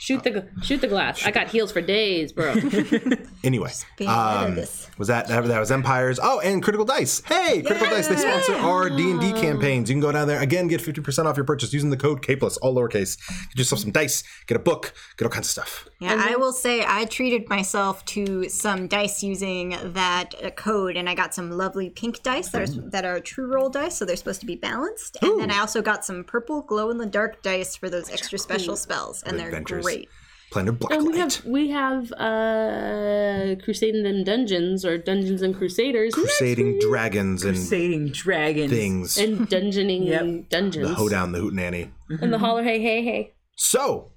[0.00, 1.26] Shoot the shoot the glass.
[1.26, 2.54] I got heels for days, bro.
[3.44, 4.56] Anyway, Being rid of um,
[4.98, 6.18] was that that that was Empires?
[6.22, 7.20] Oh, and Critical Dice.
[7.26, 8.08] Hey, Critical Dice.
[8.08, 9.90] They sponsor our D and D campaigns.
[9.90, 12.22] You can go down there again, get fifty percent off your purchase using the code
[12.22, 13.18] Capeless, all lowercase.
[13.50, 15.89] Get yourself some dice, get a book, get all kinds of stuff.
[16.00, 21.10] Yeah, I will say I treated myself to some dice using that uh, code, and
[21.10, 24.16] I got some lovely pink dice that are that are true roll dice, so they're
[24.16, 25.18] supposed to be balanced.
[25.20, 28.38] And then I also got some purple glow in the dark dice for those extra
[28.38, 29.84] special spells, and they're Adventures.
[29.84, 30.08] great.
[30.52, 35.54] Playing their black And we have we have uh Crusading and Dungeons or Dungeons and
[35.56, 38.70] Crusaders Crusading dragons and Crusading dragons.
[38.72, 39.16] things.
[39.18, 40.48] and dungeoning Yep.
[40.48, 41.90] dungeons The Hoedown the Hootenanny.
[42.20, 43.34] and the holler hey hey hey.
[43.56, 44.10] So,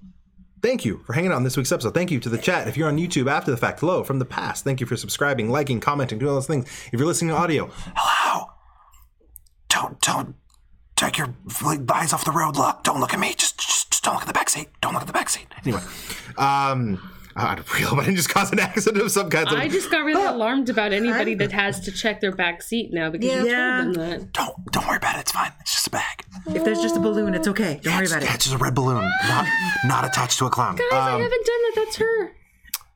[0.64, 1.92] thank you for hanging out on this week's episode.
[1.92, 2.66] Thank you to the chat.
[2.66, 4.64] If you're on YouTube after the fact, hello from the past.
[4.64, 6.66] Thank you for subscribing, liking, commenting, doing all those things.
[6.90, 8.46] If you're listening to audio, hello.
[9.68, 10.36] Don't don't
[10.96, 11.34] take your
[11.92, 12.56] eyes off the road.
[12.56, 13.34] Look, don't look at me.
[13.34, 14.68] Just, just just don't look at the back seat.
[14.80, 15.46] Don't look at the back seat.
[15.64, 15.82] Anyway,
[16.38, 16.98] um,
[17.36, 19.48] I really hope I didn't just cause an accident of some kind.
[19.48, 23.10] I just got really alarmed about anybody that has to check their back seat now
[23.10, 23.82] because you Yeah.
[23.82, 24.32] told them that.
[24.32, 25.20] don't don't worry about it.
[25.22, 25.52] It's fine.
[25.60, 26.24] It's just a bag.
[26.48, 27.80] If there's just a balloon, it's okay.
[27.82, 28.34] Don't worry It's, about yeah, it.
[28.36, 29.46] it's just a red balloon, not
[29.84, 30.76] not attached to a clown.
[30.76, 31.72] Guys, I Um, haven't done that.
[31.76, 32.32] That's her.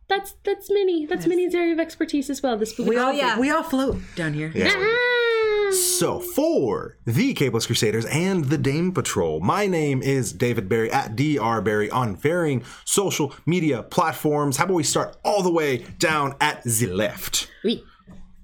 [0.09, 1.05] That's that's Minnie.
[1.07, 2.57] That's Minnie's area of expertise as well.
[2.57, 2.89] The spooky.
[2.91, 3.39] We all, yeah.
[3.39, 4.51] we all float down here.
[4.57, 5.28] Ah!
[5.73, 11.15] So, for the Capeless Crusaders and the Dame Patrol, my name is David Barry at
[11.15, 14.57] DR Barry on varying social media platforms.
[14.57, 17.51] How about we start all the way down at the left?
[17.65, 17.85] Oui.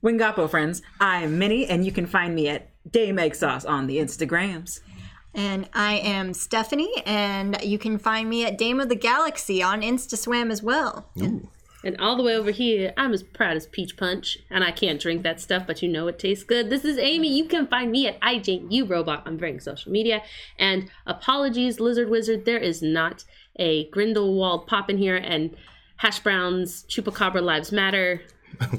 [0.03, 3.97] Wingapo friends, I'm Minnie, and you can find me at Dame Egg Sauce on the
[3.97, 4.81] Instagrams.
[5.33, 9.81] And I am Stephanie, and you can find me at Dame of the Galaxy on
[9.81, 11.11] InstaSwam as well.
[11.85, 15.01] And all the way over here, I'm as proud as Peach Punch, and I can't
[15.01, 16.71] drink that stuff, but you know it tastes good.
[16.71, 17.29] This is Amy.
[17.29, 20.23] You can find me at iJaneURobot on varying social media.
[20.59, 23.25] And apologies, Lizard Wizard, there is not
[23.57, 25.55] a Grindelwald pop in here, and
[25.97, 28.23] hash browns, chupacabra lives matter.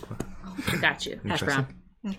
[0.82, 1.20] Got you.
[1.28, 1.68] Hash brown.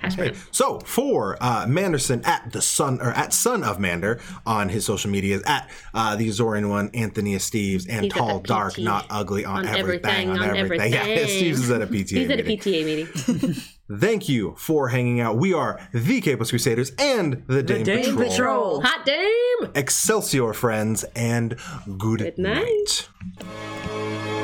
[0.00, 0.34] Hash brown.
[0.50, 5.10] So for uh, Manderson at the son or at son of Mander on his social
[5.10, 8.78] medias at uh, the Azorian one, Anthony Steves, and He's tall, dark, PT.
[8.80, 10.92] not ugly on, On everything, everything, on, on everything.
[10.96, 11.44] Yeah, everything.
[11.44, 12.72] Steves is at a PTA He's at a meeting.
[12.72, 13.54] PTA meeting.
[14.00, 15.36] Thank you for hanging out.
[15.36, 18.28] We are the Capeless Crusaders and the Dame, Dame Patrol.
[18.28, 18.80] Patrol.
[18.82, 19.70] Hot dame!
[19.76, 21.56] Excelsior, friends, and
[21.96, 23.08] good, night.
[23.38, 24.35] night.